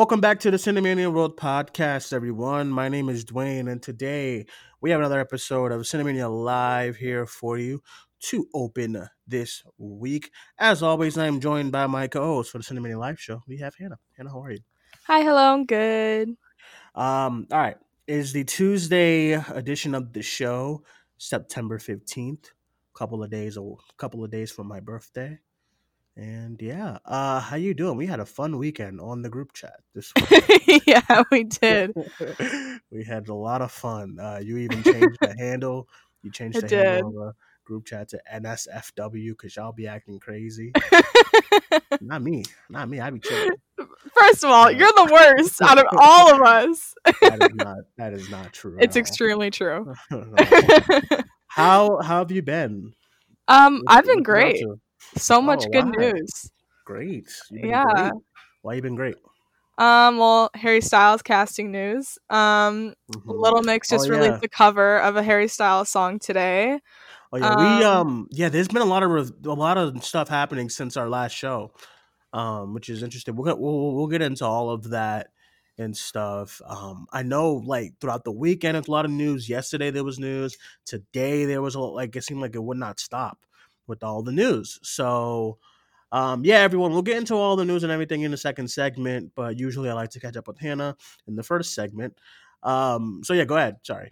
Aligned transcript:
Welcome 0.00 0.22
back 0.22 0.40
to 0.40 0.50
the 0.50 0.56
Cinemania 0.56 1.12
World 1.12 1.36
Podcast, 1.36 2.14
everyone. 2.14 2.70
My 2.70 2.88
name 2.88 3.10
is 3.10 3.22
Duane, 3.22 3.68
and 3.68 3.82
today 3.82 4.46
we 4.80 4.88
have 4.92 4.98
another 4.98 5.20
episode 5.20 5.72
of 5.72 5.82
Cinemania 5.82 6.26
Live 6.42 6.96
here 6.96 7.26
for 7.26 7.58
you 7.58 7.82
to 8.20 8.48
open 8.54 9.06
this 9.26 9.62
week. 9.76 10.30
As 10.58 10.82
always, 10.82 11.18
I 11.18 11.26
am 11.26 11.38
joined 11.38 11.70
by 11.70 11.86
my 11.86 12.06
co-host 12.08 12.50
for 12.50 12.56
the 12.56 12.64
Cinemania 12.64 12.98
Live 12.98 13.20
show. 13.20 13.42
We 13.46 13.58
have 13.58 13.74
Hannah. 13.78 13.98
Hannah, 14.16 14.30
how 14.30 14.42
are 14.42 14.52
you? 14.52 14.60
Hi, 15.06 15.20
hello, 15.20 15.52
I'm 15.52 15.66
good. 15.66 16.30
Um, 16.94 17.46
all 17.52 17.58
right. 17.58 17.76
Is 18.06 18.32
the 18.32 18.44
Tuesday 18.44 19.32
edition 19.32 19.94
of 19.94 20.14
the 20.14 20.22
show 20.22 20.82
September 21.18 21.76
15th. 21.76 22.46
A 22.46 22.98
Couple 22.98 23.22
of 23.22 23.28
days 23.28 23.58
a 23.58 23.74
couple 23.98 24.24
of 24.24 24.30
days 24.30 24.50
from 24.50 24.66
my 24.66 24.80
birthday. 24.80 25.38
And 26.16 26.60
yeah, 26.60 26.98
uh 27.04 27.40
how 27.40 27.56
you 27.56 27.72
doing? 27.72 27.96
We 27.96 28.06
had 28.06 28.20
a 28.20 28.26
fun 28.26 28.58
weekend 28.58 29.00
on 29.00 29.22
the 29.22 29.30
group 29.30 29.52
chat 29.52 29.80
this 29.94 30.12
week. 30.14 30.82
yeah, 30.86 31.22
we 31.30 31.44
did. 31.44 31.94
we 32.90 33.04
had 33.04 33.28
a 33.28 33.34
lot 33.34 33.62
of 33.62 33.70
fun. 33.70 34.18
Uh 34.20 34.40
you 34.42 34.58
even 34.58 34.82
changed 34.82 35.18
the 35.20 35.34
handle. 35.38 35.88
You 36.22 36.30
changed 36.32 36.58
I 36.58 36.60
the 36.62 36.68
did. 36.68 36.86
handle 36.86 37.08
of 37.08 37.14
the 37.14 37.34
group 37.64 37.86
chat 37.86 38.08
to 38.08 38.20
NSFW 38.32 39.30
because 39.30 39.54
y'all 39.54 39.72
be 39.72 39.86
acting 39.86 40.18
crazy. 40.18 40.72
not 42.00 42.22
me. 42.22 42.44
Not 42.68 42.88
me. 42.88 43.00
I 43.00 43.10
be 43.10 43.20
chilling. 43.20 43.56
First 44.12 44.44
of 44.44 44.50
all, 44.50 44.70
you're 44.70 44.92
the 44.92 45.10
worst 45.12 45.62
out 45.62 45.78
of 45.78 45.86
all 45.96 46.34
of 46.34 46.42
us. 46.42 46.94
That 47.22 47.40
is 47.40 47.54
not 47.54 47.78
that 47.96 48.12
is 48.12 48.28
not 48.28 48.52
true. 48.52 48.76
It's 48.80 48.96
all. 48.96 49.00
extremely 49.00 49.50
true. 49.50 49.94
how 51.46 52.00
how 52.02 52.18
have 52.18 52.30
you 52.30 52.42
been? 52.42 52.92
um, 53.48 53.82
I've 53.86 54.04
been 54.04 54.22
great. 54.22 54.64
So 55.16 55.40
much 55.42 55.64
Oh, 55.64 55.70
good 55.70 55.86
wow. 55.86 55.92
news. 55.98 56.50
Great. 56.84 57.30
Yeah. 57.50 57.84
great. 57.84 58.12
Why 58.62 58.74
you 58.74 58.82
been 58.82 58.96
great? 58.96 59.16
Um, 59.78 60.18
well, 60.18 60.50
Harry 60.54 60.80
Styles 60.80 61.22
casting 61.22 61.70
news. 61.72 62.18
Um, 62.28 62.94
Mhm. 63.10 63.40
Little 63.40 63.62
Mix 63.62 63.88
just 63.88 64.08
Oh, 64.10 64.12
yeah. 64.12 64.12
released 64.12 64.42
a 64.44 64.48
cover 64.48 64.98
of 64.98 65.16
a 65.16 65.22
Harry 65.22 65.48
Styles 65.48 65.88
song 65.88 66.18
today. 66.18 66.80
Oh 67.32 67.36
yeah, 67.38 67.50
we 67.50 67.82
um, 67.82 67.82
um 67.82 68.28
yeah. 68.30 68.48
There's 68.48 68.68
been 68.68 68.82
a 68.82 68.86
lot 68.86 69.02
of 69.02 69.10
re- 69.10 69.50
a 69.50 69.54
lot 69.54 69.78
of 69.78 70.04
stuff 70.04 70.28
happening 70.28 70.68
since 70.68 70.96
our 70.96 71.08
last 71.08 71.32
show, 71.34 71.72
um, 72.32 72.74
which 72.74 72.88
is 72.88 73.02
interesting. 73.02 73.36
We'll 73.36 73.46
get 73.46 73.58
we'll, 73.60 73.94
we'll 73.94 74.08
get 74.08 74.22
into 74.22 74.44
all 74.44 74.70
of 74.70 74.90
that 74.90 75.28
and 75.78 75.96
stuff. 75.96 76.60
Um, 76.66 77.06
I 77.12 77.22
know 77.22 77.54
like 77.54 77.94
throughout 78.00 78.24
the 78.24 78.32
weekend, 78.32 78.76
it's 78.76 78.88
a 78.88 78.90
lot 78.90 79.04
of 79.04 79.10
news. 79.12 79.48
Yesterday 79.48 79.90
there 79.90 80.04
was 80.04 80.18
news. 80.18 80.56
Today 80.86 81.44
there 81.44 81.62
was 81.62 81.74
a 81.76 81.80
like 81.80 82.16
it 82.16 82.24
seemed 82.24 82.40
like 82.40 82.54
it 82.56 82.62
would 82.64 82.78
not 82.78 82.98
stop 83.00 83.38
with 83.90 84.02
all 84.02 84.22
the 84.22 84.32
news. 84.32 84.78
So. 84.82 85.58
Um, 86.12 86.44
yeah, 86.44 86.56
everyone, 86.56 86.90
we'll 86.90 87.02
get 87.02 87.18
into 87.18 87.36
all 87.36 87.54
the 87.54 87.64
news 87.64 87.84
and 87.84 87.92
everything 87.92 88.22
in 88.22 88.32
the 88.32 88.36
second 88.36 88.66
segment, 88.68 89.30
but 89.36 89.56
usually 89.56 89.88
I 89.88 89.92
like 89.92 90.10
to 90.10 90.18
catch 90.18 90.36
up 90.36 90.48
with 90.48 90.58
Hannah 90.58 90.96
in 91.28 91.36
the 91.36 91.42
first 91.44 91.72
segment. 91.72 92.18
Um, 92.64 93.20
so 93.22 93.32
yeah, 93.32 93.44
go 93.44 93.56
ahead. 93.56 93.76
Sorry. 93.84 94.10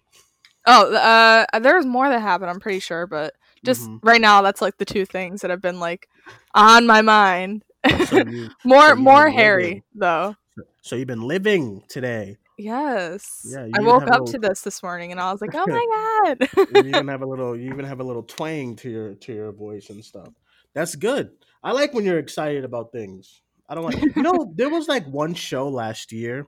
Oh, 0.65 0.95
uh, 0.95 1.59
there's 1.59 1.85
more 1.85 2.09
that 2.09 2.21
happened. 2.21 2.51
I'm 2.51 2.61
pretty 2.61 2.79
sure, 2.79 3.09
but 3.09 3.35
just 3.65 3.89
Mhm. 3.89 3.99
right 4.05 4.21
now, 4.21 4.43
that's 4.43 4.63
like 4.63 4.77
the 4.77 4.85
two 4.85 5.07
things 5.07 5.41
that 5.41 5.51
have 5.51 5.61
been 5.61 5.81
like 5.81 6.09
on 6.55 6.87
my 6.87 7.03
mind. 7.03 7.65
So 8.07 8.19
you, 8.25 8.49
more, 8.65 8.91
you've 8.91 8.99
more 8.99 9.29
Harry 9.29 9.65
living. 9.65 9.83
though. 9.97 10.37
so 10.83 10.95
you've 10.95 11.09
been 11.09 11.23
living 11.27 11.83
today. 11.89 12.37
Yes. 12.59 13.47
Yeah, 13.49 13.67
you 13.67 13.73
I 13.77 13.81
woke 13.81 14.03
up 14.03 14.11
little- 14.11 14.27
to 14.27 14.39
this 14.41 14.63
this 14.63 14.83
morning 14.83 15.13
and 15.13 15.21
I 15.21 15.31
was 15.33 15.41
like, 15.41 15.55
"Oh 15.55 15.65
my 15.69 16.35
god!" 16.37 16.49
you 16.75 16.89
even 16.91 17.09
have 17.09 17.23
a 17.23 17.27
little 17.27 17.57
you 17.57 17.71
even 17.73 17.85
have 17.85 18.01
a 18.01 18.05
little 18.05 18.25
twang 18.25 18.75
to 18.77 18.91
your 18.91 19.15
to 19.15 19.33
your 19.33 19.53
voice 19.53 19.91
and 19.91 20.05
stuff 20.05 20.29
that's 20.75 20.95
good 20.95 21.31
i 21.63 21.73
like 21.73 21.95
when 21.95 22.05
you're 22.05 22.19
excited 22.19 22.65
about 22.65 22.93
things 22.93 23.41
i 23.69 23.75
don't 23.75 23.85
like 23.85 24.01
you 24.17 24.23
know 24.23 24.53
there 24.57 24.69
was 24.69 24.87
like 24.87 25.07
one 25.07 25.33
show 25.33 25.69
last 25.69 26.13
year 26.13 26.47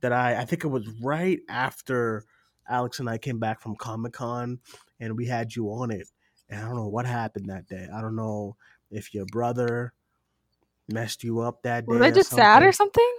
that 0.00 0.12
i 0.12 0.40
i 0.40 0.44
think 0.44 0.64
it 0.64 0.68
was 0.68 0.88
right 1.00 1.40
after 1.48 2.24
alex 2.68 2.98
and 2.98 3.08
i 3.08 3.16
came 3.16 3.38
back 3.38 3.60
from 3.60 3.76
comic-con 3.76 4.58
and 4.98 5.16
we 5.16 5.24
had 5.26 5.54
you 5.54 5.68
on 5.68 5.90
it 5.90 6.08
and 6.48 6.60
i 6.60 6.64
don't 6.66 6.74
know 6.76 6.88
what 6.88 7.06
happened 7.06 7.48
that 7.48 7.66
day 7.68 7.86
i 7.94 8.00
don't 8.00 8.16
know 8.16 8.56
if 8.90 9.14
your 9.14 9.24
brother 9.26 9.92
messed 10.88 11.22
you 11.22 11.40
up 11.40 11.62
that 11.62 11.86
day 11.86 11.92
Was 11.92 12.02
I 12.02 12.10
just 12.10 12.30
sad 12.30 12.62
or 12.62 12.72
something. 12.72 13.10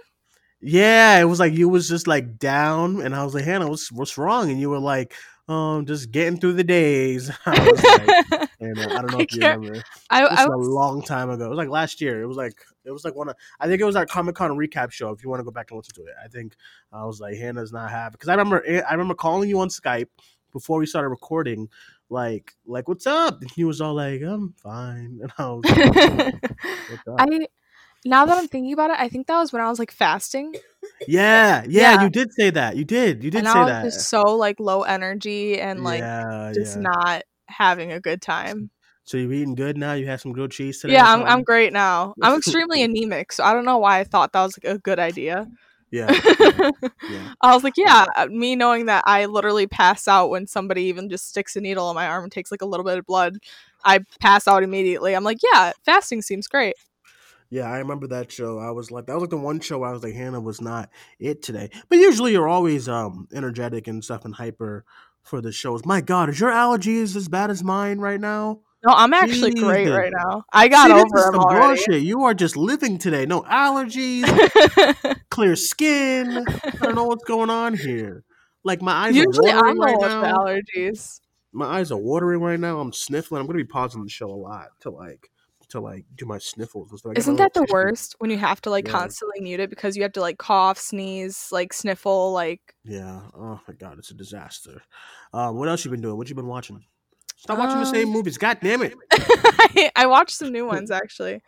Yeah, 0.60 1.18
it 1.20 1.24
was 1.24 1.38
like 1.38 1.52
you 1.52 1.68
was 1.68 1.88
just 1.88 2.06
like 2.06 2.38
down, 2.38 3.02
and 3.02 3.14
I 3.14 3.24
was 3.24 3.34
like, 3.34 3.44
Hannah, 3.44 3.68
what's 3.68 3.92
what's 3.92 4.16
wrong? 4.18 4.50
And 4.50 4.58
you 4.60 4.70
were 4.70 4.78
like, 4.78 5.14
um, 5.48 5.84
just 5.86 6.10
getting 6.10 6.40
through 6.40 6.54
the 6.54 6.64
days. 6.64 7.30
I 7.46 7.70
was 7.70 7.84
like, 7.84 8.50
and 8.60 8.78
uh, 8.78 8.82
I 8.82 9.02
don't 9.02 9.12
know 9.12 9.18
I 9.18 9.22
if 9.22 9.32
you 9.34 9.40
can't- 9.40 9.60
remember. 9.60 9.82
I, 10.10 10.22
This 10.28 10.38
I 10.40 10.46
was 10.48 10.66
a 10.66 10.70
long 10.70 11.02
time 11.02 11.28
ago. 11.30 11.44
It 11.44 11.50
was 11.50 11.58
like 11.58 11.68
last 11.68 12.00
year. 12.00 12.22
It 12.22 12.26
was 12.26 12.36
like 12.38 12.54
it 12.84 12.90
was 12.90 13.04
like 13.04 13.14
one 13.14 13.28
of 13.28 13.36
I 13.60 13.66
think 13.66 13.80
it 13.80 13.84
was 13.84 13.96
our 13.96 14.06
Comic 14.06 14.34
Con 14.34 14.50
recap 14.52 14.90
show. 14.92 15.10
If 15.10 15.22
you 15.22 15.28
want 15.30 15.40
to 15.40 15.44
go 15.44 15.50
back 15.50 15.70
and 15.70 15.76
listen 15.78 15.94
to 15.96 16.02
it, 16.10 16.14
I 16.24 16.28
think 16.28 16.54
I 16.92 17.04
was 17.04 17.20
like 17.20 17.36
Hannah's 17.36 17.72
not 17.72 17.90
happy 17.90 18.12
because 18.12 18.28
I 18.28 18.32
remember 18.32 18.64
eh, 18.66 18.80
I 18.88 18.92
remember 18.92 19.14
calling 19.14 19.48
you 19.50 19.60
on 19.60 19.68
Skype 19.68 20.08
before 20.52 20.78
we 20.78 20.86
started 20.86 21.10
recording. 21.10 21.68
Like, 22.08 22.54
like, 22.66 22.86
what's 22.86 23.06
up? 23.06 23.42
And 23.42 23.50
he 23.50 23.64
was 23.64 23.80
all 23.80 23.94
like, 23.94 24.22
I'm 24.22 24.54
fine. 24.62 25.18
And 25.22 25.32
I 25.38 25.48
was 25.50 25.64
like, 25.64 25.94
what's 26.88 27.08
up? 27.08 27.16
I 27.20 27.26
now 28.06 28.26
that 28.26 28.38
I'm 28.38 28.48
thinking 28.48 28.72
about 28.72 28.90
it, 28.90 28.96
I 28.98 29.08
think 29.08 29.26
that 29.26 29.38
was 29.38 29.52
when 29.52 29.62
I 29.62 29.68
was 29.68 29.78
like 29.78 29.90
fasting, 29.90 30.54
yeah, 31.06 31.64
yeah, 31.68 31.92
Yeah. 31.94 32.02
you 32.02 32.10
did 32.10 32.32
say 32.32 32.50
that. 32.50 32.76
You 32.76 32.84
did. 32.84 33.22
You 33.22 33.30
did 33.30 33.38
and 33.38 33.46
say 33.48 33.52
I 33.52 33.62
was 33.62 33.70
that. 33.70 33.84
just 33.84 34.08
so 34.08 34.22
like 34.22 34.58
low 34.60 34.82
energy 34.82 35.60
and 35.60 35.84
like 35.84 36.00
yeah, 36.00 36.52
just 36.54 36.76
yeah. 36.76 36.82
not 36.82 37.22
having 37.48 37.92
a 37.92 38.00
good 38.00 38.22
time. 38.22 38.70
So 39.04 39.16
you're 39.16 39.32
eating 39.32 39.54
good 39.54 39.76
now? 39.78 39.92
You 39.92 40.06
have 40.06 40.20
some 40.20 40.32
grilled 40.32 40.50
cheese 40.50 40.80
today? 40.80 40.94
Yeah, 40.94 41.12
I'm 41.12 41.22
I'm 41.22 41.42
great 41.42 41.72
now. 41.72 42.14
I'm 42.22 42.38
extremely 42.38 42.82
anemic, 42.84 43.32
so 43.32 43.44
I 43.44 43.52
don't 43.52 43.64
know 43.64 43.78
why 43.78 44.00
I 44.00 44.04
thought 44.04 44.32
that 44.32 44.42
was 44.42 44.58
like 44.58 44.74
a 44.74 44.78
good 44.78 44.98
idea. 44.98 45.46
Yeah. 45.92 46.10
yeah, 46.40 46.70
yeah. 47.08 47.32
I 47.40 47.54
was 47.54 47.62
like, 47.62 47.76
yeah, 47.76 48.06
me 48.28 48.56
knowing 48.56 48.86
that 48.86 49.04
I 49.06 49.26
literally 49.26 49.68
pass 49.68 50.08
out 50.08 50.30
when 50.30 50.48
somebody 50.48 50.82
even 50.82 51.08
just 51.08 51.28
sticks 51.28 51.54
a 51.54 51.60
needle 51.60 51.88
in 51.90 51.94
my 51.94 52.08
arm 52.08 52.24
and 52.24 52.32
takes 52.32 52.50
like 52.50 52.62
a 52.62 52.66
little 52.66 52.84
bit 52.84 52.98
of 52.98 53.06
blood, 53.06 53.38
I 53.84 54.00
pass 54.20 54.48
out 54.48 54.64
immediately. 54.64 55.14
I'm 55.14 55.22
like, 55.22 55.38
yeah, 55.52 55.72
fasting 55.84 56.22
seems 56.22 56.48
great. 56.48 56.74
Yeah, 57.50 57.70
I 57.70 57.78
remember 57.78 58.06
that 58.08 58.32
show. 58.32 58.58
I 58.58 58.70
was 58.70 58.90
like, 58.90 59.06
that 59.06 59.14
was 59.14 59.22
like 59.22 59.30
the 59.30 59.36
one 59.36 59.60
show 59.60 59.82
I 59.82 59.92
was 59.92 60.02
like, 60.02 60.14
Hannah 60.14 60.40
was 60.40 60.60
not 60.60 60.90
it 61.18 61.42
today. 61.42 61.70
But 61.88 61.98
usually 61.98 62.32
you're 62.32 62.48
always 62.48 62.88
um 62.88 63.28
energetic 63.32 63.86
and 63.86 64.04
stuff 64.04 64.24
and 64.24 64.34
hyper 64.34 64.84
for 65.22 65.40
the 65.40 65.52
shows. 65.52 65.84
My 65.84 66.00
God, 66.00 66.28
is 66.28 66.40
your 66.40 66.50
allergies 66.50 67.14
as 67.16 67.28
bad 67.28 67.50
as 67.50 67.62
mine 67.62 67.98
right 67.98 68.20
now? 68.20 68.60
No, 68.86 68.92
I'm 68.94 69.12
actually 69.14 69.52
great 69.54 69.88
right 69.88 70.12
now. 70.14 70.44
I 70.52 70.68
got 70.68 70.86
See, 70.88 70.92
over 70.92 71.32
them 71.32 71.40
already. 71.40 71.66
bullshit. 71.86 72.02
You 72.02 72.22
are 72.24 72.34
just 72.34 72.56
living 72.56 72.98
today. 72.98 73.26
No 73.26 73.42
allergies, 73.42 74.24
clear 75.30 75.56
skin. 75.56 76.44
I 76.46 76.70
don't 76.80 76.94
know 76.94 77.04
what's 77.04 77.24
going 77.24 77.50
on 77.50 77.74
here. 77.76 78.22
Like 78.62 78.82
my 78.82 78.92
eyes 78.92 79.16
Usually 79.16 79.50
are 79.50 79.56
watering 79.56 79.78
right 79.78 79.96
now. 80.00 80.22
allergies. 80.36 81.20
my 81.52 81.66
eyes 81.66 81.90
are 81.90 81.98
watering 81.98 82.40
right 82.40 82.60
now. 82.60 82.80
I'm 82.80 82.92
sniffling. 82.92 83.40
I'm 83.40 83.46
gonna 83.46 83.56
be 83.58 83.64
pausing 83.64 84.02
the 84.04 84.10
show 84.10 84.30
a 84.30 84.34
lot 84.36 84.68
to 84.80 84.90
like 84.90 85.30
to 85.76 85.80
like 85.80 86.04
do 86.16 86.26
my 86.26 86.38
sniffles 86.38 86.90
and 86.90 86.98
stuff. 86.98 87.12
A 87.14 87.18
Isn't 87.18 87.36
that 87.36 87.54
the 87.54 87.66
worst 87.70 88.16
when 88.18 88.30
you 88.30 88.38
have 88.38 88.60
to 88.62 88.70
like 88.70 88.86
Yeah. 88.86 88.92
constantly 88.92 89.40
mute 89.40 89.60
it 89.60 89.70
because 89.70 89.96
you 89.96 90.02
have 90.02 90.12
to 90.12 90.20
like 90.20 90.38
cough, 90.38 90.78
sneeze, 90.78 91.48
like 91.52 91.72
sniffle, 91.72 92.32
like 92.32 92.60
Yeah. 92.84 93.20
Oh 93.34 93.60
my 93.68 93.74
god, 93.74 93.98
it's 93.98 94.10
a 94.10 94.14
disaster. 94.14 94.82
Um, 95.32 95.56
what 95.56 95.68
else 95.68 95.84
you 95.84 95.90
been 95.90 96.00
doing? 96.00 96.16
What 96.16 96.28
you 96.28 96.34
been 96.34 96.46
watching? 96.46 96.84
Stop 97.36 97.58
watching 97.58 97.78
the 97.80 97.86
same 97.86 98.08
Um, 98.08 98.12
movies. 98.14 98.38
God 98.38 98.58
damn 98.62 98.82
it. 98.82 98.94
I, 99.12 99.90
I 99.94 100.06
watched 100.06 100.36
some 100.36 100.50
new 100.52 100.66
ones 100.66 100.90
actually. 101.02 101.42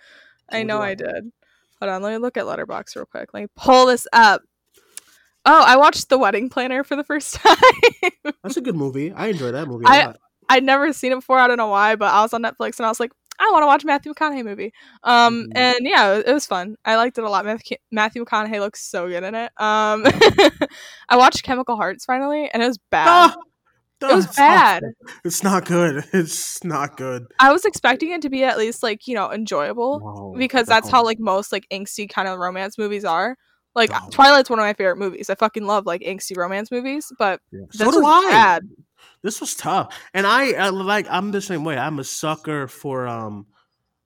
I 0.51 0.63
know 0.63 0.81
I 0.81 0.95
did. 0.95 1.33
Hold 1.81 1.91
on, 1.93 2.03
let 2.03 2.13
me 2.13 2.19
look 2.19 2.37
at 2.37 2.45
Letterboxd 2.45 2.97
real 2.97 3.07
quick. 3.07 3.31
Let 3.35 3.43
me 3.43 3.49
pull 3.57 3.87
this 3.87 4.07
up. 4.13 4.43
Oh, 5.45 5.63
I 5.67 5.77
watched 5.77 6.09
The 6.09 6.19
Wedding 6.19 6.51
Planner 6.51 6.85
for 6.85 6.97
the 6.97 7.05
first 7.05 7.35
time. 7.43 7.57
That's 8.43 8.57
a 8.57 8.61
good 8.61 8.75
movie. 8.77 9.13
I 9.13 9.29
enjoy 9.29 9.53
that 9.53 9.67
movie 9.69 9.85
a 9.87 9.89
I- 9.89 10.07
lot. 10.07 10.19
I'd 10.51 10.65
never 10.65 10.93
seen 10.95 11.13
it 11.13 11.17
before. 11.17 11.39
I 11.39 11.47
don't 11.47 11.59
know 11.59 11.69
why, 11.69 11.95
but 11.95 12.07
I 12.13 12.23
was 12.23 12.33
on 12.33 12.43
Netflix 12.43 12.79
and 12.79 12.87
I 12.87 12.89
was 12.89 12.99
like, 12.99 13.13
I 13.40 13.50
want 13.52 13.62
to 13.62 13.67
watch 13.67 13.85
Matthew 13.85 14.12
McConaughey 14.12 14.44
movie. 14.44 14.73
Um, 15.05 15.44
Mhm. 15.44 15.56
and 15.56 15.79
yeah, 15.82 16.14
it, 16.14 16.26
it 16.29 16.32
was 16.32 16.46
fun. 16.46 16.76
I 16.85 16.96
liked 16.96 17.19
it 17.19 17.25
a 17.25 17.31
lot. 17.31 17.44
Matthew, 17.44 17.76
Matthew 17.93 18.25
McConaughey 18.25 18.61
looks 18.61 18.82
so 18.88 19.06
good 19.08 19.23
in 19.25 19.35
it. 19.35 19.52
Um, 19.56 20.05
I 21.08 21.17
watched 21.17 21.43
Chemical 21.43 21.76
Hearts 21.76 22.05
finally, 22.05 22.50
and 22.52 22.62
it 22.62 22.67
was 22.67 22.79
bad. 22.90 23.08
Ah! 23.08 23.37
It 24.00 24.14
was 24.14 24.26
it's 24.26 24.37
bad. 24.37 24.82
awful. 24.85 25.20
It's 25.25 25.43
not 25.43 25.64
good. 25.64 26.05
It's 26.12 26.62
not 26.62 26.96
good. 26.96 27.26
I 27.40 27.52
was 27.52 27.64
expecting 27.64 28.11
it 28.11 28.23
to 28.23 28.31
be 28.31 28.44
at 28.44 28.56
least 28.56 28.81
like 28.82 29.08
you 29.08 29.14
know 29.14 29.31
enjoyable 29.32 29.99
No, 30.00 30.38
because 30.38 30.67
that's 30.69 30.88
how 30.88 31.02
like 31.05 31.19
most 31.19 31.50
like 31.52 31.67
angsty 31.73 32.08
kind 32.08 32.29
of 32.29 32.38
romance 32.38 32.79
movies 32.79 33.05
are. 33.05 33.37
Like 33.79 33.91
Oh. 33.95 34.09
Twilight's 34.11 34.51
one 34.51 34.59
of 34.59 34.65
my 34.65 34.75
favorite 34.75 34.97
movies. 34.99 35.31
I 35.31 35.35
fucking 35.37 35.65
love 35.67 35.87
like 35.87 36.03
angsty 36.03 36.37
romance 36.37 36.71
movies, 36.71 37.11
but 37.19 37.41
Yeah. 37.53 37.61
this 37.71 37.79
So 37.79 37.91
do 37.91 38.01
was 38.01 38.25
I. 38.25 38.31
bad. 38.31 38.69
This 39.23 39.41
was 39.41 39.55
tough, 39.55 39.97
and 40.15 40.27
I, 40.27 40.53
I 40.53 40.69
like. 40.69 41.07
I'm 41.11 41.31
the 41.33 41.41
same 41.41 41.65
way. 41.65 41.77
I'm 41.77 41.99
a 41.99 42.05
sucker 42.05 42.69
for 42.69 43.07
um, 43.09 43.47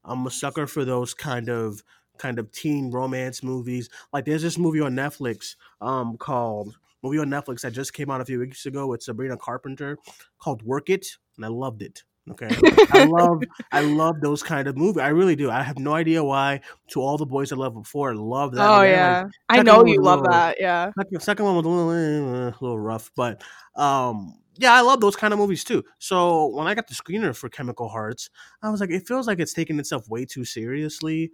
I'm 0.05 0.27
a 0.27 0.31
sucker 0.31 0.67
for 0.67 0.85
those 0.85 1.13
kind 1.15 1.49
of 1.51 1.83
kind 2.19 2.39
of 2.39 2.51
teen 2.53 2.91
romance 2.91 3.43
movies. 3.43 3.89
Like 4.13 4.25
there's 4.27 4.43
this 4.43 4.59
movie 4.59 4.81
on 4.81 4.95
Netflix 4.95 5.57
um 5.81 6.17
called 6.17 6.77
movie 7.03 7.19
on 7.19 7.29
Netflix 7.29 7.61
that 7.63 7.73
just 7.73 7.93
came 7.95 8.11
out 8.11 8.21
a 8.21 8.25
few 8.25 8.39
weeks 8.39 8.65
ago 8.67 8.87
with 8.87 9.03
Sabrina 9.03 9.37
Carpenter 9.37 9.99
called 10.39 10.63
Work 10.63 10.89
It, 10.89 11.07
and 11.37 11.45
I 11.45 11.49
loved 11.49 11.83
it. 11.83 12.05
Okay, 12.31 12.49
I 12.93 13.05
love 13.05 13.43
I 13.73 13.81
love 13.81 14.21
those 14.21 14.43
kind 14.45 14.69
of 14.69 14.77
movies. 14.77 15.03
I 15.03 15.09
really 15.09 15.35
do. 15.35 15.51
I 15.51 15.63
have 15.63 15.79
no 15.79 15.93
idea 15.95 16.23
why. 16.23 16.61
To 16.91 17.01
all 17.01 17.19
the 17.19 17.27
boys 17.27 17.51
I 17.53 17.57
loved 17.57 17.75
before, 17.75 18.13
I 18.13 18.15
love 18.15 18.53
that. 18.53 18.61
Oh 18.63 18.81
then, 18.83 18.91
like, 18.91 18.91
yeah, 18.91 19.25
I 19.49 19.63
know 19.63 19.85
you 19.85 20.01
love 20.01 20.21
little- 20.21 20.33
that. 20.33 20.57
Yeah, 20.61 20.93
Second, 20.97 21.21
second 21.21 21.45
one 21.47 21.57
was 21.57 21.67
a 21.67 21.69
little, 21.69 21.91
eh, 21.91 22.49
a 22.51 22.57
little 22.61 22.79
rough, 22.79 23.11
but 23.17 23.43
um, 23.75 24.39
yeah, 24.57 24.73
I 24.73 24.83
love 24.83 25.01
those 25.01 25.17
kind 25.17 25.33
of 25.33 25.41
movies 25.41 25.65
too. 25.65 25.83
So 25.99 26.47
when 26.55 26.67
I 26.69 26.75
got 26.75 26.87
the 26.87 26.95
screener 26.95 27.35
for 27.37 27.49
Chemical 27.49 27.89
Hearts, 27.89 28.31
I 28.63 28.71
was 28.71 28.81
like, 28.81 28.91
it 28.91 29.07
feels 29.09 29.27
like 29.27 29.41
it's 29.41 29.53
taking 29.55 29.79
itself 29.81 30.09
way 30.09 30.25
too 30.25 30.45
seriously. 30.45 31.33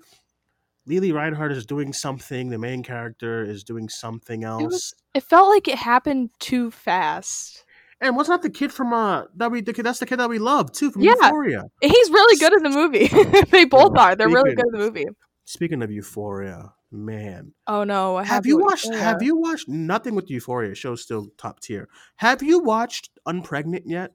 Lili 0.87 1.13
Reinhart 1.13 1.53
is 1.53 1.67
doing 1.67 1.93
something. 1.93 2.49
The 2.49 2.57
main 2.57 2.83
character 2.83 3.45
is 3.45 3.63
doing 3.63 3.91
something 3.91 4.43
else. 4.45 4.63
was- 4.63 4.95
it 5.15 5.23
felt 5.25 5.49
like 5.51 5.69
it 5.69 5.77
happened 5.79 6.31
too 6.39 6.71
fast. 6.71 7.65
And 8.01 8.15
what's 8.17 8.29
not 8.29 8.43
the 8.43 8.51
kid 8.51 8.73
from 8.73 8.93
uh 8.93 9.25
that 9.37 9.51
we 9.51 9.61
the 9.61 9.73
kid 9.73 9.85
that's 9.85 9.99
the 9.99 10.07
kid 10.07 10.19
that 10.19 10.29
we 10.29 10.39
love 10.39 10.73
too 10.73 10.91
from 10.91 11.03
Yeah. 11.03 11.15
Euphoria. 11.21 11.65
He's 11.81 12.11
really 12.11 12.39
good 12.39 12.53
in 12.55 12.63
the 12.63 12.71
movie. 12.71 13.09
they 13.51 13.65
both 13.65 13.97
are. 13.99 14.15
They're 14.15 14.29
really 14.29 14.55
good 14.55 14.67
in 14.67 14.73
the 14.73 14.79
movie. 14.79 15.07
Speaking 15.45 15.83
of 15.83 15.91
Euphoria, 15.91 16.75
man, 16.93 17.53
Oh 17.67 17.85
no, 17.85 18.19
have 18.19 18.47
you 18.47 18.59
watched? 18.59 18.85
Euphoria? 18.85 19.05
Have 19.05 19.23
you 19.23 19.37
watched 19.37 19.69
nothing 19.69 20.15
with 20.15 20.31
Euphoria? 20.31 20.75
Show's 20.75 21.03
still 21.03 21.29
top 21.39 21.61
tier. 21.61 21.89
Have 22.17 22.43
you 22.43 22.61
watched 22.61 23.11
Unpregnant 23.27 23.83
yet? 23.87 24.13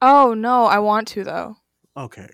Oh 0.00 0.34
no, 0.34 0.64
I 0.64 0.78
want 0.78 1.08
to 1.08 1.24
though. 1.24 1.56
Okay, 1.96 2.28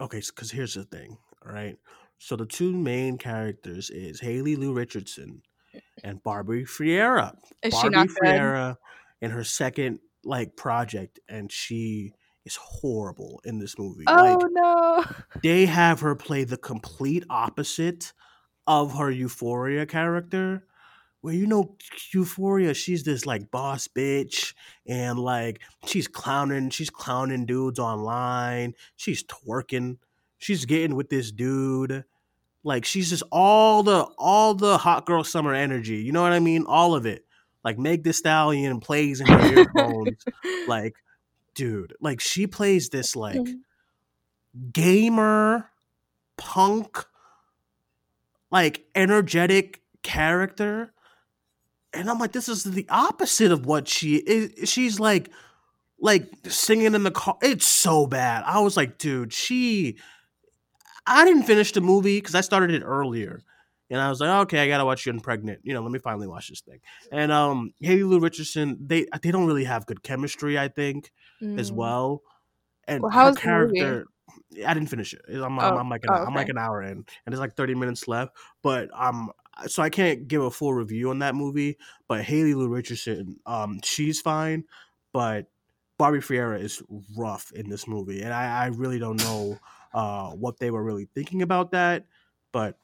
okay, 0.00 0.20
because 0.34 0.50
here's 0.50 0.74
the 0.74 0.84
thing, 0.84 1.16
all 1.44 1.52
right? 1.52 1.76
So 2.18 2.36
the 2.36 2.46
two 2.46 2.76
main 2.76 3.16
characters 3.16 3.90
is 3.90 4.20
Haley 4.20 4.54
Lu 4.56 4.72
Richardson 4.74 5.42
and 6.04 6.22
Barbie 6.22 6.64
Ferreira. 6.64 7.34
Is 7.62 7.72
Barbie 7.72 7.86
she 7.88 7.90
not 7.90 8.08
good? 8.08 8.16
Ferreira 8.18 8.78
in 9.22 9.30
her 9.30 9.44
second 9.44 10.00
like 10.24 10.56
project, 10.56 11.20
and 11.28 11.50
she 11.50 12.14
is 12.44 12.56
horrible 12.56 13.40
in 13.44 13.58
this 13.58 13.78
movie. 13.78 14.04
Oh 14.06 14.14
Like 14.14 14.50
no. 14.50 15.04
they 15.42 15.66
have 15.66 16.00
her 16.00 16.14
play 16.14 16.44
the 16.44 16.56
complete 16.56 17.24
opposite 17.28 18.12
of 18.66 18.96
her 18.98 19.10
Euphoria 19.10 19.86
character. 19.86 20.64
Where 21.20 21.34
you 21.34 21.46
know 21.46 21.76
Euphoria, 22.12 22.74
she's 22.74 23.02
this 23.02 23.26
like 23.26 23.50
boss 23.50 23.88
bitch, 23.88 24.54
and 24.86 25.18
like 25.18 25.60
she's 25.84 26.06
clowning, 26.06 26.70
she's 26.70 26.90
clowning 26.90 27.44
dudes 27.44 27.80
online, 27.80 28.74
she's 28.94 29.24
twerking, 29.24 29.98
she's 30.38 30.64
getting 30.64 30.94
with 30.94 31.08
this 31.08 31.32
dude, 31.32 32.04
like 32.62 32.84
she's 32.84 33.10
just 33.10 33.24
all 33.32 33.82
the 33.82 34.06
all 34.16 34.54
the 34.54 34.78
hot 34.78 35.06
girl 35.06 35.24
summer 35.24 35.54
energy. 35.54 35.96
You 35.96 36.12
know 36.12 36.22
what 36.22 36.32
I 36.32 36.38
mean? 36.38 36.64
All 36.66 36.94
of 36.94 37.04
it. 37.04 37.24
Like 37.64 37.78
Meg 37.78 38.04
the 38.04 38.12
Stallion 38.12 38.80
plays 38.80 39.20
in 39.20 39.26
her 39.26 39.54
earphones, 39.54 40.24
like 40.68 40.94
dude, 41.54 41.94
like 42.00 42.20
she 42.20 42.46
plays 42.46 42.88
this 42.88 43.16
like 43.16 43.36
mm-hmm. 43.36 44.70
gamer, 44.72 45.70
punk, 46.36 47.04
like 48.50 48.86
energetic 48.94 49.82
character. 50.02 50.92
And 51.92 52.08
I'm 52.08 52.18
like, 52.18 52.32
this 52.32 52.48
is 52.48 52.64
the 52.64 52.86
opposite 52.88 53.50
of 53.50 53.66
what 53.66 53.88
she 53.88 54.16
is. 54.16 54.68
She's 54.68 55.00
like, 55.00 55.30
like 56.00 56.30
singing 56.48 56.94
in 56.94 57.02
the 57.02 57.10
car. 57.10 57.36
It's 57.42 57.66
so 57.66 58.06
bad. 58.06 58.44
I 58.46 58.60
was 58.60 58.76
like, 58.76 58.98
dude, 58.98 59.32
she. 59.32 59.98
I 61.06 61.24
didn't 61.24 61.44
finish 61.44 61.72
the 61.72 61.80
movie 61.80 62.18
because 62.18 62.34
I 62.34 62.42
started 62.42 62.70
it 62.70 62.82
earlier. 62.84 63.42
And 63.90 64.00
I 64.00 64.08
was 64.10 64.20
like, 64.20 64.30
okay, 64.46 64.60
I 64.60 64.68
gotta 64.68 64.84
watch 64.84 65.04
Unpregnant. 65.06 65.58
You 65.62 65.74
know, 65.74 65.82
let 65.82 65.90
me 65.92 65.98
finally 65.98 66.26
watch 66.26 66.48
this 66.48 66.60
thing. 66.60 66.80
And 67.10 67.32
um 67.32 67.72
Haley 67.80 68.04
Lu 68.04 68.20
Richardson, 68.20 68.76
they 68.80 69.06
they 69.22 69.30
don't 69.30 69.46
really 69.46 69.64
have 69.64 69.86
good 69.86 70.02
chemistry, 70.02 70.58
I 70.58 70.68
think, 70.68 71.12
as 71.56 71.70
Mm. 71.70 71.72
well. 71.72 72.22
And 72.86 73.04
Well, 73.04 73.12
her 73.12 73.30
how's 73.30 73.40
the 73.42 73.48
movie? 73.48 73.94
character, 73.94 74.06
I 74.66 74.74
didn't 74.74 74.88
finish 74.88 75.12
it. 75.14 75.20
I'm, 75.28 75.58
I'm, 75.58 75.76
Oh, 75.76 75.78
I'm 75.78 75.88
like 75.90 76.04
an, 76.04 76.18
oh, 76.18 76.26
I'm 76.26 76.34
like 76.34 76.48
an 76.48 76.58
hour 76.58 76.82
in, 76.82 76.90
and 76.98 77.06
there's 77.26 77.40
like 77.40 77.56
30 77.56 77.74
minutes 77.74 78.08
left. 78.08 78.36
But 78.62 78.88
um, 78.94 79.30
so 79.66 79.82
I 79.82 79.90
can't 79.90 80.26
give 80.28 80.42
a 80.42 80.50
full 80.50 80.74
review 80.74 81.10
on 81.10 81.18
that 81.20 81.34
movie. 81.34 81.76
But 82.08 82.22
Haley 82.24 82.54
Lu 82.54 82.68
Richardson, 82.68 83.38
um, 83.46 83.80
she's 83.84 84.20
fine, 84.20 84.64
but 85.12 85.46
Barbie 85.98 86.20
Ferreira 86.20 86.58
is 86.58 86.82
rough 87.16 87.50
in 87.52 87.68
this 87.68 87.86
movie, 87.88 88.22
and 88.22 88.32
I, 88.32 88.64
I 88.64 88.66
really 88.68 88.98
don't 88.98 89.16
know 89.18 89.58
uh 89.94 90.30
what 90.30 90.58
they 90.58 90.70
were 90.70 90.84
really 90.84 91.08
thinking 91.14 91.42
about 91.42 91.72
that. 91.72 92.06
But 92.52 92.78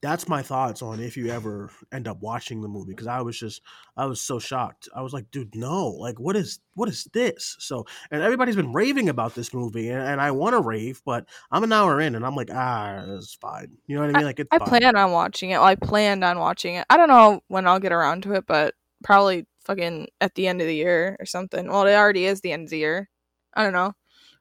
that's 0.00 0.28
my 0.28 0.42
thoughts 0.42 0.80
on 0.80 1.00
if 1.00 1.16
you 1.16 1.28
ever 1.30 1.70
end 1.92 2.06
up 2.06 2.20
watching 2.20 2.60
the 2.60 2.68
movie 2.68 2.92
because 2.92 3.08
I 3.08 3.20
was 3.20 3.38
just 3.38 3.62
I 3.96 4.06
was 4.06 4.20
so 4.20 4.38
shocked. 4.38 4.88
I 4.94 5.02
was 5.02 5.12
like, 5.12 5.30
dude, 5.30 5.54
no, 5.56 5.88
like 5.88 6.20
what 6.20 6.36
is 6.36 6.60
what 6.74 6.88
is 6.88 7.04
this? 7.12 7.56
So 7.58 7.84
and 8.10 8.22
everybody's 8.22 8.56
been 8.56 8.72
raving 8.72 9.08
about 9.08 9.34
this 9.34 9.52
movie, 9.52 9.88
and, 9.88 10.00
and 10.00 10.20
I 10.20 10.30
want 10.30 10.54
to 10.54 10.60
rave, 10.60 11.02
but 11.04 11.26
I'm 11.50 11.64
an 11.64 11.72
hour 11.72 12.00
in, 12.00 12.14
and 12.14 12.24
I'm 12.24 12.36
like, 12.36 12.50
ah, 12.52 13.04
it's 13.16 13.34
fine. 13.34 13.76
You 13.86 13.96
know 13.96 14.02
what 14.02 14.14
I 14.14 14.18
mean? 14.18 14.26
Like 14.26 14.40
it's 14.40 14.48
I 14.52 14.58
fine. 14.58 14.68
plan 14.68 14.96
on 14.96 15.12
watching 15.12 15.50
it. 15.50 15.56
Well, 15.56 15.64
I 15.64 15.74
planned 15.74 16.22
on 16.22 16.38
watching 16.38 16.76
it. 16.76 16.86
I 16.88 16.96
don't 16.96 17.08
know 17.08 17.40
when 17.48 17.66
I'll 17.66 17.80
get 17.80 17.92
around 17.92 18.22
to 18.24 18.34
it, 18.34 18.46
but 18.46 18.74
probably 19.02 19.46
fucking 19.64 20.08
at 20.20 20.34
the 20.34 20.46
end 20.46 20.60
of 20.60 20.66
the 20.66 20.74
year 20.74 21.16
or 21.18 21.26
something. 21.26 21.68
Well, 21.68 21.86
it 21.86 21.94
already 21.94 22.24
is 22.26 22.40
the 22.40 22.52
end 22.52 22.64
of 22.64 22.70
the 22.70 22.78
year. 22.78 23.10
I 23.54 23.64
don't 23.64 23.72
know. 23.72 23.94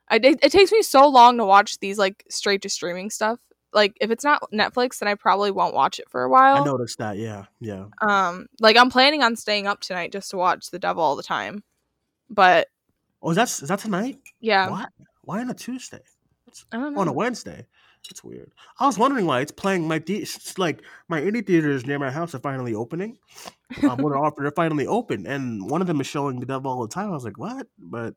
I 0.10 0.18
it, 0.18 0.40
it 0.44 0.52
takes 0.52 0.72
me 0.72 0.82
so 0.84 1.08
long 1.08 1.38
to 1.38 1.46
watch 1.46 1.80
these 1.80 1.98
like 1.98 2.24
straight 2.30 2.62
to 2.62 2.70
streaming 2.70 3.10
stuff. 3.10 3.40
Like 3.74 3.98
if 4.02 4.10
it's 4.12 4.24
not 4.24 4.50
Netflix, 4.52 5.00
then 5.00 5.08
I 5.10 5.16
probably 5.16 5.52
won't 5.52 5.76
watch 5.76 6.00
it 6.00 6.10
for 6.10 6.24
a 6.24 6.30
while. 6.30 6.62
I 6.62 6.66
noticed 6.66 6.98
that. 7.00 7.18
Yeah, 7.18 7.46
yeah. 7.60 7.86
Um, 8.02 8.48
like 8.60 8.78
I'm 8.78 8.90
planning 8.90 9.24
on 9.24 9.36
staying 9.36 9.68
up 9.68 9.82
tonight 9.82 10.12
just 10.12 10.32
to 10.32 10.38
watch 10.38 10.72
The 10.72 10.80
Devil 10.80 11.04
all 11.04 11.16
the 11.16 11.24
time. 11.24 11.64
But 12.30 12.68
Oh, 13.22 13.32
is 13.32 13.36
that 13.36 13.50
is 13.50 13.68
that 13.68 13.80
tonight? 13.80 14.20
yeah, 14.40 14.70
Why? 14.70 14.86
Why 15.24 15.42
on 15.42 15.50
a 15.50 15.54
Tuesday? 15.54 16.00
I 16.72 16.78
don't 16.78 16.94
know. 16.94 17.02
On 17.02 17.08
a 17.08 17.14
Wednesday? 17.14 17.66
That's 18.10 18.24
weird. 18.24 18.52
I 18.80 18.86
was 18.86 18.98
wondering 18.98 19.26
why 19.26 19.42
it's 19.42 19.52
playing 19.52 19.86
my 19.88 20.00
de- 20.00 20.22
it's 20.22 20.58
like 20.58 20.82
my 21.10 21.20
indie 21.20 21.46
theaters 21.46 21.86
near 21.86 22.00
my 22.00 22.10
house 22.12 22.34
are 22.36 22.40
finally 22.40 22.74
opening. 22.74 23.18
Um, 23.84 23.98
they're, 23.98 24.18
off- 24.18 24.36
they're 24.38 24.52
finally 24.52 24.88
open, 24.88 25.28
and 25.28 25.70
one 25.70 25.82
of 25.82 25.88
them 25.88 26.00
is 26.00 26.08
showing 26.08 26.40
the 26.40 26.46
devil 26.46 26.72
all 26.72 26.82
the 26.82 26.94
time. 26.94 27.10
I 27.10 27.14
was 27.14 27.26
like, 27.26 27.38
what? 27.38 27.68
But 27.78 28.14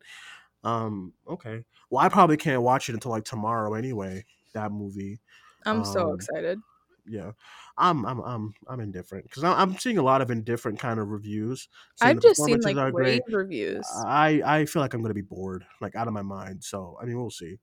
um, 0.63 1.13
okay. 1.29 1.65
Well, 1.89 2.05
I 2.05 2.09
probably 2.09 2.37
can't 2.37 2.63
watch 2.63 2.89
it 2.89 2.95
until 2.95 3.11
like 3.11 3.25
tomorrow 3.25 3.75
anyway. 3.75 4.25
That 4.55 4.71
movie. 4.71 5.19
I'm 5.67 5.85
so 5.85 6.11
um, 6.11 6.15
excited. 6.15 6.61
Yeah, 7.07 7.33
I'm 7.77 8.05
I'm 8.07 8.21
I'm 8.21 8.55
I'm 8.69 8.81
indifferent 8.81 9.25
because 9.25 9.43
I'm 9.43 9.77
seeing 9.79 9.99
a 9.99 10.03
lot 10.03 10.21
of 10.21 10.31
indifferent 10.31 10.79
kind 10.79 11.01
of 11.01 11.09
reviews. 11.09 11.69
I've 12.01 12.21
just 12.21 12.45
seen 12.45 12.61
like 12.61 12.77
rave 12.77 12.93
great. 12.93 13.23
reviews. 13.35 13.87
I 14.05 14.43
I 14.45 14.65
feel 14.67 14.83
like 14.83 14.95
I'm 14.95 15.03
gonna 15.03 15.15
be 15.15 15.23
bored, 15.23 15.65
like 15.81 15.97
out 15.97 16.07
of 16.07 16.13
my 16.13 16.23
mind. 16.23 16.63
So 16.63 16.99
I 17.01 17.05
mean, 17.07 17.17
we'll 17.17 17.31
see. 17.31 17.59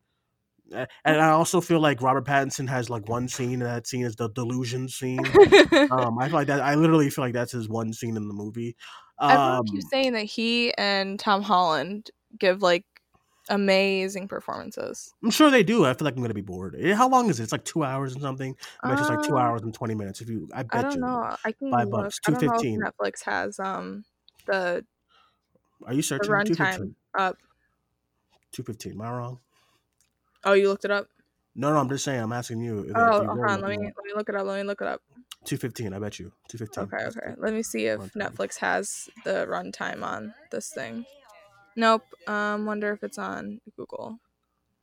And 0.73 0.87
I 1.05 1.29
also 1.29 1.61
feel 1.61 1.79
like 1.79 2.01
Robert 2.01 2.25
Pattinson 2.25 2.67
has 2.67 2.89
like 2.89 3.07
one 3.07 3.27
scene, 3.29 3.53
and 3.53 3.61
that 3.61 3.87
scene 3.87 4.03
is 4.03 4.15
the 4.15 4.29
delusion 4.29 4.89
scene. 4.89 5.19
um, 5.91 6.19
I 6.19 6.27
feel 6.27 6.33
like 6.35 6.47
that. 6.47 6.59
I 6.61 6.75
literally 6.75 7.09
feel 7.09 7.23
like 7.23 7.33
that's 7.33 7.53
his 7.53 7.69
one 7.69 7.93
scene 7.93 8.17
in 8.17 8.27
the 8.27 8.33
movie. 8.33 8.75
Everyone 9.21 9.59
Um, 9.59 9.65
keeps 9.65 9.89
saying 9.89 10.13
that 10.13 10.25
he 10.25 10.73
and 10.77 11.17
Tom 11.19 11.41
Holland 11.41 12.11
give 12.37 12.61
like 12.61 12.83
amazing 13.49 14.27
performances. 14.27 15.13
I'm 15.23 15.31
sure 15.31 15.49
they 15.49 15.63
do. 15.63 15.85
I 15.85 15.93
feel 15.93 16.05
like 16.05 16.15
I'm 16.15 16.21
gonna 16.21 16.33
be 16.33 16.41
bored. 16.41 16.75
Eh, 16.79 16.93
How 16.93 17.07
long 17.09 17.29
is 17.29 17.39
it? 17.39 17.43
It's 17.43 17.51
like 17.51 17.65
two 17.65 17.83
hours 17.83 18.13
and 18.13 18.21
something. 18.21 18.55
I 18.83 18.89
bet 18.89 18.99
it's 18.99 19.09
like 19.09 19.21
two 19.23 19.37
Uh, 19.37 19.41
hours 19.41 19.61
and 19.63 19.73
twenty 19.73 19.95
minutes. 19.95 20.21
If 20.21 20.29
you, 20.29 20.47
I 20.53 20.63
bet 20.63 20.73
I 20.73 20.81
don't 20.83 20.95
you. 20.95 21.01
know. 21.01 21.35
I 21.43 21.51
can 21.51 21.71
Five 21.71 21.89
look. 21.89 22.03
bucks, 22.03 22.19
I 22.25 22.31
don't 22.31 22.45
know 22.45 22.53
if 22.55 22.61
$2.15. 22.61 22.79
Netflix 22.79 23.23
has 23.25 23.59
um 23.59 24.05
the 24.45 24.85
Are 25.85 25.93
you 25.93 26.01
searching? 26.01 26.27
Two 26.45 26.55
runtime 26.55 26.93
up. 27.17 27.37
Two 28.51 28.63
fifteen. 28.63 28.93
Am 28.93 29.01
I 29.01 29.11
wrong? 29.11 29.39
Oh, 30.43 30.53
you 30.53 30.69
looked 30.69 30.85
it 30.85 30.91
up. 30.91 31.07
No, 31.55 31.71
no. 31.73 31.79
I'm 31.79 31.89
just 31.89 32.03
saying. 32.05 32.21
I'm 32.21 32.31
asking 32.31 32.61
you. 32.61 32.85
Oh, 32.95 33.21
you 33.21 33.27
hold 33.27 33.29
on. 33.29 33.61
Let 33.61 33.69
me 33.71 33.77
let 33.77 34.05
me 34.05 34.11
look 34.15 34.29
it 34.29 34.35
up. 34.35 34.45
Let 34.45 34.57
me 34.57 34.63
look 34.63 34.81
it 34.81 34.87
up. 34.87 35.01
Two 35.43 35.57
fifteen. 35.57 35.93
I 35.93 35.99
bet 35.99 36.19
you. 36.19 36.31
Two 36.47 36.57
fifteen. 36.57 36.83
Okay, 36.85 37.05
okay. 37.05 37.33
Let 37.37 37.53
me 37.53 37.63
see 37.63 37.85
if 37.87 37.99
Runtime. 37.99 38.31
Netflix 38.33 38.57
has 38.57 39.09
the 39.23 39.45
runtime 39.49 40.03
on 40.03 40.33
this 40.51 40.69
thing. 40.69 41.05
Nope. 41.77 42.03
Um, 42.27 42.65
wonder 42.65 42.91
if 42.91 43.03
it's 43.03 43.17
on 43.17 43.62
Google. 43.77 44.19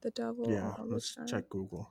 The 0.00 0.10
Devil. 0.12 0.50
Yeah. 0.50 0.72
Let's 0.84 1.14
time. 1.14 1.26
check 1.26 1.48
Google. 1.50 1.90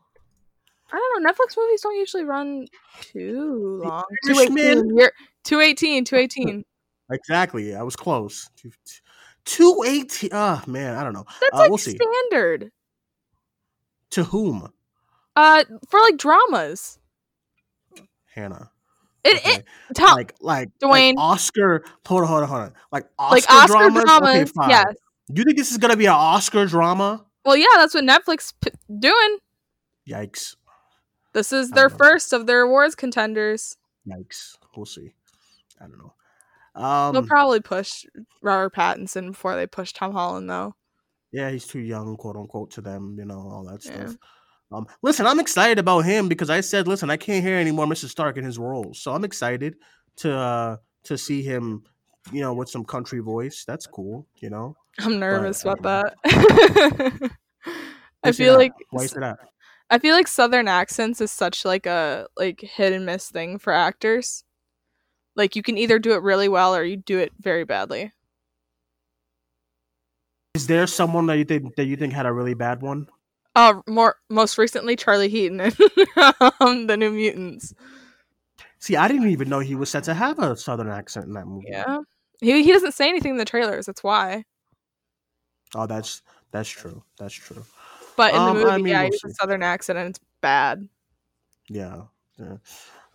I 0.92 0.96
don't 0.98 1.22
know. 1.24 1.30
Netflix 1.32 1.58
movies 1.58 1.82
don't 1.82 1.96
usually 1.98 2.24
run 2.24 2.68
too 3.02 3.82
long. 3.84 4.04
Irishman. 4.28 4.56
218. 4.56 4.98
You're 4.98 5.12
218. 5.44 6.06
218. 6.06 6.66
Exactly. 7.12 7.76
I 7.76 7.84
was 7.84 7.96
close. 7.98 8.50
Two, 8.56 8.72
two 9.46 9.84
eighteen. 9.86 10.30
Oh, 10.34 10.64
man. 10.66 10.98
I 10.98 11.04
don't 11.04 11.14
know. 11.14 11.26
That's 11.42 11.54
Uh, 11.54 11.58
like 11.58 11.70
we'll 11.70 11.78
see. 11.78 11.98
standard. 11.98 12.72
To 14.12 14.24
whom? 14.24 14.72
Uh, 15.36 15.64
for 15.90 16.00
like 16.00 16.18
dramas. 16.18 16.98
Hannah. 18.34 18.72
It, 19.26 19.38
Okay. 19.38 19.56
it 19.56 19.66
Tom, 19.96 20.16
like 20.18 20.36
like 20.42 20.70
Duane. 20.80 21.16
like 21.16 21.24
Oscar. 21.24 21.84
Hold 22.06 22.22
on, 22.24 22.28
hold 22.28 22.42
on, 22.44 22.48
hold 22.50 22.62
on. 22.62 22.74
Like 22.92 23.06
Oscar, 23.18 23.34
like 23.36 23.50
Oscar 23.50 23.68
dramas. 23.68 24.04
dramas. 24.04 24.30
Okay, 24.30 24.46
fine. 24.46 24.70
yes. 24.70 24.96
You 25.34 25.44
think 25.46 25.58
this 25.58 25.72
is 25.72 25.78
gonna 25.78 25.96
be 25.96 26.06
an 26.08 26.12
Oscar 26.14 26.66
drama? 26.66 27.26
Well, 27.46 27.56
yeah, 27.56 27.66
that's 27.76 27.94
what 27.94 28.04
Netflix 28.04 28.54
p- 28.62 28.72
doing. 29.00 29.38
Yikes! 30.08 30.56
This 31.34 31.52
is 31.54 31.72
their 31.72 31.90
first 31.90 32.34
of 32.34 32.46
their 32.48 32.62
awards 32.62 32.96
contenders. 32.96 33.78
Yikes! 34.08 34.58
We'll 34.76 34.86
see. 34.86 35.14
I 35.82 35.86
don't 35.88 35.98
know. 35.98 36.14
Um, 36.82 37.14
They'll 37.14 37.26
probably 37.26 37.60
push 37.62 38.06
Robert 38.42 38.74
Pattinson 38.76 39.32
before 39.32 39.56
they 39.56 39.68
push 39.68 39.94
Tom 39.94 40.12
Holland, 40.14 40.50
though. 40.50 40.76
yeah, 41.32 41.50
he's 41.50 41.66
too 41.68 41.80
young, 41.80 42.18
quote 42.18 42.36
unquote, 42.36 42.72
to 42.72 42.82
them. 42.82 43.16
You 43.18 43.26
know 43.26 43.36
all 43.40 43.64
that 43.72 43.86
Yeah. 43.86 44.12
Um, 44.74 44.88
listen, 45.04 45.28
I'm 45.28 45.40
excited 45.40 45.78
about 45.78 46.02
him 46.02 46.28
because 46.28 46.50
I 46.50 46.62
said, 46.62 46.88
listen, 46.88 47.10
I 47.10 47.18
can't 47.18 47.46
hear 47.46 47.58
any 47.58 47.72
more 47.72 47.86
Mr. 47.86 48.10
Stark 48.10 48.38
in 48.38 48.44
his 48.44 48.58
roles, 48.58 49.00
so 49.00 49.14
I'm 49.14 49.24
excited 49.24 49.76
to 50.18 50.36
uh 50.36 50.78
to 51.04 51.18
see 51.18 51.44
him, 51.44 51.84
you 52.32 52.42
know, 52.42 52.54
with 52.54 52.70
some 52.70 52.84
country 52.84 53.20
voice. 53.20 53.66
That's 53.68 53.86
cool, 53.86 54.28
you 54.38 54.50
know. 54.50 54.76
I'm 55.00 55.20
nervous 55.20 55.66
um, 55.66 55.74
about 55.74 56.14
that. 56.24 57.32
I 58.24 58.32
feel 58.32 58.56
like 58.56 58.74
why 58.90 59.06
say 59.06 59.20
that? 59.20 59.40
I 59.90 60.00
feel 60.00 60.16
like 60.16 60.28
Southern 60.28 60.68
accents 60.68 61.22
is 61.22 61.32
such 61.32 61.66
like 61.66 61.86
a 61.86 62.28
like 62.36 62.62
hit 62.62 62.94
and 62.94 63.06
miss 63.06 63.30
thing 63.30 63.60
for 63.60 63.74
actors. 63.74 64.44
Like 65.36 65.56
you 65.56 65.62
can 65.62 65.78
either 65.78 66.00
do 66.00 66.14
it 66.14 66.22
really 66.22 66.50
well 66.50 66.76
or 66.76 66.84
you 66.84 66.98
do 66.98 67.20
it 67.20 67.32
very 67.40 67.64
badly. 67.64 68.12
Is 70.56 70.68
there 70.68 70.88
someone 70.88 71.26
that 71.28 71.38
you 71.38 71.46
think 71.46 71.76
that 71.76 71.86
you 71.86 71.96
think 71.96 72.14
had 72.14 72.26
a 72.26 72.34
really 72.34 72.54
bad 72.54 72.82
one? 72.82 73.08
Uh, 73.56 73.82
more 73.88 74.16
most 74.30 74.58
recently 74.58 74.96
Charlie 74.96 75.30
Heaton 75.30 75.60
in 75.62 75.72
um, 76.60 76.88
the 76.88 76.98
New 76.98 77.12
Mutants. 77.12 77.74
See, 78.80 78.96
I 78.96 79.08
didn't 79.08 79.30
even 79.30 79.48
know 79.48 79.60
he 79.60 79.76
was 79.76 79.90
set 79.90 80.04
to 80.06 80.14
have 80.14 80.40
a 80.40 80.58
southern 80.58 80.90
accent 80.90 81.28
in 81.28 81.34
that 81.34 81.46
movie. 81.46 81.68
Yeah, 81.70 82.00
he 82.42 82.64
he 82.64 82.72
doesn't 82.72 82.94
say 82.94 83.08
anything 83.10 83.32
in 83.32 83.38
the 83.38 83.46
trailers. 83.46 83.86
That's 83.86 84.04
why. 84.04 84.44
Oh, 85.76 85.86
that's 85.86 86.22
that's 86.52 86.70
true. 86.70 87.04
That's 87.20 87.34
true. 87.34 87.64
But 88.18 88.34
in 88.34 88.40
Um, 88.40 88.48
the 88.48 88.54
movie, 88.62 88.72
I 88.72 88.78
mean, 88.78 88.88
yeah, 88.88 89.02
we'll 89.04 89.12
he 89.12 89.20
has 89.24 89.32
a. 89.32 89.36
Southern 89.36 89.64
accent 89.64 89.98
and 90.00 90.10
it's 90.10 90.20
bad. 90.42 90.88
Yeah. 91.70 92.02
yeah. 92.38 92.58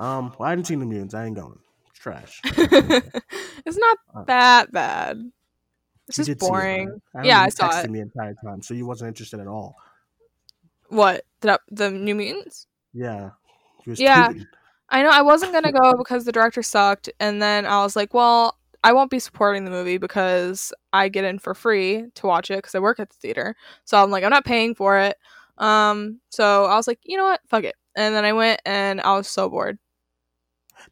Um, 0.01 0.35
well, 0.39 0.47
I 0.47 0.51
haven't 0.51 0.65
seen 0.67 0.81
the 0.81 0.87
mutants. 0.87 1.15
I 1.15 1.27
ain't 1.27 1.37
going. 1.37 1.59
It's 1.91 1.99
trash. 1.99 2.41
it's 2.45 3.77
not 3.77 3.99
Uh, 4.15 4.25
that 4.25 4.73
bad. 4.73 5.31
It's 6.09 6.17
just 6.17 6.27
see 6.27 6.33
it, 6.33 6.43
right? 6.43 6.49
boring. 6.51 7.01
I 7.15 7.25
yeah, 7.25 7.43
I 7.43 7.49
saw 7.51 7.79
it. 7.79 7.93
the 7.93 8.01
entire 8.01 8.35
time, 8.43 8.63
so 8.63 8.73
you 8.75 8.87
wasn't 8.87 9.09
interested 9.09 9.39
at 9.41 9.47
all. 9.47 9.77
What 10.89 11.25
the 11.41 11.61
the 11.71 11.91
New 11.91 12.15
Mutants? 12.15 12.67
Yeah. 12.93 13.31
Yeah. 13.87 14.33
I 14.91 15.03
know 15.03 15.11
I 15.11 15.23
wasn't 15.23 15.53
gonna 15.53 15.73
go 15.73 15.97
because 15.97 16.25
the 16.25 16.33
director 16.33 16.63
sucked, 16.63 17.11
and 17.21 17.43
then 17.43 17.67
I 17.67 17.83
was 17.83 17.95
like, 17.95 18.15
well, 18.15 18.57
I 18.83 18.93
won't 18.93 19.11
be 19.11 19.19
supporting 19.19 19.65
the 19.65 19.71
movie 19.71 19.99
because 19.99 20.73
I 20.93 21.09
get 21.09 21.25
in 21.25 21.39
for 21.39 21.55
free 21.55 22.07
to 22.15 22.27
watch 22.27 22.51
it 22.51 22.57
because 22.57 22.75
I 22.75 22.79
work 22.79 22.99
at 23.01 23.11
the 23.11 23.17
theater. 23.17 23.55
So 23.85 24.03
I'm 24.03 24.11
like, 24.11 24.25
I'm 24.25 24.31
not 24.31 24.45
paying 24.45 24.75
for 24.75 24.99
it. 24.99 25.17
Um, 25.59 26.21
so 26.31 26.65
I 26.65 26.77
was 26.77 26.87
like, 26.87 27.01
you 27.03 27.17
know 27.17 27.25
what, 27.25 27.41
fuck 27.49 27.65
it. 27.65 27.75
And 27.97 28.15
then 28.15 28.25
I 28.25 28.33
went, 28.33 28.63
and 28.65 29.01
I 29.01 29.17
was 29.17 29.29
so 29.29 29.51
bored. 29.51 29.79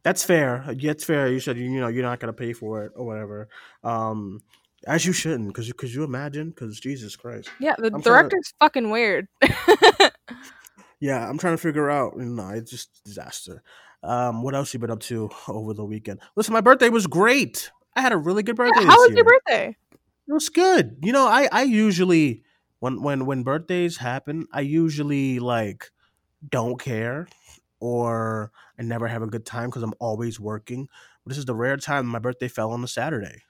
That's 0.03 0.25
fair. 0.25 0.65
That's 0.81 1.05
fair. 1.05 1.29
You 1.29 1.41
said 1.41 1.57
you 1.57 1.81
know 1.81 1.89
you're 1.89 2.03
not 2.03 2.21
gonna 2.21 2.33
pay 2.33 2.53
for 2.53 2.85
it 2.85 2.93
or 2.97 3.07
whatever. 3.07 3.49
Um, 3.83 4.43
as 4.87 5.05
you 5.05 5.13
shouldn't, 5.13 5.49
because 5.49 5.67
because 5.69 5.95
you 5.95 6.05
imagine, 6.05 6.51
because 6.51 6.79
Jesus 6.81 7.17
Christ. 7.17 7.51
Yeah, 7.61 7.75
the 7.79 7.87
I'm 7.87 7.91
trying 7.91 8.03
to- 8.03 8.09
director's 8.09 8.55
fucking 8.61 8.91
weird. 8.91 9.29
Yeah, 10.99 11.29
I'm 11.29 11.37
trying 11.37 11.53
to 11.53 11.59
figure 11.63 11.91
out. 11.91 12.17
No, 12.17 12.49
it's 12.51 12.71
just 12.71 13.05
disaster. 13.05 13.63
Um, 14.03 14.43
what 14.43 14.55
else 14.55 14.73
you 14.73 14.81
been 14.81 14.91
up 14.91 15.01
to 15.01 15.29
over 15.47 15.75
the 15.75 15.85
weekend? 15.85 16.21
Listen, 16.37 16.55
my 16.55 16.63
birthday 16.63 16.89
was 16.89 17.07
great. 17.07 17.71
I 17.95 18.01
had 18.01 18.13
a 18.13 18.17
really 18.17 18.43
good 18.43 18.57
birthday. 18.57 18.83
How 18.83 18.91
this 18.91 18.97
was 18.97 19.09
year. 19.09 19.17
your 19.17 19.25
birthday? 19.25 19.77
It 20.29 20.33
was 20.33 20.49
good. 20.49 20.97
You 21.03 21.13
know, 21.13 21.27
I 21.27 21.49
I 21.53 21.63
usually 21.65 22.45
when 22.81 23.03
when 23.03 23.27
when 23.27 23.43
birthdays 23.43 23.99
happen, 23.99 24.47
I 24.53 24.63
usually 24.63 25.39
like 25.39 25.91
don't 26.49 26.81
care 26.81 27.29
or 27.79 28.51
I 28.79 28.83
never 28.83 29.07
have 29.07 29.23
a 29.23 29.27
good 29.27 29.45
time 29.45 29.69
because 29.69 29.83
I'm 29.83 29.95
always 30.01 30.41
working. 30.41 30.89
But 31.25 31.31
this 31.31 31.39
is 31.39 31.45
the 31.45 31.55
rare 31.55 31.77
time 31.77 32.07
my 32.07 32.19
birthday 32.21 32.49
fell 32.49 32.71
on 32.73 32.83
a 32.83 32.89
Saturday. 32.89 33.43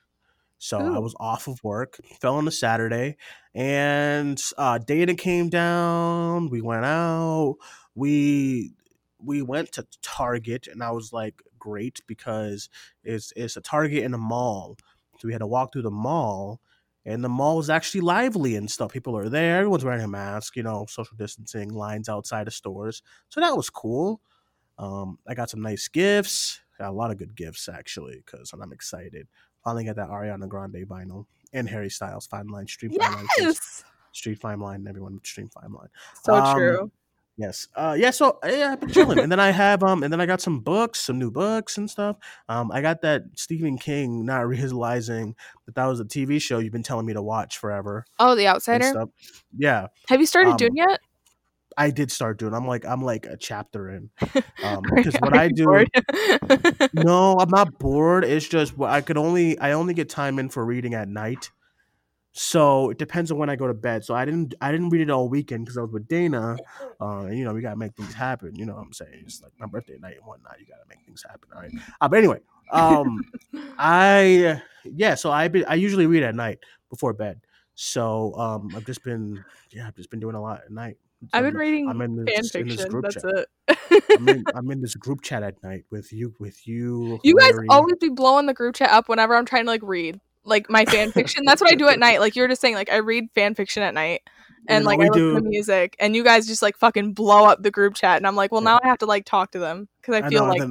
So 0.59 0.91
I 0.95 0.99
was 0.99 1.15
off 1.21 1.49
of 1.49 1.63
work, 1.63 2.01
fell 2.21 2.37
on 2.37 2.49
a 2.49 2.51
Saturday, 2.51 3.17
and 3.55 4.43
uh 4.59 4.79
Dana 4.79 5.15
came 5.15 5.49
down. 5.51 6.49
We 6.51 6.61
went 6.63 6.85
out. 6.85 7.57
We 7.95 8.75
we 9.19 9.43
went 9.43 9.73
to 9.73 9.87
Target 10.03 10.67
and 10.69 10.83
I 10.83 10.91
was 10.93 11.13
like, 11.13 11.43
great, 11.59 12.01
because 12.07 12.69
it's 13.05 13.33
it's 13.37 13.57
a 13.57 13.61
Target 13.61 14.03
in 14.05 14.15
a 14.15 14.19
mall. 14.19 14.77
So 15.19 15.29
we 15.29 15.33
had 15.33 15.39
to 15.41 15.47
walk 15.47 15.73
through 15.73 15.83
the 15.83 15.91
mall 15.91 16.61
and 17.05 17.23
the 17.25 17.29
mall 17.29 17.57
was 17.57 17.71
actually 17.71 18.01
lively 18.03 18.57
and 18.57 18.71
stuff. 18.71 18.93
People 18.93 19.17
are 19.17 19.29
there, 19.29 19.59
everyone's 19.59 19.85
wearing 19.85 20.03
a 20.03 20.09
mask, 20.09 20.57
you 20.57 20.63
know, 20.63 20.87
social 20.89 21.17
distancing, 21.17 21.71
lines 21.71 22.09
outside 22.09 22.47
of 22.49 22.55
stores. 22.55 23.03
So 23.29 23.41
that 23.41 23.57
was 23.57 23.71
cool. 23.71 24.21
Um, 24.79 25.19
I 25.27 25.35
got 25.35 25.51
some 25.51 25.63
nice 25.63 25.89
gifts. 25.89 26.61
Got 26.79 26.91
a 26.91 26.93
lot 26.93 27.11
of 27.11 27.19
good 27.19 27.35
gifts 27.37 27.69
actually, 27.69 28.23
because 28.25 28.53
I'm 28.53 28.73
excited. 28.73 29.29
Finally 29.67 29.85
got 29.85 29.97
that 29.97 30.09
Ariana 30.11 30.49
Grande 30.49 30.87
vinyl 30.89 31.27
and 31.53 31.69
Harry 31.69 31.91
Styles 31.91 32.27
Fine 32.29 32.47
Line 32.47 32.69
Stream 32.69 32.93
Fine 32.93 33.13
Line. 33.13 33.27
Yes, 33.37 33.83
Street 34.13 34.39
Fine 34.39 34.61
Line, 34.61 34.77
and 34.77 34.89
everyone 34.89 35.19
Stream 35.25 35.49
Fine 35.49 35.73
Line. 35.73 35.89
so 36.23 36.35
Um, 36.37 36.57
true. 36.57 36.91
Yes. 37.37 37.67
Uh 37.75 37.95
yeah, 37.99 38.11
so 38.13 38.39
yeah, 38.47 38.73
I've 38.73 38.81
been 38.81 38.89
chilling. 38.91 39.19
and 39.19 39.31
then 39.31 39.41
I 39.41 39.51
have 39.51 39.83
um 39.83 40.03
and 40.05 40.11
then 40.13 40.21
I 40.23 40.27
got 40.27 40.41
some 40.41 40.61
books, 40.61 41.01
some 41.01 41.19
new 41.19 41.31
books 41.33 41.77
and 41.79 41.91
stuff. 41.91 42.17
Um 42.49 42.71
I 42.73 42.81
got 42.81 43.03
that 43.03 43.25
Stephen 43.35 43.77
King 43.77 44.25
not 44.25 44.47
realizing 44.57 45.35
that 45.67 45.75
that 45.75 45.85
was 45.87 45.99
a 46.01 46.05
TV 46.05 46.41
show 46.41 46.61
you've 46.61 46.73
been 46.73 46.83
telling 46.85 47.05
me 47.05 47.13
to 47.13 47.21
watch 47.21 47.59
forever 47.59 48.07
Oh, 48.21 48.37
The 48.37 48.47
Outsider. 48.47 49.05
Yeah, 49.59 49.89
Have 50.09 50.21
you 50.21 50.27
started 50.27 50.53
Um, 50.53 50.57
doing 50.59 50.77
yet? 50.77 51.01
I 51.77 51.91
did 51.91 52.11
start 52.11 52.39
doing. 52.39 52.55
I'm 52.55 52.67
like 52.67 52.85
I'm 52.85 53.03
like 53.03 53.27
a 53.27 53.37
chapter 53.37 53.91
in. 53.91 54.11
Um 54.63 54.83
because 54.95 55.15
what 55.17 55.37
I 55.37 55.49
do? 55.49 55.85
No, 56.95 57.37
I'm 57.39 57.51
not 57.51 57.79
bored. 57.79 58.25
It's 58.25 58.49
just 58.49 58.81
I 58.81 59.01
could 59.01 59.19
only 59.19 59.59
I 59.59 59.73
only 59.73 59.95
get 59.95 60.09
time 60.09 60.39
in 60.39 60.49
for 60.49 60.65
reading 60.65 60.95
at 60.95 61.09
night. 61.09 61.51
So 62.33 62.91
it 62.91 62.99
depends 62.99 63.31
on 63.31 63.39
when 63.39 63.49
I 63.49 63.57
go 63.57 63.67
to 63.67 63.75
bed. 63.75 64.05
So 64.05 64.15
I 64.15 64.25
didn't 64.25 64.55
I 64.61 64.71
didn't 64.73 64.91
read 64.91 65.01
it 65.03 65.11
all 65.11 65.29
weekend 65.29 65.65
because 65.65 65.79
I 65.79 65.83
was 65.83 65.93
with 65.93 66.07
Dana. 66.09 66.57
Uh, 67.01 67.21
and, 67.21 67.39
you 67.39 67.45
know, 67.45 67.55
we 67.55 67.63
gotta 67.63 67.77
make 67.77 67.95
things 67.97 68.13
happen. 68.15 68.55
You 68.55 68.67
know 68.67 68.75
what 68.75 68.83
I'm 68.83 68.93
saying? 68.93 69.23
It's 69.25 69.43
like 69.43 69.53
my 69.59 69.67
birthday 69.67 69.97
night 69.99 70.17
and 70.17 70.27
whatnot. 70.27 70.59
You 70.61 70.67
gotta 70.67 70.85
make 70.89 71.05
things 71.07 71.25
happen. 71.29 71.49
All 71.55 71.63
right. 71.63 71.73
Uh, 72.01 72.09
but 72.09 72.19
anyway, 72.19 72.41
um, 72.73 73.21
I 73.79 74.63
yeah. 74.85 75.15
So 75.15 75.31
I 75.31 75.49
be, 75.49 75.65
I 75.65 75.75
usually 75.75 76.07
read 76.07 76.23
at 76.23 76.35
night 76.35 76.59
before 76.91 77.13
bed. 77.15 77.41
So 77.75 78.35
um, 78.35 78.71
I've 78.77 78.85
just 78.87 79.03
been 79.03 79.43
yeah, 79.71 79.87
I've 79.89 79.97
just 79.97 80.11
been 80.11 80.21
doing 80.21 80.35
a 80.35 80.41
lot 80.41 80.63
at 80.65 80.71
night. 80.71 80.97
I've 81.33 81.45
been 81.45 81.57
reading 81.57 81.89
I'm 81.89 82.01
in 82.01 82.17
fan 82.17 82.25
this, 82.27 82.53
this 82.53 82.53
fiction. 82.53 82.89
group 82.89 83.05
That's 83.05 83.23
chat. 83.23 83.47
it. 83.69 83.79
I'm 84.17 84.29
in, 84.29 84.47
I'm 84.55 84.71
in 84.71 84.81
this 84.81 84.95
group 84.95 85.23
chat 85.23 85.43
at 85.43 85.63
night 85.63 85.85
with 85.91 86.13
you 86.13 86.35
with 86.39 86.67
you. 86.67 87.21
You 87.23 87.37
guys 87.37 87.59
always 87.69 87.97
be 88.01 88.09
blowing 88.09 88.47
the 88.47 88.55
group 88.55 88.75
chat 88.77 88.91
up 88.91 89.09
whenever 89.09 89.35
I'm 89.35 89.45
trying 89.45 89.65
to 89.65 89.71
like 89.71 89.83
read 89.83 90.21
like 90.45 90.71
my 90.71 90.85
fan 90.85 91.13
fiction. 91.13 91.45
That's 91.45 91.61
what 91.61 91.71
I 91.71 91.75
do 91.75 91.89
at 91.89 91.99
night. 91.99 92.21
Like 92.21 92.37
you 92.37 92.43
were 92.43 92.49
just 92.49 92.61
saying, 92.61 92.75
like 92.75 92.91
I 92.91 92.97
read 92.97 93.29
fan 93.35 93.55
fiction 93.55 93.83
at 93.83 93.95
night 93.95 94.23
and 94.69 94.85
like 94.85 95.01
I 95.01 95.09
listen 95.09 95.35
to 95.35 95.41
music, 95.43 95.97
and 95.99 96.17
you 96.17 96.25
guys 96.25 96.47
just 96.47 96.63
like 96.63 96.77
fucking 96.77 97.13
blow 97.13 97.45
up 97.45 97.63
the 97.63 97.71
group 97.71 97.95
chat, 97.95 98.17
and 98.17 98.27
I'm 98.27 98.37
like, 98.37 98.53
well, 98.53 98.61
Yeah. 98.61 98.73
now 98.73 98.81
I 98.83 98.89
have 98.89 98.99
to 98.99 99.07
like 99.07 99.25
talk 99.25 99.53
to 99.53 99.59
them 99.59 99.89
because 100.01 100.15
I 100.15 100.27
I 100.27 100.29
feel 100.29 100.45
know, 100.45 100.51
like 100.51 100.63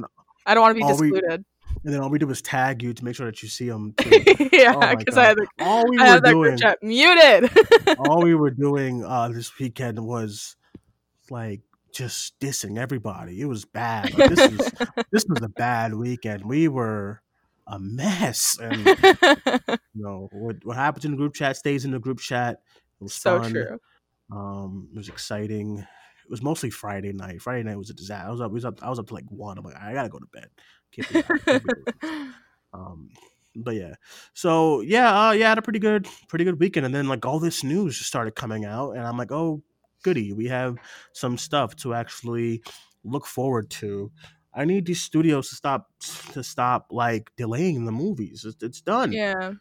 I 0.44 0.54
don't 0.54 0.62
want 0.62 0.72
to 0.72 0.80
be 0.80 0.82
all 0.82 0.96
discluded. 0.96 1.44
And 1.84 1.94
then 1.94 2.00
all 2.00 2.10
we 2.10 2.18
do 2.18 2.28
is 2.30 2.42
tag 2.42 2.82
you 2.82 2.92
to 2.92 3.04
make 3.04 3.14
sure 3.16 3.26
that 3.26 3.42
you 3.42 3.48
see 3.48 3.68
them. 3.68 3.94
Too. 3.96 4.10
yeah, 4.52 4.74
Oh 4.74 4.96
because 4.96 5.16
I 5.16 5.26
God. 5.26 5.28
have 5.28 5.36
the, 5.36 5.46
all 5.60 5.84
we 5.88 5.98
I 5.98 6.14
were 6.14 6.20
that 6.20 6.32
group 6.32 6.44
doing, 6.44 6.58
chat 6.58 6.78
muted. 6.82 7.50
all 7.98 8.22
we 8.22 8.34
were 8.34 8.50
doing 8.50 9.04
uh, 9.04 9.28
this 9.28 9.56
weekend 9.58 9.98
was 10.04 10.56
like 11.30 11.60
just 11.92 12.38
dissing 12.40 12.78
everybody. 12.78 13.40
It 13.40 13.46
was 13.46 13.64
bad. 13.64 14.14
Like, 14.14 14.28
this 14.28 14.40
is 14.46 14.72
this 15.12 15.24
was 15.28 15.42
a 15.42 15.48
bad 15.48 15.94
weekend. 15.94 16.44
We 16.44 16.68
were 16.68 17.22
a 17.66 17.78
mess, 17.78 18.58
and 18.60 18.86
you 19.94 20.02
know 20.02 20.28
what 20.32 20.56
what 20.64 20.76
happens 20.76 21.04
in 21.04 21.12
the 21.12 21.16
group 21.16 21.34
chat 21.34 21.56
stays 21.56 21.84
in 21.84 21.90
the 21.90 21.98
group 21.98 22.18
chat. 22.18 22.60
It 23.00 23.04
was 23.04 23.14
so 23.14 23.40
fun. 23.40 23.52
true. 23.52 23.78
Um, 24.32 24.88
it 24.92 24.98
was 24.98 25.08
exciting. 25.08 25.78
It 25.78 26.30
was 26.30 26.42
mostly 26.42 26.70
Friday 26.70 27.12
night. 27.12 27.40
Friday 27.40 27.62
night 27.62 27.78
was 27.78 27.90
a 27.90 27.94
disaster. 27.94 28.28
I 28.28 28.30
was 28.30 28.40
up. 28.40 28.50
I 28.50 28.52
was 28.52 28.64
up. 28.64 28.82
I 28.82 28.90
was 28.90 28.98
up 28.98 29.06
to 29.08 29.14
like 29.14 29.26
one. 29.28 29.58
I'm 29.58 29.64
like, 29.64 29.80
I 29.80 29.92
gotta 29.92 30.08
go 30.08 30.18
to 30.18 30.26
bed. 30.32 30.48
Can't 30.92 31.08
be 31.08 31.16
out. 31.18 31.32
Can't 31.46 31.62
be 31.62 31.70
doing 31.70 31.84
this. 31.84 32.28
um, 32.72 33.10
but 33.54 33.74
yeah. 33.74 33.94
So 34.34 34.80
yeah, 34.80 35.28
uh, 35.28 35.32
yeah, 35.32 35.46
I 35.46 35.48
had 35.50 35.58
a 35.58 35.62
pretty 35.62 35.78
good, 35.78 36.06
pretty 36.28 36.44
good 36.44 36.60
weekend. 36.60 36.86
And 36.86 36.94
then 36.94 37.08
like 37.08 37.24
all 37.24 37.38
this 37.38 37.64
news 37.64 37.96
just 37.96 38.08
started 38.08 38.34
coming 38.34 38.64
out, 38.64 38.92
and 38.92 39.06
I'm 39.06 39.16
like, 39.16 39.32
oh, 39.32 39.62
goody, 40.02 40.32
we 40.32 40.46
have 40.46 40.76
some 41.12 41.38
stuff 41.38 41.74
to 41.76 41.94
actually 41.94 42.62
look 43.04 43.26
forward 43.26 43.70
to. 43.70 44.10
I 44.54 44.64
need 44.64 44.86
these 44.86 45.02
studios 45.02 45.50
to 45.50 45.56
stop 45.56 45.90
to 46.32 46.42
stop 46.42 46.88
like 46.90 47.30
delaying 47.36 47.84
the 47.84 47.92
movies. 47.92 48.44
It's, 48.46 48.62
it's 48.62 48.80
done. 48.80 49.12
yeah. 49.12 49.52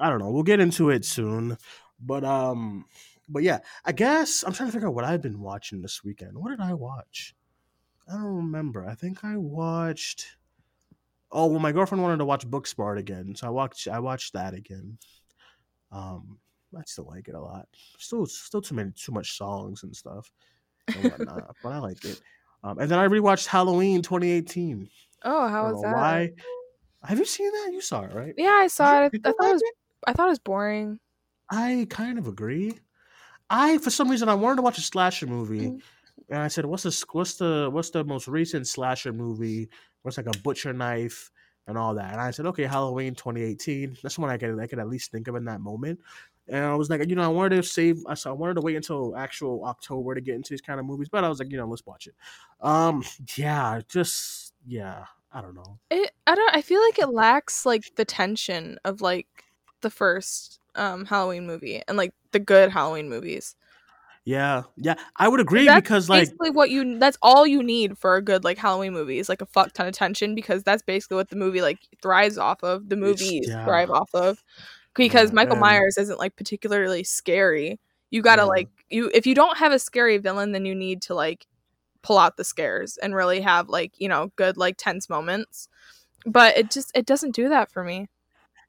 I 0.00 0.10
don't 0.10 0.18
know. 0.18 0.30
We'll 0.30 0.42
get 0.42 0.60
into 0.60 0.90
it 0.90 1.04
soon. 1.04 1.56
But 2.00 2.24
um 2.24 2.84
but 3.28 3.42
yeah, 3.42 3.60
I 3.84 3.92
guess 3.92 4.42
I'm 4.46 4.52
trying 4.52 4.68
to 4.68 4.72
figure 4.72 4.88
out 4.88 4.94
what 4.94 5.04
I've 5.04 5.22
been 5.22 5.40
watching 5.40 5.80
this 5.80 6.04
weekend. 6.04 6.36
What 6.36 6.50
did 6.50 6.60
I 6.60 6.74
watch? 6.74 7.34
I 8.08 8.12
don't 8.14 8.36
remember. 8.36 8.86
I 8.86 8.94
think 8.94 9.24
I 9.24 9.36
watched 9.36 10.36
Oh 11.32 11.46
well, 11.46 11.58
my 11.60 11.72
girlfriend 11.72 12.02
wanted 12.02 12.18
to 12.18 12.24
watch 12.24 12.46
Booksmart 12.46 12.98
again, 12.98 13.34
so 13.34 13.46
I 13.46 13.50
watched 13.50 13.88
I 13.88 13.98
watched 13.98 14.32
that 14.34 14.54
again. 14.54 14.98
Um, 15.90 16.38
I 16.76 16.82
still 16.86 17.06
like 17.06 17.28
it 17.28 17.34
a 17.34 17.40
lot. 17.40 17.68
Still, 17.98 18.26
still 18.26 18.60
too 18.60 18.74
many, 18.74 18.90
too 18.92 19.12
much 19.12 19.36
songs 19.36 19.82
and 19.84 19.94
stuff 19.94 20.30
and 20.88 21.04
whatnot, 21.10 21.54
but 21.62 21.72
I 21.72 21.78
like 21.78 22.04
it. 22.04 22.20
Um, 22.64 22.78
and 22.78 22.90
then 22.90 22.98
I 22.98 23.06
rewatched 23.06 23.46
Halloween 23.46 24.02
2018. 24.02 24.88
Oh, 25.24 25.48
how 25.48 25.70
was 25.70 25.82
that? 25.82 25.94
why. 25.94 26.32
Have 27.04 27.18
you 27.18 27.24
seen 27.26 27.50
that? 27.50 27.70
You 27.72 27.80
saw 27.80 28.02
it, 28.02 28.12
right? 28.14 28.34
Yeah, 28.36 28.48
I 28.62 28.66
saw 28.68 29.00
you- 29.00 29.06
it. 29.06 29.12
did 29.12 29.26
I 29.26 29.32
thought 29.32 29.50
it 29.50 29.52
was 29.52 29.62
it? 29.62 29.74
I 30.06 30.12
thought 30.14 30.26
it 30.26 30.30
was 30.30 30.38
boring. 30.38 30.98
I 31.50 31.86
kind 31.90 32.18
of 32.18 32.26
agree. 32.26 32.78
I, 33.50 33.78
for 33.78 33.90
some 33.90 34.08
reason, 34.10 34.28
I 34.28 34.34
wanted 34.34 34.56
to 34.56 34.62
watch 34.62 34.78
a 34.78 34.82
slasher 34.82 35.26
movie, 35.26 35.68
Mm. 35.68 35.82
And 36.28 36.38
I 36.38 36.48
said, 36.48 36.66
"What's 36.66 36.84
the 36.84 37.06
what's 37.12 37.34
the 37.34 37.68
what's 37.72 37.90
the 37.90 38.04
most 38.04 38.28
recent 38.28 38.66
slasher 38.66 39.12
movie? 39.12 39.68
What's 40.02 40.16
like 40.16 40.26
a 40.26 40.38
butcher 40.38 40.72
knife 40.72 41.30
and 41.66 41.78
all 41.78 41.94
that?" 41.94 42.12
And 42.12 42.20
I 42.20 42.30
said, 42.30 42.46
"Okay, 42.46 42.64
Halloween 42.64 43.14
2018. 43.14 43.98
That's 44.02 44.18
one 44.18 44.30
I 44.30 44.38
could 44.38 44.58
I 44.58 44.66
could 44.66 44.78
at 44.78 44.88
least 44.88 45.12
think 45.12 45.28
of 45.28 45.36
in 45.36 45.44
that 45.46 45.60
moment." 45.60 46.00
And 46.46 46.64
I 46.64 46.74
was 46.74 46.90
like, 46.90 47.08
you 47.08 47.16
know, 47.16 47.22
I 47.22 47.28
wanted 47.28 47.56
to 47.56 47.62
save. 47.62 48.04
I 48.06 48.30
wanted 48.30 48.54
to 48.54 48.60
wait 48.60 48.76
until 48.76 49.16
actual 49.16 49.64
October 49.64 50.14
to 50.14 50.20
get 50.20 50.34
into 50.34 50.50
these 50.52 50.60
kind 50.60 50.78
of 50.78 50.84
movies, 50.84 51.08
but 51.08 51.24
I 51.24 51.28
was 51.28 51.38
like, 51.38 51.50
you 51.50 51.56
know, 51.56 51.66
let's 51.66 51.86
watch 51.86 52.06
it. 52.06 52.14
Um, 52.60 53.02
yeah, 53.36 53.80
just 53.88 54.52
yeah, 54.66 55.04
I 55.32 55.40
don't 55.40 55.54
know. 55.54 55.78
It 55.90 56.12
I 56.26 56.34
don't 56.34 56.56
I 56.56 56.62
feel 56.62 56.80
like 56.80 56.98
it 56.98 57.08
lacks 57.08 57.64
like 57.64 57.94
the 57.96 58.04
tension 58.04 58.78
of 58.84 59.00
like 59.00 59.26
the 59.80 59.90
first 59.90 60.60
um 60.74 61.04
Halloween 61.04 61.46
movie 61.46 61.82
and 61.88 61.96
like 61.96 62.12
the 62.32 62.40
good 62.40 62.70
Halloween 62.70 63.08
movies. 63.08 63.56
Yeah, 64.24 64.62
yeah, 64.76 64.94
I 65.16 65.28
would 65.28 65.40
agree 65.40 65.66
That's 65.66 65.82
because 65.82 66.08
like 66.08 66.22
basically 66.22 66.50
what 66.50 66.70
you 66.70 66.98
that's 66.98 67.18
all 67.20 67.46
you 67.46 67.62
need 67.62 67.98
for 67.98 68.16
a 68.16 68.22
good 68.22 68.42
like 68.42 68.56
Halloween 68.56 68.94
movie 68.94 69.18
is 69.18 69.28
like 69.28 69.42
a 69.42 69.46
fuck 69.46 69.72
ton 69.74 69.86
of 69.86 69.92
tension 69.92 70.34
because 70.34 70.62
that's 70.62 70.82
basically 70.82 71.16
what 71.16 71.28
the 71.28 71.36
movie 71.36 71.60
like 71.60 71.78
thrives 72.00 72.38
off 72.38 72.62
of. 72.62 72.88
The 72.88 72.96
movies 72.96 73.46
yeah. 73.48 73.64
thrive 73.66 73.90
off 73.90 74.08
of 74.14 74.42
because 74.94 75.28
Yeah, 75.30 75.34
Michael 75.34 75.56
Myers 75.56 75.98
isn't 75.98 76.18
like 76.18 76.36
particularly 76.36 77.04
scary. 77.04 77.78
You 78.10 78.22
gotta 78.22 78.42
Yeah. 78.42 78.46
like 78.46 78.68
you 78.88 79.10
if 79.12 79.26
you 79.26 79.34
don't 79.34 79.58
have 79.58 79.72
a 79.72 79.78
scary 79.78 80.16
villain, 80.16 80.52
then 80.52 80.64
you 80.64 80.74
need 80.74 81.02
to 81.02 81.14
like 81.14 81.46
pull 82.00 82.16
out 82.16 82.38
the 82.38 82.44
scares 82.44 82.96
and 82.96 83.14
really 83.14 83.42
have 83.42 83.68
like 83.68 83.92
you 83.98 84.08
know 84.08 84.32
good 84.36 84.56
like 84.56 84.76
tense 84.78 85.10
moments. 85.10 85.68
But 86.24 86.56
it 86.56 86.70
just 86.70 86.92
it 86.96 87.04
doesn't 87.04 87.34
do 87.34 87.50
that 87.50 87.70
for 87.70 87.84
me. 87.84 88.08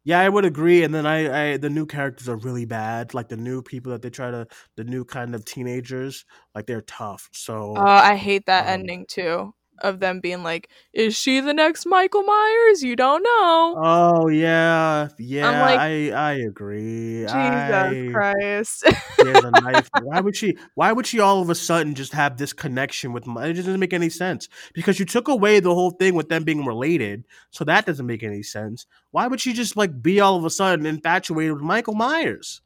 Yeah, 0.06 0.20
I 0.20 0.30
would 0.30 0.46
agree. 0.46 0.84
And 0.84 0.94
then 0.94 1.06
I, 1.08 1.54
I, 1.54 1.58
the 1.58 1.70
new 1.70 1.86
characters 1.86 2.30
are 2.30 2.38
really 2.38 2.66
bad. 2.66 3.14
Like 3.14 3.30
the 3.30 3.38
new 3.38 3.62
people 3.64 3.92
that 3.92 4.02
they 4.04 4.10
try 4.12 4.32
to, 4.32 4.48
the 4.78 4.84
new 4.84 5.04
kind 5.06 5.36
of 5.36 5.46
teenagers, 5.46 6.26
like 6.54 6.68
they're 6.68 6.82
tough. 6.84 7.30
So 7.34 7.86
Uh, 7.86 8.02
I 8.04 8.16
hate 8.16 8.46
that 8.48 8.68
Um, 8.68 8.68
ending 8.68 9.06
too 9.08 9.54
of 9.80 10.00
them 10.00 10.20
being 10.20 10.44
like, 10.44 10.70
"Is 10.94 11.18
she 11.18 11.40
the 11.40 11.54
next 11.54 11.86
Michael 11.86 12.24
Myers? 12.24 12.84
You 12.84 12.96
don't 12.96 13.24
know." 13.24 13.76
oh 13.78 14.28
yeah, 14.28 15.10
yeah, 15.18 15.50
I'm 15.50 15.60
like, 15.60 15.80
I, 15.80 16.12
I 16.12 16.34
agree. 16.34 17.22
Jesus 17.22 17.34
I, 17.34 18.10
Christ. 18.12 18.84
There's 19.18 19.44
a 19.44 19.52
knife. 19.52 19.90
Why 20.02 20.22
would 20.22 20.36
she? 20.36 20.58
Why 20.76 20.92
would 20.92 21.08
she 21.08 21.20
all 21.20 21.42
of 21.42 21.50
a 21.50 21.56
sudden 21.56 21.96
just 21.96 22.14
have 22.14 22.38
this 22.38 22.54
connection 22.54 23.14
with? 23.14 23.28
My, 23.28 23.48
it 23.48 23.54
just 23.54 23.66
doesn't 23.66 23.80
make 23.80 23.94
any 23.94 24.10
sense 24.10 24.50
because 24.74 25.00
you 25.00 25.06
took 25.06 25.28
away 25.28 25.60
the 25.60 25.74
whole 25.74 25.92
thing 25.92 26.16
with 26.16 26.30
them 26.30 26.44
being 26.44 26.66
related, 26.66 27.26
so 27.52 27.64
that 27.64 27.86
doesn't 27.86 28.06
make 28.06 28.24
any 28.24 28.44
sense. 28.44 28.86
Why 29.12 29.28
would 29.28 29.42
she 29.42 29.54
just 29.54 29.78
like 29.78 30.02
be 30.02 30.20
all 30.20 30.36
of 30.36 30.46
a 30.46 30.50
sudden 30.50 30.86
infatuated 30.86 31.54
with 31.54 31.64
Michael 31.64 31.96
Myers? 31.96 32.62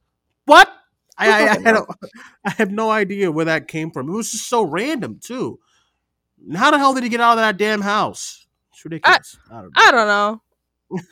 What? 0.46 0.70
I, 1.20 1.48
I, 1.48 1.52
I, 1.52 1.72
don't, 1.74 1.90
I 2.46 2.50
have 2.52 2.72
no 2.72 2.90
idea 2.90 3.32
where 3.32 3.46
that 3.46 3.68
came 3.68 3.92
from. 3.92 4.10
It 4.10 4.14
was 4.14 4.32
just 4.32 4.48
so 4.48 4.64
random 4.64 5.20
too. 5.22 5.60
How 6.56 6.72
the 6.72 6.78
hell 6.78 6.94
did 6.94 7.04
he 7.04 7.10
get 7.10 7.22
out 7.22 7.34
of 7.34 7.40
that 7.40 7.58
damn 7.58 7.82
house? 7.82 8.48
It's 8.72 8.84
ridiculous. 8.86 9.38
I, 9.52 9.62
don't 9.62 9.64
know. 9.64 9.72
I 9.76 9.92
don't 9.92 10.08
know. 10.08 10.42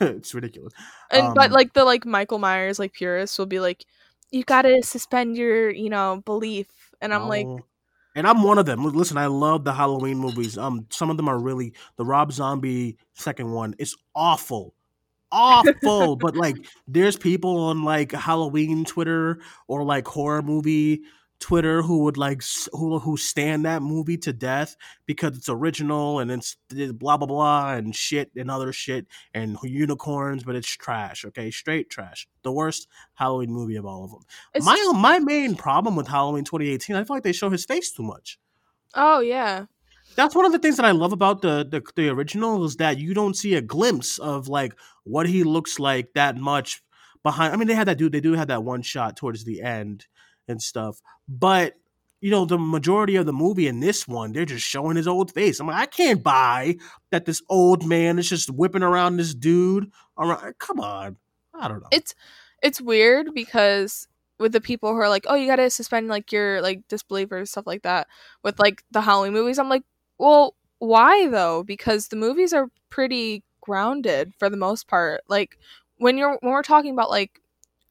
it's 0.16 0.34
ridiculous. 0.34 0.72
And 1.10 1.34
but 1.34 1.46
Um, 1.46 1.52
like 1.52 1.72
the 1.72 1.84
like 1.84 2.04
Michael 2.06 2.38
Myers 2.38 2.78
like 2.78 2.92
purists 2.92 3.38
will 3.38 3.46
be 3.46 3.60
like, 3.60 3.84
"You 4.30 4.44
got 4.44 4.62
to 4.62 4.82
suspend 4.82 5.36
your, 5.36 5.70
you 5.70 5.90
know, 5.90 6.22
belief." 6.24 6.66
And 7.00 7.14
I'm 7.14 7.28
like, 7.28 7.46
and 8.18 8.26
I'm 8.26 8.42
one 8.42 8.58
of 8.58 8.66
them. 8.66 8.84
Listen, 8.84 9.16
I 9.16 9.26
love 9.26 9.64
the 9.64 9.72
Halloween 9.72 10.18
movies. 10.18 10.58
Um, 10.58 10.86
some 10.90 11.10
of 11.10 11.16
them 11.16 11.28
are 11.28 11.38
really 11.38 11.74
the 11.96 12.04
Rob 12.04 12.32
Zombie 12.32 12.96
second 13.12 13.52
one 13.52 13.74
is 13.78 13.94
awful, 14.14 14.74
awful. 15.30 16.16
but 16.20 16.36
like, 16.36 16.56
there's 16.88 17.16
people 17.16 17.56
on 17.60 17.84
like 17.84 18.12
Halloween 18.12 18.84
Twitter 18.84 19.38
or 19.68 19.84
like 19.84 20.08
horror 20.08 20.42
movie 20.42 21.02
Twitter 21.40 21.82
who 21.82 21.98
would 22.04 22.16
like 22.16 22.42
who 22.72 22.98
who 22.98 23.16
stand 23.16 23.64
that 23.64 23.80
movie 23.82 24.16
to 24.18 24.32
death 24.32 24.76
because 25.06 25.36
it's 25.36 25.48
original 25.48 26.18
and 26.18 26.30
it's 26.30 26.56
it's 26.70 26.92
blah 26.92 27.16
blah 27.16 27.26
blah 27.28 27.74
and 27.74 27.94
shit 27.94 28.30
and 28.36 28.50
other 28.50 28.72
shit 28.72 29.06
and 29.34 29.56
unicorns, 29.62 30.42
but 30.44 30.56
it's 30.56 30.68
trash. 30.68 31.24
Okay, 31.24 31.50
straight 31.50 31.90
trash. 31.90 32.26
The 32.42 32.52
worst 32.52 32.88
Halloween 33.14 33.52
movie 33.52 33.76
of 33.76 33.86
all 33.86 34.04
of 34.04 34.10
them 34.10 34.22
it's 34.54 34.66
my 34.66 34.76
just- 34.76 34.96
my 34.96 35.18
main 35.20 35.54
problem 35.54 35.94
with 35.96 36.08
Halloween 36.08 36.44
2018, 36.44 36.96
I 36.96 37.04
feel 37.04 37.16
like 37.16 37.22
they 37.22 37.32
show 37.32 37.50
his 37.50 37.64
face 37.64 37.92
too 37.92 38.02
much. 38.02 38.38
"Oh 38.94 39.20
yeah." 39.20 39.66
That's 40.16 40.34
one 40.34 40.46
of 40.46 40.52
the 40.52 40.58
things 40.58 40.76
that 40.78 40.86
I 40.86 40.90
love 40.90 41.12
about 41.12 41.42
the, 41.42 41.64
the 41.70 41.82
the 41.94 42.08
original 42.08 42.64
is 42.64 42.76
that 42.76 42.98
you 42.98 43.14
don't 43.14 43.36
see 43.36 43.54
a 43.54 43.60
glimpse 43.60 44.18
of 44.18 44.48
like 44.48 44.72
what 45.04 45.28
he 45.28 45.44
looks 45.44 45.78
like 45.78 46.14
that 46.14 46.36
much 46.36 46.82
behind. 47.22 47.52
I 47.52 47.56
mean, 47.56 47.68
they 47.68 47.74
had 47.74 47.86
that 47.86 47.98
dude. 47.98 48.10
They 48.12 48.20
do 48.20 48.32
have 48.32 48.48
that 48.48 48.64
one 48.64 48.82
shot 48.82 49.16
towards 49.16 49.44
the 49.44 49.62
end 49.62 50.06
and 50.48 50.62
stuff, 50.62 51.00
but 51.28 51.74
you 52.20 52.30
know, 52.30 52.44
the 52.44 52.58
majority 52.58 53.16
of 53.16 53.26
the 53.26 53.32
movie 53.32 53.68
in 53.68 53.80
this 53.80 54.08
one, 54.08 54.32
they're 54.32 54.44
just 54.44 54.66
showing 54.66 54.96
his 54.96 55.06
old 55.06 55.32
face. 55.32 55.60
I'm 55.60 55.68
like, 55.68 55.76
I 55.76 55.86
can't 55.86 56.22
buy 56.22 56.76
that 57.10 57.26
this 57.26 57.42
old 57.48 57.86
man 57.86 58.18
is 58.18 58.28
just 58.28 58.50
whipping 58.50 58.82
around 58.82 59.16
this 59.16 59.34
dude. 59.34 59.92
Around. 60.18 60.54
Come 60.58 60.80
on, 60.80 61.16
I 61.54 61.68
don't 61.68 61.80
know. 61.80 61.88
It's 61.92 62.14
it's 62.62 62.80
weird 62.80 63.34
because 63.34 64.08
with 64.38 64.52
the 64.52 64.60
people 64.60 64.92
who 64.92 64.98
are 64.98 65.08
like, 65.08 65.26
"Oh, 65.28 65.34
you 65.34 65.46
got 65.46 65.56
to 65.56 65.70
suspend 65.70 66.08
like 66.08 66.32
your 66.32 66.60
like 66.60 66.86
disbelief 66.88 67.30
or 67.30 67.46
stuff 67.46 67.66
like 67.66 67.82
that." 67.82 68.08
With 68.42 68.58
like 68.58 68.82
the 68.90 69.00
Halloween 69.00 69.32
movies, 69.32 69.58
I'm 69.58 69.68
like, 69.68 69.84
"Well, 70.18 70.56
why 70.80 71.28
though?" 71.28 71.62
Because 71.62 72.08
the 72.08 72.16
movies 72.16 72.52
are 72.52 72.68
pretty 72.90 73.44
grounded 73.60 74.32
for 74.38 74.50
the 74.50 74.56
most 74.56 74.88
part. 74.88 75.22
Like 75.28 75.58
when 75.98 76.18
you're 76.18 76.38
when 76.40 76.52
we're 76.52 76.62
talking 76.62 76.92
about 76.92 77.10
like 77.10 77.40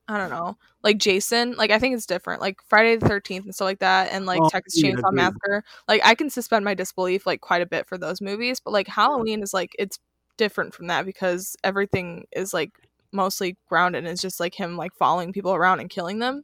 I 0.09 0.17
don't 0.17 0.29
know, 0.29 0.57
like 0.83 0.97
Jason, 0.99 1.53
like 1.57 1.69
I 1.71 1.79
think 1.79 1.95
it's 1.95 2.05
different. 2.05 2.41
Like 2.41 2.59
Friday 2.67 2.95
the 2.95 3.07
Thirteenth 3.07 3.45
and 3.45 3.53
stuff 3.53 3.65
like 3.65 3.79
that, 3.79 4.11
and 4.11 4.25
like 4.25 4.39
Oh, 4.41 4.49
Texas 4.49 4.81
Chainsaw 4.81 5.09
agreed. 5.09 5.15
Massacre. 5.15 5.63
Like 5.87 6.01
I 6.05 6.15
can 6.15 6.29
suspend 6.29 6.63
my 6.65 6.73
disbelief 6.73 7.25
like 7.25 7.41
quite 7.41 7.61
a 7.61 7.65
bit 7.65 7.87
for 7.87 7.97
those 7.97 8.21
movies, 8.21 8.59
but 8.59 8.71
like 8.71 8.87
Halloween 8.87 9.43
is 9.43 9.53
like 9.53 9.75
it's 9.77 9.99
different 10.37 10.73
from 10.73 10.87
that 10.87 11.05
because 11.05 11.55
everything 11.63 12.25
is 12.31 12.53
like 12.53 12.71
mostly 13.11 13.57
grounded 13.67 14.03
and 14.03 14.07
it's 14.11 14.21
just 14.21 14.39
like 14.39 14.53
him 14.55 14.77
like 14.77 14.93
following 14.93 15.33
people 15.33 15.53
around 15.53 15.79
and 15.79 15.89
killing 15.89 16.19
them. 16.19 16.43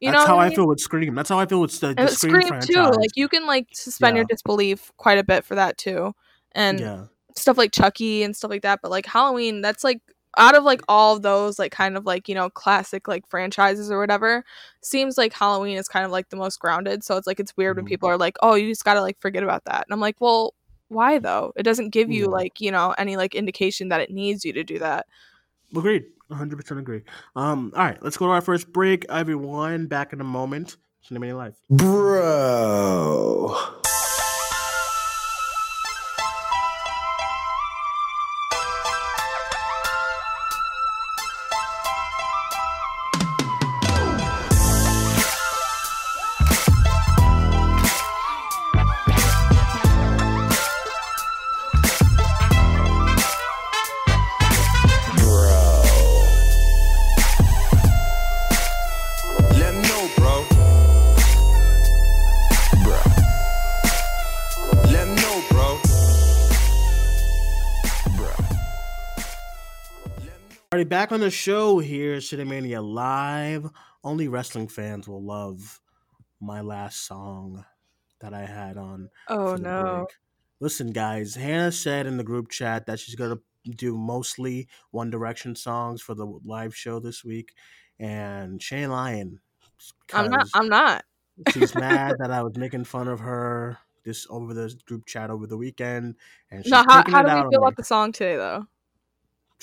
You 0.00 0.10
know, 0.10 0.18
That's 0.18 0.28
know 0.28 0.34
how 0.34 0.38
I 0.40 0.48
mean? 0.48 0.56
feel 0.56 0.66
with 0.68 0.80
Scream. 0.80 1.14
That's 1.14 1.28
how 1.28 1.38
I 1.38 1.46
feel 1.46 1.60
with 1.60 1.78
the, 1.80 1.88
uh, 1.90 1.94
the 1.94 2.00
And 2.02 2.10
Scream, 2.10 2.42
Scream 2.42 2.48
franchise. 2.48 2.68
too. 2.68 2.90
Like 3.00 3.10
you 3.16 3.28
can 3.28 3.46
like 3.46 3.68
suspend 3.72 4.16
your 4.16 4.24
disbelief 4.26 4.90
quite 4.96 5.18
a 5.18 5.24
bit 5.24 5.44
for 5.44 5.54
that 5.54 5.78
too, 5.78 6.14
and 6.52 6.80
yeah. 6.80 7.04
stuff 7.36 7.56
like 7.58 7.72
Chucky 7.72 8.22
and 8.22 8.34
stuff 8.36 8.50
like 8.50 8.62
that. 8.62 8.80
But 8.82 8.90
like 8.90 9.06
Halloween, 9.06 9.60
that's 9.60 9.84
like 9.84 10.00
out 10.36 10.54
of 10.56 10.64
like 10.64 10.82
all 10.88 11.16
of 11.16 11.22
those 11.22 11.58
like 11.58 11.72
kind 11.72 11.96
of 11.96 12.04
like 12.06 12.28
you 12.28 12.34
know 12.34 12.50
classic 12.50 13.06
like 13.08 13.26
franchises 13.28 13.90
or 13.90 13.98
whatever. 13.98 14.44
Seems 14.82 15.16
like 15.18 15.32
Halloween 15.32 15.76
is 15.76 15.88
kind 15.88 16.04
of 16.04 16.10
like 16.10 16.28
the 16.30 16.36
most 16.36 16.58
grounded. 16.60 17.02
So 17.04 17.16
it's 17.16 17.26
like 17.26 17.40
it's 17.40 17.56
weird 17.56 17.76
when 17.76 17.84
Mhm. 17.86 17.88
people 17.88 18.08
are 18.08 18.18
like, 18.18 18.36
oh, 18.42 18.54
you 18.54 18.68
just 18.68 18.84
gotta 18.84 19.00
like 19.00 19.18
forget 19.20 19.42
about 19.42 19.64
that, 19.64 19.84
and 19.86 19.92
I'm 19.92 20.00
like, 20.00 20.20
well, 20.20 20.54
why 20.88 21.18
though? 21.18 21.52
It 21.56 21.62
doesn't 21.62 21.90
give 21.90 22.10
you 22.10 22.24
Yeah. 22.24 22.30
like 22.30 22.60
you 22.60 22.70
know 22.70 22.94
any 22.98 23.16
like 23.16 23.34
indication 23.34 23.88
that 23.88 24.00
it 24.00 24.10
needs 24.10 24.44
you 24.44 24.52
to 24.52 24.62
do 24.64 24.78
that. 24.80 25.06
Agreed. 25.76 26.04
100% 26.30 26.78
agree. 26.78 27.02
Um, 27.36 27.70
all 27.76 27.84
right, 27.84 28.02
let's 28.02 28.16
go 28.16 28.24
to 28.26 28.32
our 28.32 28.40
first 28.40 28.72
break. 28.72 29.04
Everyone, 29.10 29.86
back 29.86 30.12
in 30.14 30.20
a 30.20 30.24
moment. 30.24 30.76
Cinemania 31.06 31.36
Live. 31.36 31.54
Bro. 31.68 33.54
Alrighty, 70.74 70.88
back 70.88 71.12
on 71.12 71.20
the 71.20 71.30
show 71.30 71.78
here, 71.78 72.16
Cinemania 72.16 72.82
Live. 72.82 73.70
Only 74.02 74.26
wrestling 74.26 74.66
fans 74.66 75.06
will 75.06 75.22
love 75.22 75.80
my 76.40 76.62
last 76.62 77.06
song 77.06 77.64
that 78.20 78.34
I 78.34 78.44
had 78.44 78.76
on 78.76 79.08
Oh 79.28 79.54
no. 79.54 80.00
break. 80.00 80.16
Listen, 80.58 80.90
guys, 80.90 81.36
Hannah 81.36 81.70
said 81.70 82.08
in 82.08 82.16
the 82.16 82.24
group 82.24 82.50
chat 82.50 82.86
that 82.86 82.98
she's 82.98 83.14
gonna 83.14 83.38
do 83.64 83.96
mostly 83.96 84.66
One 84.90 85.10
Direction 85.10 85.54
songs 85.54 86.02
for 86.02 86.12
the 86.16 86.26
live 86.44 86.74
show 86.74 86.98
this 86.98 87.24
week, 87.24 87.52
and 88.00 88.60
Shane 88.60 88.90
Lyon. 88.90 89.38
I'm 90.12 90.28
not 90.28 90.48
I'm 90.54 90.68
not. 90.68 91.04
she's 91.52 91.76
mad 91.76 92.16
that 92.18 92.32
I 92.32 92.42
was 92.42 92.56
making 92.56 92.82
fun 92.82 93.06
of 93.06 93.20
her 93.20 93.78
this 94.04 94.26
over 94.28 94.52
the 94.52 94.74
group 94.86 95.06
chat 95.06 95.30
over 95.30 95.46
the 95.46 95.56
weekend, 95.56 96.16
and 96.50 96.64
she's 96.64 96.72
No, 96.72 96.78
how, 96.78 97.04
how 97.06 97.22
do 97.22 97.32
we 97.32 97.48
feel 97.48 97.60
about 97.60 97.76
the 97.76 97.84
song 97.84 98.10
today, 98.10 98.34
though? 98.34 98.66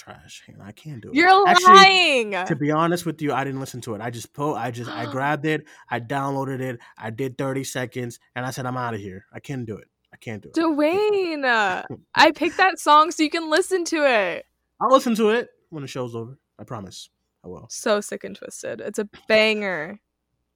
Trash, 0.03 0.41
and 0.47 0.63
I 0.63 0.71
can't 0.71 0.99
do 0.99 1.09
it. 1.09 1.15
You're 1.15 1.47
Actually, 1.47 1.73
lying. 1.75 2.31
to 2.47 2.55
be 2.55 2.71
honest 2.71 3.05
with 3.05 3.21
you, 3.21 3.33
I 3.33 3.43
didn't 3.43 3.59
listen 3.59 3.81
to 3.81 3.93
it. 3.93 4.01
I 4.01 4.09
just 4.09 4.33
po- 4.33 4.55
I 4.55 4.71
just 4.71 4.89
I 4.89 5.05
grabbed 5.11 5.45
it, 5.45 5.65
I 5.91 5.99
downloaded 5.99 6.59
it, 6.59 6.79
I 6.97 7.11
did 7.11 7.37
30 7.37 7.63
seconds, 7.63 8.19
and 8.35 8.43
I 8.43 8.49
said 8.49 8.65
I'm 8.65 8.77
out 8.77 8.95
of 8.95 8.99
here. 8.99 9.25
I 9.31 9.39
can't 9.39 9.63
do 9.63 9.77
it. 9.77 9.87
I 10.11 10.17
can't 10.17 10.41
do 10.41 10.49
it. 10.49 10.55
Duane, 10.55 11.45
I 12.15 12.31
picked 12.33 12.57
that 12.57 12.79
song 12.79 13.11
so 13.11 13.21
you 13.21 13.29
can 13.29 13.47
listen 13.51 13.85
to 13.85 13.97
it. 13.97 14.47
I'll 14.81 14.89
listen 14.91 15.13
to 15.17 15.29
it 15.29 15.49
when 15.69 15.83
the 15.83 15.87
show's 15.87 16.15
over. 16.15 16.39
I 16.57 16.63
promise. 16.63 17.09
I 17.45 17.49
will. 17.49 17.67
So 17.69 18.01
sick 18.01 18.23
and 18.23 18.35
twisted. 18.35 18.81
It's 18.81 18.97
a 18.99 19.07
banger. 19.27 19.99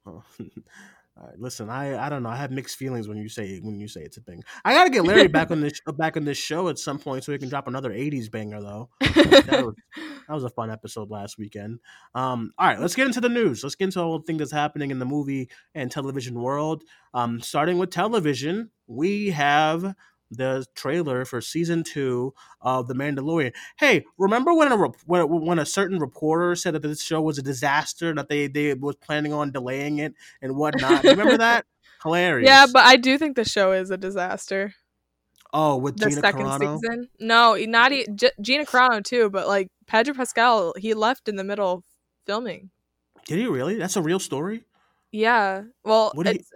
Oh. 0.08 0.22
Listen, 1.38 1.70
I 1.70 2.06
I 2.06 2.08
don't 2.08 2.22
know. 2.22 2.28
I 2.28 2.36
have 2.36 2.50
mixed 2.50 2.76
feelings 2.76 3.08
when 3.08 3.16
you 3.16 3.28
say 3.28 3.58
when 3.58 3.80
you 3.80 3.88
say 3.88 4.02
it's 4.02 4.16
a 4.16 4.20
thing. 4.20 4.42
I 4.64 4.74
gotta 4.74 4.90
get 4.90 5.04
Larry 5.04 5.28
back 5.28 5.50
on 5.50 5.60
this 5.60 5.80
back 5.96 6.16
on 6.16 6.24
this 6.24 6.38
show 6.38 6.68
at 6.68 6.78
some 6.78 6.98
point 6.98 7.24
so 7.24 7.32
he 7.32 7.38
can 7.38 7.48
drop 7.48 7.68
another 7.68 7.90
'80s 7.90 8.30
banger 8.30 8.60
though. 8.60 8.90
That 9.00 9.64
was, 9.64 9.74
that 10.28 10.34
was 10.34 10.44
a 10.44 10.50
fun 10.50 10.70
episode 10.70 11.10
last 11.10 11.38
weekend. 11.38 11.80
Um, 12.14 12.52
all 12.58 12.68
right, 12.68 12.80
let's 12.80 12.94
get 12.94 13.06
into 13.06 13.20
the 13.20 13.28
news. 13.28 13.62
Let's 13.62 13.74
get 13.74 13.86
into 13.86 14.00
all 14.00 14.18
the 14.18 14.24
things 14.24 14.38
that's 14.38 14.52
happening 14.52 14.90
in 14.90 14.98
the 14.98 15.04
movie 15.04 15.48
and 15.74 15.90
television 15.90 16.34
world. 16.40 16.84
Um, 17.14 17.40
starting 17.40 17.78
with 17.78 17.90
television, 17.90 18.70
we 18.86 19.30
have 19.30 19.94
the 20.30 20.66
trailer 20.74 21.24
for 21.24 21.40
season 21.40 21.84
two 21.84 22.34
of 22.60 22.88
The 22.88 22.94
Mandalorian. 22.94 23.52
Hey, 23.78 24.04
remember 24.18 24.52
when 24.54 24.72
a 24.72 24.76
when, 25.06 25.28
when 25.46 25.58
a 25.58 25.66
certain 25.66 25.98
reporter 25.98 26.54
said 26.56 26.74
that 26.74 26.82
this 26.82 27.02
show 27.02 27.20
was 27.22 27.38
a 27.38 27.42
disaster, 27.42 28.14
that 28.14 28.28
they 28.28 28.46
they 28.48 28.74
was 28.74 28.96
planning 28.96 29.32
on 29.32 29.52
delaying 29.52 29.98
it 29.98 30.14
and 30.42 30.56
whatnot? 30.56 31.04
remember 31.04 31.38
that? 31.38 31.64
Hilarious. 32.02 32.46
yeah, 32.48 32.66
but 32.72 32.84
I 32.84 32.96
do 32.96 33.16
think 33.18 33.36
the 33.36 33.44
show 33.44 33.72
is 33.72 33.90
a 33.90 33.96
disaster. 33.96 34.74
oh, 35.52 35.76
with 35.76 35.96
The 35.96 36.08
Gina 36.10 36.20
second 36.20 36.46
Carano. 36.46 36.80
season. 36.80 37.08
No, 37.18 37.54
not 37.56 37.92
e- 37.92 38.06
G- 38.14 38.30
Gina 38.40 38.64
Carano 38.66 39.02
too, 39.02 39.30
but 39.30 39.48
like 39.48 39.68
Pedro 39.86 40.14
Pascal, 40.14 40.74
he 40.76 40.92
left 40.94 41.28
in 41.28 41.36
the 41.36 41.44
middle 41.44 41.72
of 41.72 41.84
filming. 42.26 42.70
Did 43.26 43.38
he 43.38 43.46
really? 43.46 43.76
That's 43.76 43.96
a 43.96 44.02
real 44.02 44.18
story. 44.18 44.64
Yeah. 45.10 45.62
Well, 45.84 46.10
What 46.14 46.26
do 46.26 46.32
you- 46.32 46.40
it's, 46.40 46.50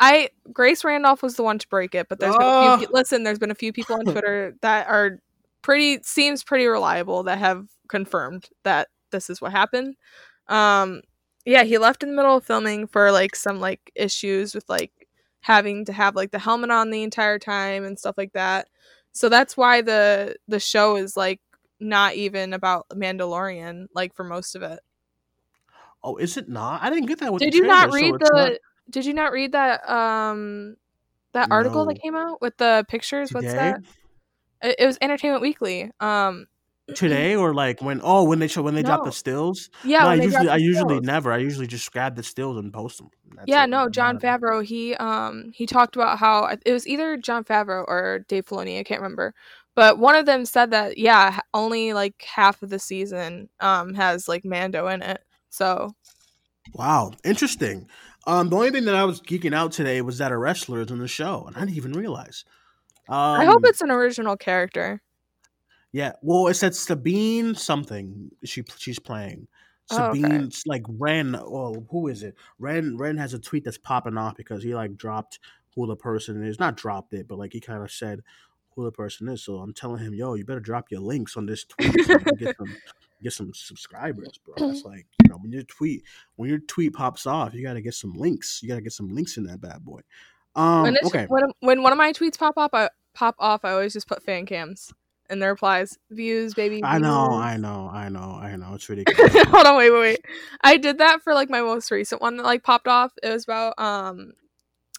I 0.00 0.30
Grace 0.52 0.84
Randolph 0.84 1.22
was 1.22 1.36
the 1.36 1.42
one 1.42 1.58
to 1.58 1.68
break 1.68 1.94
it, 1.94 2.08
but 2.08 2.18
there's 2.20 2.36
been 2.36 2.46
a 2.46 2.50
Oh. 2.50 2.78
few, 2.78 2.88
listen. 2.92 3.22
There's 3.22 3.38
been 3.38 3.50
a 3.50 3.54
few 3.54 3.72
people 3.72 3.96
on 3.96 4.04
Twitter 4.12 4.54
that 4.62 4.88
are 4.88 5.18
pretty 5.62 6.00
seems 6.02 6.44
pretty 6.44 6.66
reliable 6.66 7.22
that 7.24 7.38
have 7.38 7.66
confirmed 7.88 8.48
that 8.64 8.88
this 9.10 9.30
is 9.30 9.40
what 9.40 9.52
happened. 9.52 9.96
Um, 10.48 11.02
yeah, 11.44 11.62
he 11.64 11.78
left 11.78 12.02
in 12.02 12.10
the 12.10 12.16
middle 12.16 12.36
of 12.36 12.44
filming 12.44 12.86
for 12.86 13.10
like 13.12 13.34
some 13.36 13.60
like 13.60 13.90
issues 13.94 14.54
with 14.54 14.68
like 14.68 14.92
having 15.40 15.84
to 15.86 15.92
have 15.92 16.14
like 16.16 16.30
the 16.32 16.38
helmet 16.38 16.70
on 16.70 16.90
the 16.90 17.02
entire 17.02 17.38
time 17.38 17.84
and 17.84 17.98
stuff 17.98 18.16
like 18.18 18.32
that. 18.32 18.68
So 19.12 19.28
that's 19.28 19.56
why 19.56 19.80
the 19.80 20.36
the 20.48 20.60
show 20.60 20.96
is 20.96 21.16
like 21.16 21.40
not 21.80 22.14
even 22.14 22.52
about 22.52 22.88
Mandalorian 22.90 23.86
like 23.94 24.14
for 24.14 24.24
most 24.24 24.54
of 24.56 24.62
it. 24.62 24.80
Oh, 26.02 26.16
is 26.16 26.36
it 26.36 26.48
not? 26.48 26.82
I 26.82 26.90
didn't 26.90 27.06
get 27.06 27.18
that. 27.20 27.32
With 27.32 27.40
Did 27.42 27.54
you 27.54 27.66
not 27.66 27.90
trailer, 27.90 28.12
read 28.12 28.20
the? 28.20 28.30
not 28.34 28.52
Did 28.90 29.06
you 29.06 29.14
not 29.14 29.32
read 29.32 29.52
that? 29.52 29.88
Um, 29.88 30.76
that 31.32 31.50
article 31.50 31.84
that 31.86 32.00
came 32.00 32.16
out 32.16 32.40
with 32.40 32.56
the 32.56 32.84
pictures. 32.88 33.30
What's 33.32 33.52
that? 33.52 33.80
It, 34.62 34.76
it 34.78 34.86
was 34.86 34.96
Entertainment 35.00 35.42
Weekly. 35.42 35.90
Um, 36.00 36.46
Today 36.94 37.34
or 37.34 37.52
like 37.52 37.82
when? 37.82 38.00
Oh, 38.02 38.24
when 38.24 38.38
they 38.38 38.46
show 38.46 38.62
when 38.62 38.74
they 38.76 38.82
drop 38.84 39.04
the 39.04 39.10
stills. 39.10 39.70
yeah, 39.84 40.02
no, 40.02 40.08
I 40.10 40.14
usually 40.14 40.48
I 40.48 40.56
usually 40.56 41.00
never. 41.00 41.32
I 41.32 41.38
usually 41.38 41.66
just 41.66 41.90
grab 41.92 42.14
the 42.14 42.22
stills 42.22 42.56
and 42.58 42.72
post 42.72 42.98
them. 42.98 43.10
That's 43.34 43.50
Yeah, 43.50 43.64
it. 43.64 43.70
no, 43.70 43.88
Jon 43.88 44.18
Favreau. 44.20 44.64
He 44.64 44.94
um 44.94 45.50
he 45.52 45.66
talked 45.66 45.96
about 45.96 46.18
how 46.18 46.44
it 46.64 46.72
was 46.72 46.86
either 46.86 47.16
Jon 47.16 47.42
Favreau 47.42 47.84
or 47.88 48.20
Dave 48.28 48.46
Filoni. 48.46 48.78
I 48.78 48.84
can't 48.84 49.00
remember, 49.00 49.34
but 49.74 49.98
one 49.98 50.14
of 50.14 50.26
them 50.26 50.44
said 50.44 50.70
that 50.70 50.96
yeah, 50.96 51.40
only 51.52 51.92
like 51.92 52.22
half 52.22 52.62
of 52.62 52.70
the 52.70 52.78
season 52.78 53.48
um 53.58 53.94
has 53.94 54.28
like 54.28 54.44
Mando 54.44 54.86
in 54.86 55.02
it. 55.02 55.20
So 55.50 55.92
Wow, 56.74 57.12
interesting. 57.24 57.88
Um, 58.26 58.48
the 58.48 58.56
only 58.56 58.70
thing 58.70 58.84
that 58.86 58.94
I 58.94 59.04
was 59.04 59.20
geeking 59.20 59.54
out 59.54 59.72
today 59.72 60.02
was 60.02 60.18
that 60.18 60.32
a 60.32 60.38
wrestler 60.38 60.80
is 60.80 60.90
in 60.90 60.98
the 60.98 61.08
show, 61.08 61.44
and 61.46 61.56
I 61.56 61.60
didn't 61.60 61.76
even 61.76 61.92
realize. 61.92 62.44
Um, 63.08 63.40
I 63.40 63.44
hope 63.44 63.62
it's 63.64 63.82
an 63.82 63.90
original 63.90 64.36
character. 64.36 65.00
Yeah, 65.92 66.12
well, 66.22 66.48
it 66.48 66.54
said 66.54 66.74
Sabine 66.74 67.54
something. 67.54 68.30
She 68.44 68.64
she's 68.76 68.98
playing. 68.98 69.46
Oh, 69.92 70.06
okay. 70.06 70.20
Sabine's 70.20 70.62
like 70.66 70.82
Ren. 70.88 71.36
Oh, 71.36 71.86
who 71.90 72.08
is 72.08 72.24
it? 72.24 72.34
Ren. 72.58 72.96
Ren 72.96 73.16
has 73.16 73.32
a 73.34 73.38
tweet 73.38 73.64
that's 73.64 73.78
popping 73.78 74.18
off 74.18 74.36
because 74.36 74.62
he 74.62 74.74
like 74.74 74.96
dropped 74.96 75.38
who 75.74 75.86
the 75.86 75.96
person 75.96 76.42
is. 76.42 76.58
Not 76.58 76.76
dropped 76.76 77.14
it, 77.14 77.28
but 77.28 77.38
like 77.38 77.52
he 77.52 77.60
kind 77.60 77.82
of 77.82 77.92
said 77.92 78.22
who 78.74 78.84
the 78.84 78.92
person 78.92 79.28
is. 79.28 79.42
So 79.42 79.58
I'm 79.58 79.72
telling 79.72 80.02
him, 80.02 80.14
yo, 80.14 80.34
you 80.34 80.44
better 80.44 80.60
drop 80.60 80.90
your 80.90 81.00
links 81.00 81.36
on 81.36 81.46
this 81.46 81.64
tweet 81.64 82.04
so 82.04 82.18
get 83.22 83.32
some 83.32 83.52
subscribers, 83.54 84.38
bro. 84.44 84.68
That's 84.68 84.84
like 84.84 85.06
you 85.22 85.30
know 85.30 85.36
when 85.36 85.52
your 85.52 85.62
tweet 85.64 86.04
when 86.36 86.48
your 86.48 86.58
tweet 86.58 86.94
pops 86.94 87.26
off, 87.26 87.54
you 87.54 87.62
gotta 87.62 87.80
get 87.80 87.94
some 87.94 88.12
links. 88.14 88.60
You 88.62 88.68
gotta 88.68 88.82
get 88.82 88.92
some 88.92 89.08
links 89.08 89.36
in 89.36 89.44
that 89.44 89.60
bad 89.60 89.84
boy. 89.84 90.00
Um, 90.54 90.82
when, 90.82 90.96
okay. 91.04 91.26
when 91.26 91.44
when 91.60 91.82
one 91.82 91.92
of 91.92 91.98
my 91.98 92.12
tweets 92.12 92.38
pop 92.38 92.56
up, 92.56 92.70
I 92.74 92.88
pop 93.14 93.34
off. 93.38 93.64
I 93.64 93.72
always 93.72 93.92
just 93.92 94.08
put 94.08 94.22
fan 94.22 94.46
cams 94.46 94.92
in 95.28 95.38
the 95.38 95.48
replies 95.48 95.98
views, 96.10 96.54
baby. 96.54 96.82
I 96.84 96.98
know. 96.98 97.32
I 97.32 97.56
know, 97.56 97.90
I 97.92 98.08
know, 98.08 98.38
I 98.40 98.56
know. 98.56 98.74
It's 98.74 98.88
ridiculous. 98.88 99.34
Hold 99.48 99.66
on, 99.66 99.76
wait, 99.76 99.90
wait, 99.90 100.00
wait. 100.00 100.24
I 100.62 100.76
did 100.76 100.98
that 100.98 101.22
for 101.22 101.34
like 101.34 101.50
my 101.50 101.60
most 101.60 101.90
recent 101.90 102.20
one 102.20 102.36
that 102.36 102.44
like 102.44 102.62
popped 102.62 102.88
off. 102.88 103.12
It 103.22 103.30
was 103.30 103.44
about 103.44 103.78
um 103.78 104.32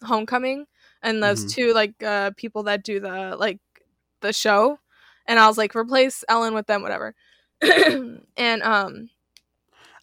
homecoming 0.03 0.65
and 1.01 1.23
those 1.23 1.45
Mhm. 1.45 1.53
two 1.53 1.73
like 1.73 2.03
uh 2.03 2.31
people 2.37 2.63
that 2.63 2.83
do 2.83 2.99
the 2.99 3.35
like 3.37 3.59
the 4.21 4.33
show. 4.33 4.79
And 5.25 5.39
I 5.39 5.47
was 5.47 5.57
like, 5.57 5.75
replace 5.75 6.23
Ellen 6.29 6.53
with 6.53 6.67
them, 6.67 6.81
whatever. 6.81 7.13
and 8.37 8.63
um 8.63 9.09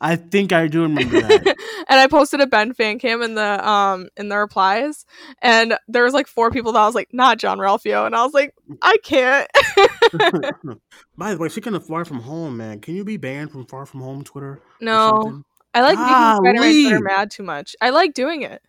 I 0.01 0.17
think 0.17 0.53
I 0.53 0.67
do 0.67 0.83
remember 0.83 1.21
that. 1.21 1.47
and 1.89 2.01
I 2.01 2.07
posted 2.09 2.41
a 2.41 2.47
Ben 2.47 2.75
fan 2.75 2.99
cam 2.99 3.23
in 3.23 3.35
the 3.37 3.69
um 3.69 4.09
in 4.17 4.29
the 4.29 4.37
replies, 4.37 5.07
and 5.41 5.79
there 5.89 6.05
was 6.05 6.13
like 6.13 6.27
four 6.27 6.51
people 6.51 6.73
that 6.73 6.81
I 6.81 6.87
was 6.87 6.95
like, 6.95 7.09
not 7.13 7.39
Jean-Ralphio, 7.39 8.05
and 8.05 8.15
I 8.15 8.23
was 8.25 8.35
like, 8.35 8.55
I 8.83 8.97
can't. 9.03 9.49
By 11.17 11.33
the 11.33 11.39
way, 11.39 11.49
speaking 11.49 11.75
of 11.75 11.87
Far 11.87 12.05
From 12.05 12.21
Home, 12.21 12.57
man, 12.57 12.81
can 12.81 12.97
you 12.97 13.05
be 13.05 13.17
banned 13.17 13.53
from 13.53 13.67
Far 13.67 13.87
From 13.87 14.01
Home 14.01 14.25
Twitter? 14.25 14.61
no. 14.81 15.43
I 15.73 15.81
like 15.81 15.99
making 15.99 16.61
Spider-Man 16.61 16.83
Twitter 16.83 17.01
mad 17.01 17.31
too 17.31 17.43
much. 17.43 17.75
I 17.81 17.91
like 17.91 18.15
doing 18.15 18.43
it. 18.43 18.63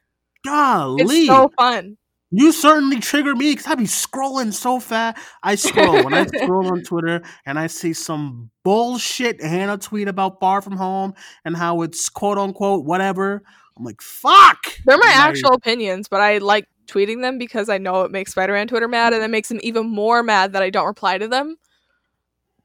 Golly, 0.43 1.03
It's 1.03 1.27
so 1.27 1.51
fun. 1.57 1.97
You 2.31 2.51
certainly 2.51 2.99
trigger 2.99 3.35
me 3.35 3.51
because 3.51 3.67
I 3.67 3.75
be 3.75 3.85
scrolling 3.85 4.53
so 4.53 4.79
fast. 4.79 5.17
I 5.43 5.55
scroll 5.55 6.03
when 6.03 6.13
I 6.13 6.25
scroll 6.43 6.67
on 6.67 6.83
Twitter 6.83 7.21
and 7.45 7.57
I 7.59 7.67
see 7.67 7.93
some 7.93 8.49
bullshit 8.63 9.41
Hannah 9.41 9.77
tweet 9.77 10.07
about 10.07 10.39
Far 10.39 10.61
From 10.61 10.77
Home 10.77 11.13
and 11.43 11.55
how 11.55 11.81
it's 11.81 12.09
quote 12.09 12.37
unquote 12.37 12.85
whatever. 12.85 13.43
I'm 13.77 13.83
like, 13.83 14.01
fuck. 14.01 14.57
They're 14.85 14.97
my 14.97 15.11
I'm 15.13 15.29
actual 15.29 15.53
opinions, 15.53 16.07
but 16.07 16.21
I 16.21 16.39
like 16.39 16.67
tweeting 16.87 17.21
them 17.21 17.37
because 17.37 17.69
I 17.69 17.77
know 17.77 18.03
it 18.03 18.11
makes 18.11 18.31
Spider-Man 18.31 18.67
Twitter 18.67 18.87
mad, 18.87 19.13
and 19.13 19.23
it 19.23 19.29
makes 19.29 19.49
them 19.49 19.59
even 19.63 19.87
more 19.87 20.23
mad 20.23 20.53
that 20.53 20.63
I 20.63 20.69
don't 20.69 20.85
reply 20.85 21.17
to 21.17 21.27
them, 21.27 21.57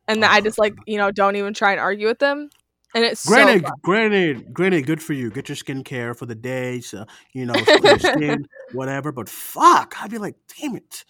and 0.06 0.22
that 0.22 0.30
I 0.30 0.40
just 0.40 0.58
like 0.58 0.74
you 0.86 0.98
know 0.98 1.10
don't 1.10 1.36
even 1.36 1.54
try 1.54 1.72
and 1.72 1.80
argue 1.80 2.06
with 2.06 2.18
them. 2.18 2.50
And 2.94 3.04
it's 3.04 3.24
Granted, 3.26 3.66
so 3.66 3.72
granted, 3.82 4.52
granted, 4.52 4.86
good 4.86 5.02
for 5.02 5.12
you. 5.12 5.30
Get 5.30 5.48
your 5.48 5.56
skincare 5.56 6.16
for 6.16 6.26
the 6.26 6.34
day, 6.34 6.80
so 6.80 7.04
you 7.32 7.46
know, 7.46 7.54
your 7.54 7.98
skin, 7.98 8.48
whatever. 8.72 9.12
But 9.12 9.28
fuck, 9.28 9.94
I'd 10.00 10.10
be 10.10 10.18
like, 10.18 10.34
damn 10.60 10.76
it. 10.76 11.04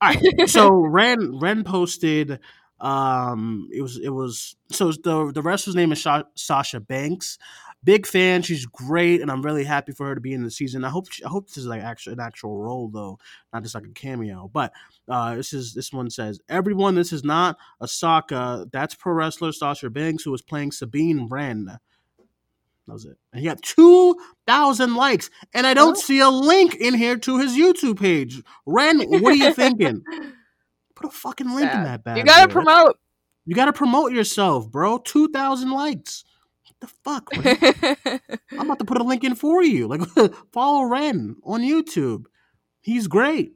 All 0.00 0.10
right, 0.10 0.48
so 0.48 0.70
Ren 0.74 1.38
Ren 1.38 1.64
posted. 1.64 2.38
Um, 2.80 3.68
it 3.72 3.80
was 3.80 3.96
it 3.98 4.10
was 4.10 4.56
so 4.70 4.90
the 4.92 5.30
the 5.32 5.40
wrestler's 5.40 5.76
name 5.76 5.92
is 5.92 5.98
Sha- 5.98 6.24
Sasha 6.34 6.80
Banks. 6.80 7.38
Big 7.84 8.06
fan. 8.06 8.42
She's 8.42 8.64
great, 8.64 9.20
and 9.22 9.30
I'm 9.30 9.42
really 9.42 9.64
happy 9.64 9.92
for 9.92 10.06
her 10.06 10.14
to 10.14 10.20
be 10.20 10.34
in 10.34 10.44
the 10.44 10.50
season. 10.50 10.84
I 10.84 10.88
hope 10.88 11.10
she, 11.10 11.24
I 11.24 11.28
hope 11.28 11.48
this 11.48 11.56
is 11.56 11.66
like 11.66 11.82
actual 11.82 12.12
an 12.12 12.20
actual 12.20 12.56
role 12.56 12.88
though, 12.88 13.18
not 13.52 13.62
just 13.62 13.74
like 13.74 13.86
a 13.86 13.90
cameo. 13.90 14.48
But 14.52 14.72
uh, 15.08 15.34
this 15.34 15.52
is 15.52 15.74
this 15.74 15.92
one 15.92 16.08
says 16.08 16.40
everyone. 16.48 16.94
This 16.94 17.12
is 17.12 17.24
not 17.24 17.56
Ahsoka. 17.82 18.70
That's 18.70 18.94
pro 18.94 19.14
wrestler 19.14 19.50
Sasha 19.50 19.90
Banks 19.90 20.22
who 20.22 20.32
is 20.32 20.42
playing 20.42 20.70
Sabine 20.72 21.26
Wren. 21.28 21.64
That 22.86 22.92
was 22.92 23.04
it. 23.04 23.16
And 23.32 23.40
he 23.40 23.48
got 23.48 23.62
two 23.62 24.16
thousand 24.46 24.94
likes, 24.94 25.28
and 25.52 25.66
I 25.66 25.74
don't 25.74 25.96
see 25.96 26.20
a 26.20 26.28
link 26.28 26.76
in 26.76 26.94
here 26.94 27.16
to 27.16 27.38
his 27.38 27.52
YouTube 27.52 27.98
page. 27.98 28.42
Ren, 28.66 29.00
what 29.00 29.32
are 29.32 29.36
you 29.36 29.52
thinking? 29.54 30.02
Put 30.94 31.06
a 31.06 31.10
fucking 31.10 31.48
link 31.48 31.72
in 31.72 31.82
that 31.84 32.04
bad. 32.04 32.16
you 32.16 32.24
gotta 32.24 32.48
boy. 32.48 32.52
promote. 32.52 32.98
You 33.44 33.56
gotta 33.56 33.72
promote 33.72 34.12
yourself, 34.12 34.70
bro. 34.70 34.98
Two 34.98 35.28
thousand 35.28 35.70
likes. 35.72 36.24
The 36.82 36.88
fuck? 36.88 37.28
I'm 38.50 38.66
about 38.66 38.80
to 38.80 38.84
put 38.84 39.00
a 39.00 39.04
link 39.04 39.22
in 39.22 39.36
for 39.36 39.62
you. 39.62 39.86
Like 39.86 40.02
follow 40.52 40.82
Ren 40.82 41.36
on 41.44 41.60
YouTube. 41.60 42.24
He's 42.80 43.06
great. 43.06 43.52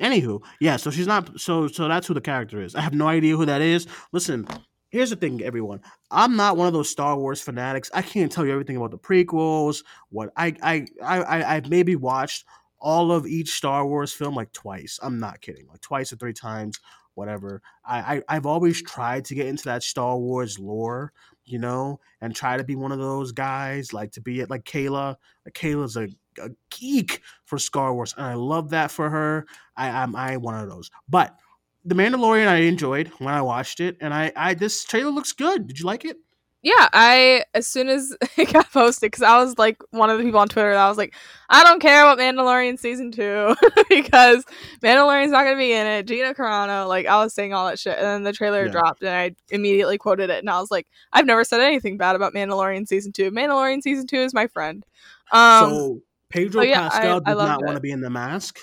Anywho, 0.00 0.42
yeah, 0.60 0.76
so 0.76 0.90
she's 0.90 1.06
not 1.06 1.38
so 1.38 1.68
so 1.68 1.88
that's 1.88 2.06
who 2.06 2.14
the 2.14 2.20
character 2.22 2.62
is. 2.62 2.74
I 2.74 2.80
have 2.80 2.94
no 2.94 3.06
idea 3.06 3.36
who 3.36 3.44
that 3.44 3.60
is. 3.60 3.86
Listen, 4.12 4.48
here's 4.88 5.10
the 5.10 5.16
thing, 5.16 5.42
everyone. 5.42 5.80
I'm 6.10 6.36
not 6.36 6.56
one 6.56 6.66
of 6.66 6.72
those 6.72 6.88
Star 6.88 7.16
Wars 7.16 7.40
fanatics. 7.42 7.90
I 7.92 8.00
can't 8.00 8.32
tell 8.32 8.46
you 8.46 8.52
everything 8.52 8.76
about 8.76 8.90
the 8.90 8.98
prequels. 8.98 9.84
What 10.08 10.32
I 10.36 10.56
I 10.62 10.86
I 11.04 11.22
I 11.22 11.56
I've 11.56 11.68
maybe 11.68 11.96
watched 11.96 12.46
all 12.80 13.12
of 13.12 13.26
each 13.26 13.50
Star 13.50 13.86
Wars 13.86 14.12
film 14.12 14.34
like 14.34 14.52
twice. 14.52 14.98
I'm 15.02 15.20
not 15.20 15.42
kidding, 15.42 15.66
like 15.68 15.82
twice 15.82 16.12
or 16.12 16.16
three 16.16 16.32
times, 16.32 16.80
whatever. 17.14 17.62
I, 17.84 18.16
I 18.16 18.22
I've 18.28 18.46
always 18.46 18.82
tried 18.82 19.26
to 19.26 19.34
get 19.34 19.46
into 19.46 19.64
that 19.64 19.82
Star 19.82 20.18
Wars 20.18 20.58
lore, 20.58 21.12
you 21.44 21.58
know, 21.58 22.00
and 22.20 22.34
try 22.34 22.56
to 22.56 22.64
be 22.64 22.76
one 22.76 22.92
of 22.92 22.98
those 22.98 23.32
guys, 23.32 23.92
like 23.92 24.12
to 24.12 24.20
be 24.20 24.40
it 24.40 24.50
like 24.50 24.64
Kayla. 24.64 25.16
Like 25.44 25.54
Kayla's 25.54 25.96
a, 25.96 26.08
a 26.40 26.50
geek 26.70 27.20
for 27.44 27.58
Star 27.58 27.92
Wars, 27.94 28.14
and 28.16 28.26
I 28.26 28.34
love 28.34 28.70
that 28.70 28.90
for 28.90 29.10
her. 29.10 29.46
I 29.76 29.88
I'm 29.88 30.16
I 30.16 30.36
one 30.36 30.54
of 30.54 30.68
those, 30.68 30.90
but. 31.08 31.36
The 31.84 31.96
Mandalorian 31.96 32.46
I 32.46 32.58
enjoyed 32.58 33.08
when 33.18 33.34
I 33.34 33.42
watched 33.42 33.80
it, 33.80 33.96
and 34.00 34.14
I, 34.14 34.30
I 34.36 34.54
this 34.54 34.84
trailer 34.84 35.10
looks 35.10 35.32
good. 35.32 35.66
Did 35.66 35.80
you 35.80 35.84
like 35.84 36.04
it? 36.04 36.16
Yeah, 36.64 36.88
I 36.92 37.44
as 37.54 37.66
soon 37.66 37.88
as 37.88 38.16
it 38.36 38.52
got 38.52 38.70
posted, 38.72 39.08
because 39.10 39.22
I 39.22 39.36
was 39.42 39.58
like 39.58 39.82
one 39.90 40.10
of 40.10 40.18
the 40.18 40.24
people 40.24 40.38
on 40.38 40.48
Twitter 40.48 40.70
that 40.72 40.78
I 40.84 40.88
was 40.88 40.96
like, 40.96 41.12
I 41.50 41.64
don't 41.64 41.80
care 41.80 42.02
about 42.02 42.18
Mandalorian 42.18 42.78
season 42.78 43.10
two 43.10 43.54
because 43.88 44.44
Mandalorian's 44.80 45.32
not 45.32 45.42
gonna 45.44 45.56
be 45.56 45.72
in 45.72 45.86
it. 45.86 46.06
Gina 46.06 46.34
Carano, 46.34 46.86
like 46.86 47.06
I 47.06 47.22
was 47.22 47.34
saying 47.34 47.52
all 47.52 47.66
that 47.66 47.80
shit, 47.80 47.96
and 47.98 48.06
then 48.06 48.22
the 48.22 48.32
trailer 48.32 48.64
Yeah. 48.66 48.70
dropped, 48.70 49.02
and 49.02 49.10
I 49.14 49.34
immediately 49.50 49.98
quoted 49.98 50.30
it, 50.30 50.38
and 50.38 50.48
I 50.48 50.60
was 50.60 50.70
like, 50.70 50.86
I've 51.12 51.26
never 51.26 51.42
said 51.42 51.60
anything 51.60 51.96
bad 51.96 52.14
about 52.14 52.32
Mandalorian 52.32 52.86
season 52.86 53.12
two. 53.12 53.30
Mandalorian 53.32 53.82
season 53.82 54.06
two 54.06 54.18
is 54.18 54.32
my 54.32 54.46
friend. 54.46 54.86
Um, 55.32 55.70
so 55.74 56.02
Pedro 56.30 56.62
so 56.62 56.68
yeah, 56.68 56.88
Pascal 56.88 57.20
I 57.26 57.30
did 57.30 57.38
loved 57.38 57.48
not 57.48 57.64
want 57.64 57.74
to 57.76 57.80
be 57.80 57.90
in 57.90 58.00
the 58.00 58.10
mask. 58.10 58.60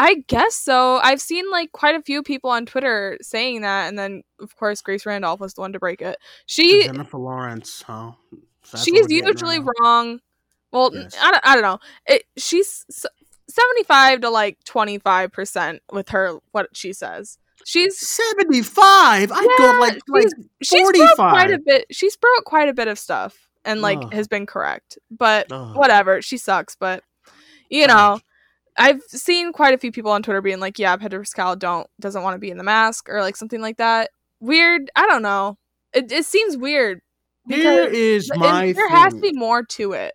I 0.00 0.22
guess 0.28 0.54
so. 0.54 0.98
I've 1.02 1.20
seen 1.20 1.50
like 1.50 1.72
quite 1.72 1.96
a 1.96 2.02
few 2.02 2.22
people 2.22 2.50
on 2.50 2.64
Twitter 2.66 3.18
saying 3.20 3.62
that, 3.62 3.88
and 3.88 3.98
then 3.98 4.22
of 4.40 4.54
course 4.56 4.80
Grace 4.80 5.04
Randolph 5.04 5.40
was 5.40 5.54
the 5.54 5.60
one 5.60 5.72
to 5.72 5.80
break 5.80 6.00
it. 6.00 6.16
She 6.46 6.84
Jennifer 6.84 7.18
Lawrence, 7.18 7.82
huh? 7.86 8.12
So 8.62 8.78
she's 8.78 9.10
usually 9.10 9.58
wrong. 9.58 10.20
Well, 10.72 10.90
Yes. 10.94 11.16
I, 11.20 11.30
don't, 11.32 11.46
I 11.46 11.54
don't 11.54 11.62
know. 11.62 11.78
It, 12.06 12.24
she's 12.36 12.84
seventy 13.48 13.82
five 13.84 14.20
to 14.20 14.30
like 14.30 14.62
twenty 14.64 14.98
five 14.98 15.32
percent 15.32 15.82
with 15.92 16.10
her 16.10 16.38
what 16.52 16.68
she 16.74 16.92
says. 16.92 17.38
She's 17.64 17.98
Seventy 17.98 18.62
five. 18.62 19.32
I 19.34 19.56
go 19.58 19.80
like 19.80 20.00
like 20.08 20.28
she's 20.62 20.90
broke 20.92 21.16
quite 21.16 21.50
a 21.50 21.58
bit. 21.58 21.86
She's 21.90 22.16
broke 22.16 22.44
quite 22.44 22.68
a 22.68 22.72
bit 22.72 22.86
of 22.86 22.98
stuff 22.98 23.48
and 23.64 23.82
like 23.82 23.98
Ugh. 23.98 24.12
has 24.12 24.28
been 24.28 24.46
correct. 24.46 24.98
But 25.10 25.50
Ugh. 25.50 25.76
whatever, 25.76 26.22
she 26.22 26.36
sucks. 26.38 26.76
But 26.76 27.02
you 27.68 27.86
know, 27.86 28.20
I've 28.78 29.02
seen 29.08 29.52
quite 29.52 29.74
a 29.74 29.78
few 29.78 29.90
people 29.92 30.12
on 30.12 30.22
Twitter 30.22 30.40
being 30.40 30.60
like, 30.60 30.78
"Yeah, 30.78 30.96
Pedro 30.96 31.20
Pascal 31.20 31.56
don't 31.56 31.86
doesn't 32.00 32.22
want 32.22 32.34
to 32.34 32.38
be 32.38 32.50
in 32.50 32.58
the 32.58 32.64
mask" 32.64 33.08
or 33.08 33.20
like 33.20 33.36
something 33.36 33.60
like 33.60 33.76
that. 33.78 34.10
Weird. 34.40 34.90
I 34.94 35.06
don't 35.06 35.22
know. 35.22 35.58
It 35.92 36.10
it 36.12 36.24
seems 36.24 36.56
weird. 36.56 37.00
Here 37.48 37.84
is 37.84 38.30
my 38.36 38.72
there 38.72 38.88
has 38.88 39.14
to 39.14 39.20
be 39.20 39.32
more 39.32 39.62
to 39.64 39.92
it. 39.92 40.14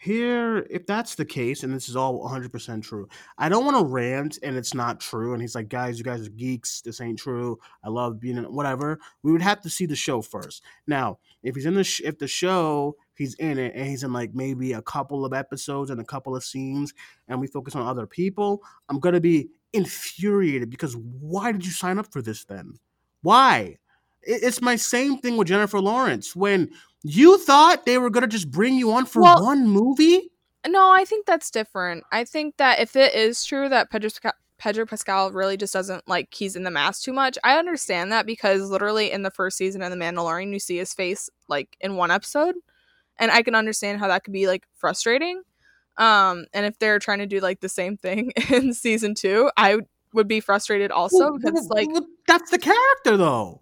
Here, 0.00 0.58
if 0.70 0.86
that's 0.86 1.16
the 1.16 1.24
case, 1.24 1.64
and 1.64 1.74
this 1.74 1.88
is 1.88 1.96
all 1.96 2.24
100% 2.24 2.82
true, 2.84 3.08
I 3.36 3.48
don't 3.48 3.64
want 3.64 3.76
to 3.78 3.84
rant 3.84 4.38
and 4.44 4.56
it's 4.56 4.72
not 4.72 5.00
true. 5.00 5.32
And 5.32 5.42
he's 5.42 5.56
like, 5.56 5.68
guys, 5.68 5.98
you 5.98 6.04
guys 6.04 6.24
are 6.24 6.30
geeks. 6.30 6.80
This 6.82 7.00
ain't 7.00 7.18
true. 7.18 7.58
I 7.82 7.88
love 7.88 8.20
being 8.20 8.36
in 8.36 8.44
whatever. 8.44 9.00
We 9.24 9.32
would 9.32 9.42
have 9.42 9.60
to 9.62 9.70
see 9.70 9.86
the 9.86 9.96
show 9.96 10.22
first. 10.22 10.62
Now, 10.86 11.18
if 11.42 11.54
he's 11.54 11.66
in 11.66 11.74
the, 11.74 11.84
sh- 11.84 12.00
if 12.04 12.18
the 12.18 12.26
show, 12.28 12.96
he's 13.14 13.34
in 13.34 13.58
it 13.58 13.72
and 13.74 13.86
he's 13.86 14.02
in 14.04 14.12
like 14.12 14.34
maybe 14.34 14.72
a 14.72 14.82
couple 14.82 15.24
of 15.24 15.32
episodes 15.32 15.90
and 15.90 16.00
a 16.00 16.04
couple 16.04 16.34
of 16.36 16.44
scenes 16.44 16.92
and 17.28 17.40
we 17.40 17.46
focus 17.46 17.74
on 17.74 17.86
other 17.86 18.06
people, 18.06 18.62
I'm 18.88 18.98
going 19.00 19.14
to 19.14 19.20
be 19.20 19.48
infuriated 19.72 20.70
because 20.70 20.96
why 20.96 21.52
did 21.52 21.64
you 21.64 21.72
sign 21.72 21.98
up 21.98 22.10
for 22.12 22.22
this 22.22 22.44
then? 22.44 22.74
Why? 23.22 23.78
It- 24.22 24.42
It's 24.42 24.60
my 24.60 24.76
same 24.76 25.18
thing 25.18 25.36
with 25.36 25.48
Jennifer 25.48 25.80
Lawrence. 25.80 26.34
When 26.36 26.70
you 27.02 27.38
thought 27.38 27.86
they 27.86 27.98
were 27.98 28.10
gonna 28.10 28.26
just 28.26 28.50
bring 28.50 28.74
you 28.74 28.90
on 28.92 29.06
for 29.06 29.22
Well- 29.22 29.44
one 29.44 29.68
movie, 29.68 30.30
No, 30.66 30.90
I 30.90 31.04
think 31.04 31.24
that's 31.24 31.50
different. 31.52 32.02
I 32.12 32.24
think 32.24 32.56
that 32.56 32.80
if 32.80 32.96
it 32.96 33.14
is 33.14 33.44
true 33.44 33.68
that 33.68 33.90
Pedro, 33.90 34.10
Pedro 34.58 34.84
Pascal 34.86 35.30
really 35.30 35.56
just 35.56 35.72
doesn't 35.72 36.06
like 36.08 36.34
he's 36.34 36.56
in 36.56 36.64
the 36.64 36.70
mask 36.70 37.02
too 37.02 37.12
much, 37.12 37.38
I 37.44 37.58
understand 37.58 38.12
that 38.12 38.26
because 38.26 38.70
literally 38.70 39.10
in 39.12 39.22
the 39.22 39.30
first 39.30 39.56
season 39.56 39.82
of 39.82 39.90
The 39.90 39.96
Mandalorian, 39.96 40.52
you 40.52 40.58
see 40.58 40.76
his 40.76 40.92
face 40.92 41.30
like 41.48 41.76
in 41.80 41.96
one 41.96 42.10
episode, 42.10 42.56
and 43.18 43.30
I 43.30 43.42
can 43.42 43.54
understand 43.54 44.00
how 44.00 44.08
that 44.08 44.24
could 44.24 44.32
be 44.32 44.46
like 44.46 44.66
frustrating. 44.74 45.42
Um, 45.96 46.46
and 46.52 46.66
if 46.66 46.78
they're 46.78 46.98
trying 46.98 47.18
to 47.18 47.26
do 47.26 47.40
like 47.40 47.60
the 47.60 47.68
same 47.68 47.96
thing 47.96 48.32
in 48.50 48.74
season 48.74 49.14
two, 49.14 49.50
I 49.56 49.78
would 50.12 50.28
be 50.28 50.40
frustrated 50.40 50.90
also 50.90 51.32
because 51.32 51.68
well, 51.70 51.86
like, 51.94 52.04
that's 52.26 52.50
the 52.50 52.58
character 52.58 53.16
though. 53.16 53.60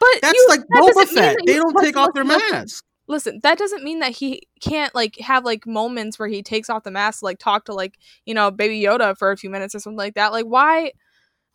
but 0.00 0.08
That's 0.22 0.38
you- 0.38 0.46
like 0.48 0.60
that 0.60 0.92
Boba 0.96 1.06
Fett. 1.08 1.36
They 1.46 1.54
don't 1.54 1.76
take 1.82 1.96
off 1.96 2.14
their 2.14 2.24
mask. 2.24 2.84
Listen 3.06 3.40
that 3.42 3.58
doesn't 3.58 3.84
mean 3.84 3.98
that 3.98 4.12
he 4.12 4.42
can't 4.60 4.94
like 4.94 5.16
have 5.18 5.44
like 5.44 5.66
moments 5.66 6.18
where 6.18 6.28
he 6.28 6.42
takes 6.42 6.70
off 6.70 6.84
the 6.84 6.90
mask 6.90 7.22
like 7.22 7.38
talk 7.38 7.64
to 7.64 7.74
like 7.74 7.98
you 8.24 8.34
know 8.34 8.50
baby 8.50 8.80
yoda 8.80 9.16
for 9.16 9.30
a 9.30 9.36
few 9.36 9.50
minutes 9.50 9.74
or 9.74 9.78
something 9.78 9.98
like 9.98 10.14
that 10.14 10.32
like 10.32 10.46
why 10.46 10.90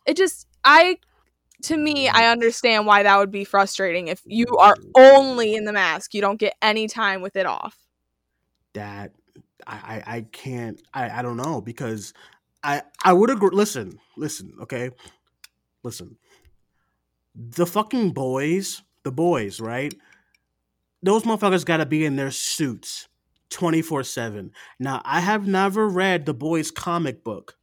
it 0.06 0.16
just 0.16 0.46
i 0.64 0.96
to 1.62 1.76
me 1.76 2.08
i 2.08 2.30
understand 2.30 2.86
why 2.86 3.02
that 3.02 3.18
would 3.18 3.30
be 3.30 3.44
frustrating 3.44 4.08
if 4.08 4.22
you 4.24 4.46
are 4.58 4.76
only 4.96 5.54
in 5.54 5.64
the 5.64 5.72
mask 5.72 6.14
you 6.14 6.20
don't 6.20 6.38
get 6.38 6.54
any 6.62 6.86
time 6.86 7.20
with 7.20 7.36
it 7.36 7.46
off 7.46 7.76
That 8.74 9.12
I, 9.66 9.74
I, 10.06 10.16
I 10.16 10.20
can't. 10.32 10.80
I, 10.92 11.18
I 11.18 11.22
don't 11.22 11.36
know 11.36 11.60
because 11.60 12.14
I, 12.62 12.82
I 13.04 13.12
would 13.12 13.30
agree. 13.30 13.50
Listen, 13.52 13.98
listen. 14.16 14.54
Okay, 14.62 14.90
listen. 15.82 16.16
The 17.34 17.66
fucking 17.66 18.10
boys, 18.10 18.82
the 19.02 19.12
boys, 19.12 19.60
right? 19.60 19.94
Those 21.02 21.22
motherfuckers 21.22 21.64
got 21.64 21.78
to 21.78 21.86
be 21.86 22.04
in 22.04 22.16
their 22.16 22.30
suits 22.30 23.08
24 23.50 24.04
7. 24.04 24.52
Now, 24.78 25.02
I 25.04 25.20
have 25.20 25.46
never 25.46 25.88
read 25.88 26.26
the 26.26 26.34
boys' 26.34 26.70
comic 26.70 27.24
book, 27.24 27.56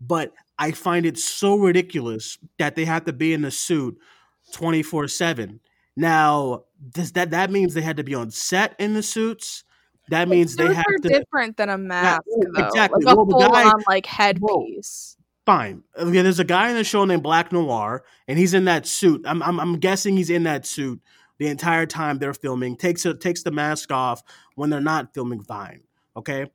but 0.00 0.32
I 0.58 0.72
find 0.72 1.06
it 1.06 1.18
so 1.18 1.56
ridiculous 1.56 2.38
that 2.58 2.74
they 2.76 2.84
have 2.84 3.04
to 3.04 3.12
be 3.12 3.32
in 3.32 3.42
the 3.42 3.50
suit 3.50 3.98
24 4.52 5.08
7. 5.08 5.60
Now, 5.96 6.64
does 6.90 7.12
that 7.12 7.30
that 7.30 7.50
means 7.50 7.74
they 7.74 7.82
had 7.82 7.98
to 7.98 8.04
be 8.04 8.14
on 8.14 8.30
set 8.30 8.74
in 8.78 8.94
the 8.94 9.02
suits? 9.02 9.64
That 10.08 10.28
means 10.28 10.56
they 10.56 10.72
have 10.74 10.84
are 10.88 10.98
to 11.02 11.08
different 11.08 11.56
than 11.56 11.68
a 11.68 11.78
mask 11.78 12.22
though 12.26 12.66
exactly. 12.66 13.04
like 13.04 13.12
a 13.12 13.16
Well, 13.16 13.26
the 13.26 13.38
guy- 13.38 13.62
full-on 13.62 13.82
like 13.86 14.06
headpiece 14.06 15.16
fine. 15.46 15.82
Okay, 15.98 16.22
there's 16.22 16.38
a 16.38 16.44
guy 16.44 16.70
in 16.70 16.76
the 16.76 16.84
show 16.84 17.04
named 17.04 17.24
Black 17.24 17.50
Noir, 17.50 18.04
and 18.28 18.38
he's 18.38 18.54
in 18.54 18.66
that 18.66 18.86
suit. 18.86 19.22
I'm, 19.26 19.42
I'm, 19.42 19.58
I'm 19.58 19.78
guessing 19.80 20.16
he's 20.16 20.30
in 20.30 20.44
that 20.44 20.64
suit 20.64 21.00
the 21.40 21.48
entire 21.48 21.86
time 21.86 22.18
they're 22.18 22.34
filming. 22.34 22.76
Takes 22.76 23.06
takes 23.18 23.42
the 23.42 23.50
mask 23.50 23.90
off 23.90 24.22
when 24.56 24.68
they're 24.68 24.78
not 24.78 25.14
filming. 25.14 25.42
Fine. 25.42 25.80
Okay. 26.14 26.46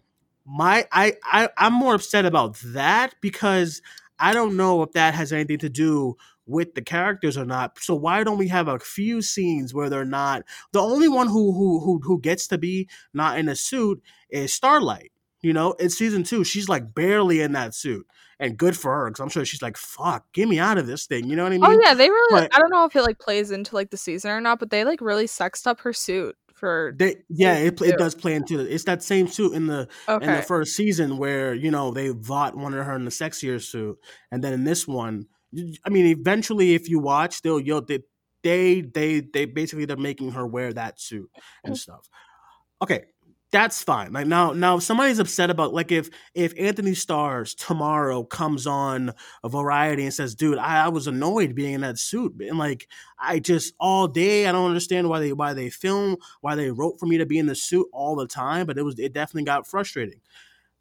My, 0.45 0.87
I, 0.91 1.13
I, 1.23 1.49
I'm 1.57 1.73
more 1.73 1.95
upset 1.95 2.23
about 2.23 2.57
that 2.63 3.15
because 3.19 3.81
I 4.19 4.31
don't 4.31 4.55
know 4.55 4.83
if 4.83 4.91
that 4.91 5.15
has 5.15 5.33
anything 5.33 5.57
to 5.57 5.69
do 5.69 6.17
with 6.45 6.75
the 6.75 6.83
characters 6.83 7.35
or 7.35 7.45
not. 7.45 7.79
So 7.79 7.95
why 7.95 8.23
don't 8.23 8.37
we 8.37 8.47
have 8.49 8.67
a 8.67 8.77
few 8.77 9.23
scenes 9.23 9.73
where 9.73 9.89
they're 9.89 10.05
not? 10.05 10.43
The 10.71 10.81
only 10.81 11.07
one 11.07 11.29
who, 11.29 11.51
who, 11.51 11.79
who, 11.79 11.99
who 12.03 12.21
gets 12.21 12.45
to 12.49 12.59
be 12.59 12.87
not 13.11 13.39
in 13.39 13.49
a 13.49 13.55
suit 13.55 14.03
is 14.29 14.53
Starlight. 14.53 15.11
You 15.45 15.53
know, 15.53 15.73
in 15.73 15.89
season 15.89 16.23
two, 16.23 16.43
she's 16.43 16.67
like 16.67 16.95
barely 16.95 17.41
in 17.41 17.51
that 17.51 17.75
suit 17.75 18.07
and 18.39 18.57
good 18.57 18.75
for 18.75 18.91
her 18.91 19.09
because 19.09 19.19
I'm 19.21 19.29
sure 19.29 19.45
she's 19.45 19.61
like, 19.61 19.77
"Fuck, 19.77 20.25
get 20.33 20.47
me 20.47 20.59
out 20.59 20.77
of 20.77 20.87
this 20.87 21.05
thing." 21.05 21.29
You 21.29 21.35
know 21.35 21.43
what 21.43 21.53
I 21.53 21.57
oh, 21.57 21.59
mean? 21.59 21.79
oh 21.79 21.81
yeah 21.83 21.93
they 21.93 22.09
really 22.09 22.41
but- 22.41 22.55
i 22.55 22.59
don't 22.59 22.71
know 22.71 22.85
if 22.85 22.95
it 22.95 23.03
like 23.03 23.19
plays 23.19 23.51
into 23.51 23.75
like 23.75 23.91
the 23.91 23.97
season 23.97 24.31
or 24.31 24.41
not 24.41 24.59
but 24.59 24.69
they 24.69 24.83
like 24.83 25.01
really 25.01 25.27
sexed 25.27 25.67
up 25.67 25.79
her 25.81 25.93
suit 25.93 26.35
for 26.55 26.93
They, 26.97 27.17
yeah, 27.29 27.57
it, 27.57 27.79
it 27.81 27.97
does 27.97 28.15
play 28.15 28.33
into 28.33 28.59
it. 28.59 28.71
It's 28.71 28.85
that 28.85 29.03
same 29.03 29.27
suit 29.27 29.53
in 29.53 29.67
the 29.67 29.87
in 30.07 30.19
the 30.21 30.43
first 30.47 30.75
season 30.75 31.17
where 31.17 31.53
you 31.53 31.69
know 31.69 31.91
they 31.91 32.09
Vought 32.09 32.55
wanted 32.55 32.83
her 32.83 32.95
in 32.95 33.05
the 33.05 33.11
sexier 33.11 33.61
suit, 33.61 33.97
and 34.31 34.43
then 34.43 34.53
in 34.53 34.63
this 34.63 34.87
one, 34.87 35.27
I 35.85 35.89
mean, 35.89 36.05
eventually, 36.05 36.73
if 36.73 36.89
you 36.89 36.99
watch, 36.99 37.41
they'll 37.41 37.59
you'll 37.59 37.81
they 37.81 37.99
they 38.43 38.81
they, 38.81 39.19
they 39.19 39.45
basically 39.45 39.85
they're 39.85 39.97
making 39.97 40.31
her 40.31 40.47
wear 40.47 40.71
that 40.73 40.99
suit 40.99 41.29
and 41.63 41.75
mm. 41.75 41.77
stuff. 41.77 42.07
Okay, 42.81 43.03
that's 43.51 43.83
fine. 43.83 44.11
Like 44.11 44.27
now, 44.27 44.51
now 44.51 44.77
if 44.77 44.83
somebody's 44.83 45.19
upset 45.19 45.49
about 45.49 45.73
like 45.73 45.91
if 45.91 46.09
if 46.33 46.53
Antony 46.59 46.93
Starr 46.93 47.45
tomorrow 47.45 48.23
comes 48.23 48.67
on 48.67 49.13
a 49.43 49.49
Variety 49.49 50.03
and 50.03 50.13
says, 50.13 50.35
"Dude, 50.35 50.57
I, 50.57 50.85
I 50.85 50.87
was 50.89 51.07
annoyed 51.07 51.55
being 51.55 51.73
in 51.73 51.81
that 51.81 51.97
suit," 51.99 52.33
and 52.41 52.57
like 52.57 52.87
I 53.19 53.39
just 53.39 53.73
all 53.79 54.07
day 54.07 54.47
I 54.47 54.51
don't 54.51 54.67
understand 54.67 55.09
why 55.09 55.19
they 55.19 55.33
why 55.33 55.53
they 55.53 55.69
film 55.69 56.17
why 56.41 56.55
they 56.55 56.71
wrote 56.71 56.99
for 56.99 57.05
me 57.05 57.17
to 57.17 57.25
be 57.25 57.39
in 57.39 57.45
the 57.45 57.55
suit 57.55 57.87
all 57.93 58.15
the 58.15 58.27
time, 58.27 58.65
but 58.65 58.77
it 58.77 58.83
was 58.83 58.99
it 58.99 59.13
definitely 59.13 59.45
got 59.45 59.67
frustrating. 59.67 60.19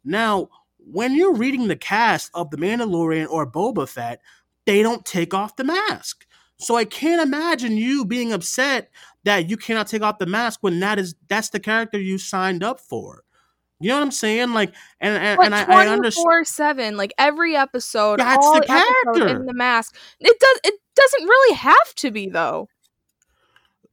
Now, 0.03 0.49
when 0.77 1.15
you're 1.15 1.35
reading 1.35 1.67
the 1.67 1.75
cast 1.75 2.29
of 2.33 2.49
The 2.51 2.57
Mandalorian 2.57 3.27
or 3.29 3.49
Boba 3.49 3.87
Fett, 3.87 4.21
they 4.65 4.81
don't 4.81 5.05
take 5.05 5.33
off 5.33 5.55
the 5.55 5.63
mask. 5.63 6.25
So 6.57 6.75
I 6.75 6.85
can't 6.85 7.21
imagine 7.21 7.77
you 7.77 8.05
being 8.05 8.31
upset 8.31 8.89
that 9.25 9.49
you 9.49 9.57
cannot 9.57 9.87
take 9.87 10.01
off 10.01 10.19
the 10.19 10.25
mask 10.25 10.59
when 10.61 10.79
that 10.79 10.99
is 10.99 11.15
that's 11.27 11.49
the 11.49 11.59
character 11.59 11.99
you 11.99 12.17
signed 12.17 12.63
up 12.63 12.79
for. 12.79 13.23
You 13.79 13.89
know 13.89 13.95
what 13.95 14.03
I'm 14.03 14.11
saying? 14.11 14.53
Like, 14.53 14.73
and 15.01 15.15
and, 15.15 15.39
and 15.41 15.55
I, 15.55 15.83
I 15.83 15.87
understand. 15.87 16.23
four 16.23 16.45
seven, 16.45 16.95
like 16.95 17.13
every 17.17 17.55
episode, 17.55 18.19
That's 18.19 18.45
the 18.51 18.61
character. 18.65 19.27
in 19.27 19.45
the 19.45 19.53
mask. 19.53 19.95
It 20.19 20.39
does. 20.39 20.59
It 20.63 20.79
doesn't 20.95 21.27
really 21.27 21.55
have 21.55 21.95
to 21.95 22.11
be 22.11 22.29
though. 22.29 22.69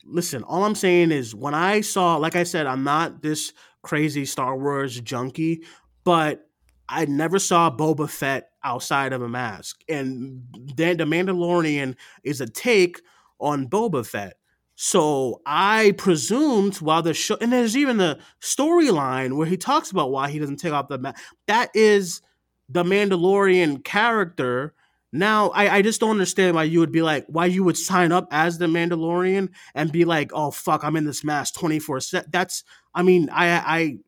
listen, 0.05 0.45
all 0.45 0.65
I'm 0.65 0.77
saying 0.77 1.11
is 1.11 1.35
when 1.35 1.55
I 1.55 1.81
saw, 1.81 2.17
like 2.17 2.37
I 2.37 2.45
said, 2.45 2.67
I'm 2.67 2.85
not 2.85 3.23
this 3.23 3.53
crazy 3.83 4.25
Star 4.25 4.57
Wars 4.57 5.01
junkie, 5.01 5.65
but 6.05 6.49
I 6.93 7.07
never 7.07 7.39
saw 7.39 7.71
Boba 7.71 8.09
Fett 8.09 8.51
outside 8.63 9.13
of 9.13 9.23
a 9.23 9.29
mask. 9.29 9.81
And 9.89 10.43
then 10.77 10.99
the 10.99 11.05
Mandalorian 11.05 11.97
is 12.23 12.41
a 12.41 12.47
take 12.47 13.01
on 13.41 13.67
Boba 13.67 14.07
Fett. 14.07 14.37
So 14.75 15.41
I 15.47 15.95
presumed 15.97 16.77
while 16.77 17.03
the 17.03 17.15
show, 17.15 17.37
and 17.41 17.53
there's 17.53 17.77
even 17.77 17.97
the 17.97 18.19
storyline 18.41 19.37
where 19.37 19.47
he 19.47 19.57
talks 19.57 19.91
about 19.91 20.11
why 20.11 20.31
he 20.31 20.39
doesn't 20.39 20.57
take 20.57 20.73
off 20.73 20.89
the 20.89 20.99
mask. 20.99 21.23
That 21.47 21.71
is 21.75 22.21
the 22.69 22.85
Mandalorian 22.85 23.85
character. 23.85 24.75
Now, 25.13 25.51
I, 25.51 25.77
I 25.77 25.83
just 25.83 26.01
don't 26.01 26.11
understand 26.11 26.57
why 26.57 26.65
you 26.65 26.81
would 26.81 26.93
be 26.93 27.03
like, 27.03 27.27
why 27.27 27.47
you 27.47 27.65
would 27.65 27.77
sign 27.77 28.13
up 28.13 28.29
as 28.31 28.59
the 28.59 28.67
Mandalorian 28.67 29.51
and 29.75 29.93
be 29.93 30.05
like, 30.05 30.31
oh 30.35 30.51
fuck, 30.51 30.85
I'm 30.85 30.97
in 30.97 31.05
this 31.05 31.25
mask 31.25 31.55
24 31.55 32.01
7. 32.01 32.31
That's, 32.33 32.65
I 32.95 33.03
mean, 33.03 33.29
I, 33.31 33.49
I, 33.49 33.99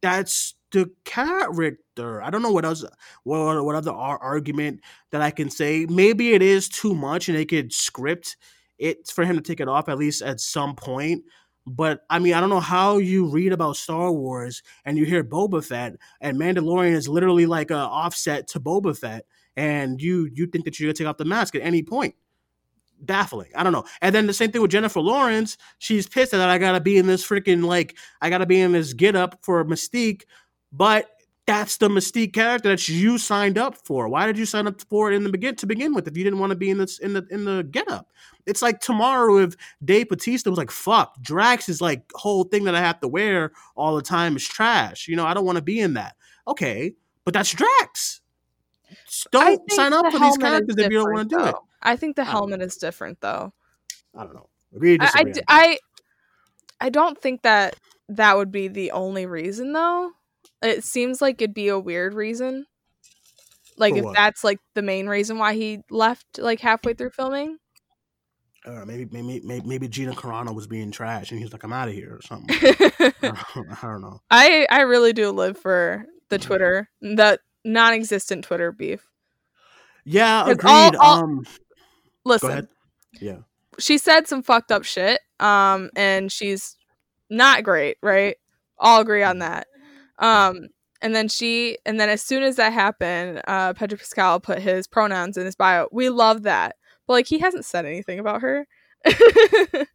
that's 0.00 0.54
the 0.72 0.90
character. 1.04 2.22
I 2.22 2.30
don't 2.30 2.42
know 2.42 2.52
what 2.52 2.64
else, 2.64 2.84
what, 3.24 3.64
what 3.64 3.74
other 3.74 3.92
argument 3.92 4.80
that 5.10 5.22
I 5.22 5.30
can 5.30 5.50
say. 5.50 5.86
Maybe 5.86 6.34
it 6.34 6.42
is 6.42 6.68
too 6.68 6.94
much 6.94 7.28
and 7.28 7.36
they 7.36 7.44
could 7.44 7.72
script 7.72 8.36
it 8.78 9.08
for 9.08 9.24
him 9.24 9.36
to 9.36 9.42
take 9.42 9.60
it 9.60 9.68
off 9.68 9.88
at 9.88 9.98
least 9.98 10.22
at 10.22 10.40
some 10.40 10.74
point. 10.74 11.24
But 11.66 12.04
I 12.08 12.18
mean, 12.18 12.34
I 12.34 12.40
don't 12.40 12.48
know 12.48 12.60
how 12.60 12.98
you 12.98 13.26
read 13.26 13.52
about 13.52 13.76
Star 13.76 14.10
Wars 14.10 14.62
and 14.84 14.96
you 14.96 15.04
hear 15.04 15.22
Boba 15.22 15.64
Fett 15.64 15.96
and 16.20 16.38
Mandalorian 16.38 16.92
is 16.92 17.08
literally 17.08 17.46
like 17.46 17.70
a 17.70 17.76
offset 17.76 18.48
to 18.48 18.60
Boba 18.60 18.96
Fett, 18.96 19.26
and 19.56 20.00
you 20.00 20.30
you 20.32 20.46
think 20.46 20.64
that 20.64 20.78
you're 20.78 20.86
gonna 20.86 20.94
take 20.94 21.06
off 21.06 21.18
the 21.18 21.24
mask 21.24 21.54
at 21.54 21.62
any 21.62 21.82
point. 21.82 22.14
Baffling. 23.00 23.50
I 23.54 23.62
don't 23.62 23.72
know. 23.72 23.84
And 24.00 24.14
then 24.14 24.26
the 24.26 24.32
same 24.32 24.50
thing 24.50 24.62
with 24.62 24.70
Jennifer 24.70 25.00
Lawrence. 25.00 25.56
She's 25.78 26.08
pissed 26.08 26.32
that 26.32 26.48
I 26.48 26.58
gotta 26.58 26.80
be 26.80 26.96
in 26.96 27.06
this 27.06 27.26
freaking 27.26 27.64
like 27.64 27.96
I 28.22 28.30
gotta 28.30 28.46
be 28.46 28.60
in 28.60 28.72
this 28.72 28.94
get 28.94 29.14
up 29.14 29.38
for 29.42 29.62
Mystique, 29.64 30.22
but 30.72 31.10
that's 31.48 31.78
the 31.78 31.88
Mystique 31.88 32.34
character 32.34 32.68
that 32.68 32.88
you 32.90 33.16
signed 33.16 33.56
up 33.56 33.74
for. 33.74 34.06
Why 34.06 34.26
did 34.26 34.36
you 34.36 34.44
sign 34.44 34.66
up 34.66 34.78
for 34.82 35.10
it 35.10 35.16
in 35.16 35.24
the 35.24 35.30
begin 35.30 35.56
to 35.56 35.66
begin 35.66 35.94
with 35.94 36.06
if 36.06 36.14
you 36.14 36.22
didn't 36.22 36.40
want 36.40 36.50
to 36.50 36.56
be 36.56 36.68
in 36.68 36.76
this 36.76 36.98
in 36.98 37.14
the 37.14 37.26
in 37.30 37.46
the 37.46 37.62
get 37.70 37.90
up? 37.90 38.12
It's 38.44 38.60
like 38.60 38.80
tomorrow 38.80 39.38
if 39.38 39.56
Dave 39.82 40.10
Batista 40.10 40.50
was 40.50 40.58
like, 40.58 40.70
"Fuck, 40.70 41.18
Drax 41.22 41.70
is 41.70 41.80
like 41.80 42.02
whole 42.14 42.44
thing 42.44 42.64
that 42.64 42.74
I 42.74 42.80
have 42.80 43.00
to 43.00 43.08
wear 43.08 43.52
all 43.76 43.96
the 43.96 44.02
time 44.02 44.36
is 44.36 44.46
trash." 44.46 45.08
You 45.08 45.16
know, 45.16 45.24
I 45.24 45.32
don't 45.32 45.46
want 45.46 45.56
to 45.56 45.62
be 45.62 45.80
in 45.80 45.94
that. 45.94 46.16
Okay, 46.46 46.94
but 47.24 47.32
that's 47.32 47.50
Drax. 47.52 48.20
Don't 49.32 49.72
sign 49.72 49.94
up 49.94 50.04
the 50.04 50.10
for 50.10 50.18
these 50.18 50.36
characters 50.36 50.76
if 50.76 50.92
you 50.92 50.98
don't 50.98 51.12
want 51.14 51.30
to 51.30 51.36
do 51.36 51.44
it. 51.44 51.54
I 51.82 51.96
think 51.96 52.16
the 52.16 52.22
I 52.22 52.26
helmet 52.26 52.60
is 52.60 52.76
different 52.76 53.22
though. 53.22 53.54
I 54.14 54.24
don't 54.24 54.34
know. 54.34 54.48
Agree 54.74 54.98
I, 55.00 55.04
I, 55.04 55.06
disagree. 55.06 55.32
d- 55.32 55.40
I 55.48 55.78
I 56.80 56.88
don't 56.90 57.18
think 57.18 57.40
that 57.42 57.76
that 58.10 58.36
would 58.36 58.52
be 58.52 58.68
the 58.68 58.90
only 58.90 59.24
reason 59.24 59.72
though. 59.72 60.10
It 60.62 60.84
seems 60.84 61.20
like 61.22 61.40
it'd 61.40 61.54
be 61.54 61.68
a 61.68 61.78
weird 61.78 62.14
reason. 62.14 62.66
Like 63.76 63.92
For 63.94 63.98
if 63.98 64.04
what? 64.06 64.16
that's 64.16 64.42
like 64.42 64.58
the 64.74 64.82
main 64.82 65.06
reason 65.06 65.38
why 65.38 65.54
he 65.54 65.80
left 65.90 66.38
like 66.38 66.60
halfway 66.60 66.94
through 66.94 67.10
filming. 67.10 67.58
Uh, 68.66 68.84
maybe, 68.84 69.06
maybe, 69.12 69.40
maybe, 69.44 69.66
maybe 69.66 69.88
Gina 69.88 70.12
Carano 70.12 70.52
was 70.54 70.66
being 70.66 70.90
trash, 70.90 71.30
and 71.30 71.38
he 71.38 71.44
was 71.44 71.52
like, 71.52 71.62
"I'm 71.62 71.72
out 71.72 71.88
of 71.88 71.94
here" 71.94 72.16
or 72.16 72.22
something. 72.22 72.54
I 72.60 73.12
don't, 73.22 73.68
I 73.70 73.78
don't 73.86 74.02
know. 74.02 74.20
I 74.30 74.66
I 74.68 74.80
really 74.80 75.12
do 75.12 75.30
live 75.30 75.56
for 75.56 76.04
the 76.28 76.38
Twitter, 76.38 76.90
the 77.00 77.38
non-existent 77.64 78.44
Twitter 78.44 78.72
beef. 78.72 79.06
Yeah, 80.04 80.50
agreed. 80.50 80.70
all- 80.70 80.96
all- 81.00 81.22
um, 81.24 81.46
Listen. 82.24 82.68
Yeah, 83.20 83.38
she 83.78 83.96
said 83.96 84.26
some 84.26 84.42
fucked 84.42 84.70
up 84.72 84.84
shit 84.84 85.20
um 85.40 85.88
and 85.94 86.30
she's 86.32 86.76
not 87.30 87.62
great 87.62 87.96
right 88.02 88.36
all 88.76 89.00
agree 89.00 89.22
on 89.22 89.38
that 89.38 89.68
um 90.18 90.68
and 91.00 91.14
then 91.14 91.28
she 91.28 91.78
and 91.86 92.00
then 92.00 92.08
as 92.08 92.22
soon 92.22 92.42
as 92.42 92.56
that 92.56 92.72
happened 92.72 93.40
uh 93.46 93.72
pedro 93.74 93.98
pascal 93.98 94.40
put 94.40 94.58
his 94.60 94.86
pronouns 94.86 95.36
in 95.36 95.44
his 95.46 95.56
bio. 95.56 95.88
We 95.92 96.08
love 96.08 96.42
that. 96.42 96.76
But 97.06 97.14
like 97.14 97.26
he 97.26 97.38
hasn't 97.38 97.64
said 97.64 97.86
anything 97.86 98.18
about 98.18 98.42
her. 98.42 98.66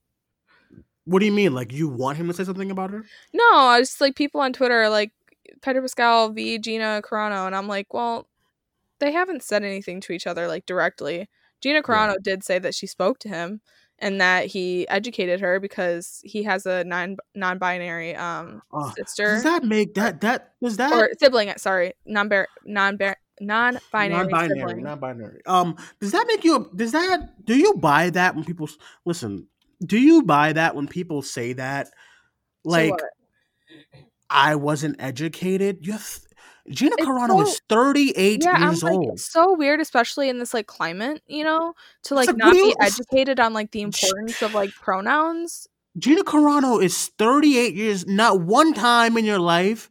What 1.06 1.20
do 1.20 1.26
you 1.26 1.34
mean? 1.34 1.54
Like 1.54 1.74
you 1.74 1.90
want 1.90 2.18
him 2.18 2.28
to 2.28 2.34
say 2.34 2.46
something 2.46 2.72
about 2.72 2.92
her? 2.92 3.04
no 3.34 3.44
i 3.56 3.80
just 3.82 4.00
like 4.00 4.16
people 4.16 4.40
on 4.40 4.54
twitter 4.54 4.84
are 4.84 4.90
like 4.90 5.12
pedro 5.62 5.82
pascal 5.82 6.30
v. 6.30 6.58
Gina 6.58 7.02
carano. 7.04 7.46
And 7.46 7.56
i'm 7.56 7.68
like 7.68 7.94
well 7.94 8.28
they 9.00 9.12
haven't 9.12 9.44
said 9.44 9.64
anything 9.64 10.00
to 10.02 10.14
each 10.14 10.28
other 10.28 10.48
like 10.48 10.66
directly. 10.66 11.30
Gina 11.62 11.82
carano 11.82 12.16
did 12.22 12.44
say 12.44 12.60
that 12.60 12.74
she 12.76 12.88
spoke 12.88 13.20
to 13.20 13.30
him 13.30 13.62
and 14.04 14.20
that 14.20 14.46
he 14.48 14.88
educated 14.90 15.40
her 15.40 15.60
because 15.60 16.20
he 16.24 16.44
has 16.44 16.66
a 16.66 16.84
non 16.84 17.16
non-binary 17.34 18.16
um 18.16 18.62
Uh, 18.72 18.92
sister 18.92 19.36
Does 19.36 19.44
that 19.44 19.64
make 19.64 19.96
that 19.96 20.22
that 20.22 20.54
does 20.62 20.78
that 20.78 20.92
or 20.92 21.10
sibling 21.18 21.52
sorry 21.58 21.94
non 22.06 22.30
non 22.66 22.98
non-binary, 23.40 24.28
non-binary? 24.28 24.60
sibling. 24.60 24.84
Non-binary. 24.84 25.42
Um, 25.48 25.76
does 26.00 26.12
that 26.12 26.26
make 26.28 26.44
you? 26.44 26.70
Does 26.76 26.92
that? 26.92 27.46
Do 27.46 27.58
you 27.58 27.74
buy 27.74 28.12
that 28.12 28.36
when 28.36 28.46
people 28.46 28.70
listen? 29.06 29.48
Do 29.84 29.98
you 29.98 30.22
buy 30.22 30.54
that 30.54 30.76
when 30.76 30.88
people 30.88 31.24
say 31.24 31.54
that? 31.54 31.90
Like 32.64 32.92
what? 32.92 33.02
I 34.30 34.56
wasn't 34.56 34.98
educated. 35.00 35.80
You, 35.82 35.94
th- 35.94 36.22
Gina 36.70 36.96
It's 36.98 37.06
Carano 37.08 37.28
so- 37.28 37.42
is 37.42 37.62
thirty-eight 37.68 38.44
yeah, 38.44 38.52
I'm 38.54 38.62
years 38.70 38.84
like, 38.84 38.94
old. 38.94 39.14
it's 39.14 39.32
so 39.32 39.54
weird, 39.56 39.82
especially 39.82 40.30
in 40.30 40.40
this 40.40 40.54
like 40.54 40.68
climate, 40.68 41.22
you 41.28 41.44
know, 41.44 41.74
to 42.04 42.16
like 42.16 42.28
like, 42.28 42.38
not 42.38 42.54
be 42.54 42.74
educated 42.80 43.40
on 43.40 43.54
like 43.54 43.72
the 43.72 43.82
importance 43.82 44.42
of 44.42 44.54
like 44.54 44.72
pronouns. 44.76 45.68
Gina 46.00 46.24
Carano 46.24 46.82
is 46.84 47.12
38 47.20 47.76
years. 47.76 48.08
Not 48.08 48.42
one 48.42 48.74
time 48.74 49.18
in 49.18 49.26
your 49.26 49.40
life, 49.40 49.90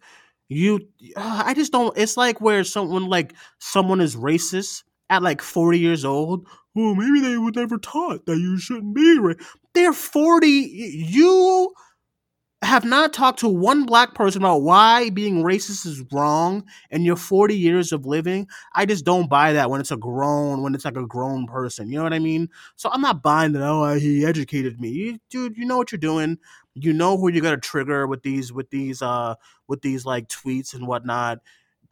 you. 0.49 0.81
Uh, 1.15 1.43
I 1.47 1.55
just 1.55 1.73
don't. 1.73 1.97
It's 1.97 2.17
like 2.17 2.41
where 2.41 2.65
someone 2.65 3.07
like 3.09 3.35
someone 3.59 4.01
is 4.01 4.17
racist 4.17 4.83
at 5.11 5.23
like 5.23 5.43
40 5.43 5.79
years 5.79 6.05
old. 6.05 6.47
Well, 6.75 6.95
maybe 6.95 7.21
they 7.21 7.37
were 7.37 7.51
never 7.55 7.77
taught 7.77 8.25
that 8.25 8.39
you 8.39 8.57
shouldn't 8.59 8.95
be. 8.95 9.19
Ra- 9.19 9.35
They're 9.75 9.93
40. 9.93 10.49
You 10.49 11.71
have 12.63 12.85
not 12.85 13.13
talked 13.13 13.41
to 13.41 13.49
one 13.49 13.85
black 13.87 14.15
person 14.15 14.41
about 14.43 14.63
why 14.63 15.11
being 15.11 15.43
racist 15.43 15.85
is 15.85 16.03
wrong 16.13 16.65
in 16.91 17.03
your 17.03 17.17
40 17.17 17.57
years 17.57 17.93
of 17.93 18.07
living. 18.07 18.47
I 18.75 18.87
just 18.87 19.05
don't 19.05 19.29
buy 19.29 19.53
that 19.55 19.69
when 19.69 19.81
it's 19.81 19.91
a 19.91 19.97
grown, 19.97 20.63
when 20.63 20.75
it's 20.75 20.85
like 20.85 20.97
a 20.97 21.07
grown 21.07 21.47
person. 21.47 21.91
You 21.91 21.99
know 21.99 22.05
what 22.05 22.13
I 22.13 22.21
mean? 22.21 22.49
So 22.77 22.89
I'm 22.93 23.01
not 23.01 23.23
buying 23.23 23.53
that. 23.53 23.63
Oh, 23.63 23.95
he 23.95 24.25
educated 24.25 24.81
me, 24.81 24.89
you, 24.91 25.19
dude. 25.29 25.57
You 25.57 25.65
know 25.67 25.77
what 25.77 25.91
you're 25.91 25.99
doing. 25.99 26.39
You 26.75 26.93
know 26.93 27.17
who 27.19 27.31
you're 27.31 27.43
gonna 27.43 27.57
trigger 27.59 28.07
with 28.07 28.23
these, 28.23 28.53
with 28.53 28.71
these, 28.71 29.03
uh, 29.03 29.35
with 29.67 29.83
these 29.83 30.07
like 30.07 30.29
tweets 30.29 30.73
and 30.73 30.87
whatnot. 30.87 31.39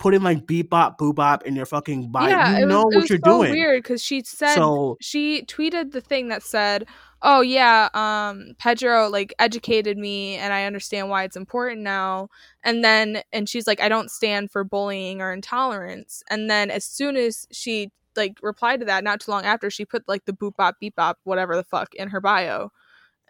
Putting 0.01 0.23
like 0.23 0.47
beep 0.47 0.71
bop 0.71 0.99
boop 0.99 1.15
bop 1.15 1.43
in 1.45 1.55
your 1.55 1.67
fucking 1.67 2.11
bio. 2.11 2.27
yeah, 2.29 2.59
you 2.59 2.65
know 2.65 2.85
was, 2.87 2.95
what 2.97 3.11
you're 3.11 3.19
so 3.23 3.39
doing. 3.39 3.53
weird 3.53 3.83
because 3.83 4.03
she 4.03 4.23
said 4.25 4.55
So 4.55 4.97
she 4.99 5.43
tweeted 5.45 5.93
the 5.93 6.01
thing 6.01 6.29
that 6.29 6.43
said, 6.43 6.87
"Oh 7.21 7.43
yeah, 7.43 7.91
um, 7.93 8.55
Pedro 8.59 9.11
like 9.11 9.35
educated 9.39 9.99
me, 9.99 10.37
and 10.37 10.55
I 10.55 10.65
understand 10.65 11.11
why 11.11 11.25
it's 11.25 11.37
important 11.37 11.83
now." 11.83 12.31
And 12.65 12.83
then, 12.83 13.23
and 13.31 13.47
she's 13.47 13.67
like, 13.67 13.83
"I 13.83 13.91
don't 13.91 14.11
stand 14.11 14.51
for 14.51 14.65
bullying 14.65 15.21
or 15.21 15.35
intolerance." 15.35 16.23
And 16.31 16.49
then, 16.49 16.71
as 16.71 16.87
soon 16.87 17.17
as 17.17 17.47
she 17.53 17.91
like 18.17 18.39
replied 18.43 18.81
to 18.81 18.87
that, 18.87 19.05
not 19.05 19.21
too 19.21 19.31
long 19.31 19.45
after, 19.45 19.69
she 19.69 19.85
put 19.85 20.09
like 20.09 20.25
the 20.25 20.33
boop 20.33 20.57
bop 20.57 20.77
beep 20.81 20.97
bop 20.97 21.19
whatever 21.25 21.57
the 21.57 21.65
fuck 21.65 21.95
in 21.95 22.09
her 22.09 22.23
bio, 22.23 22.71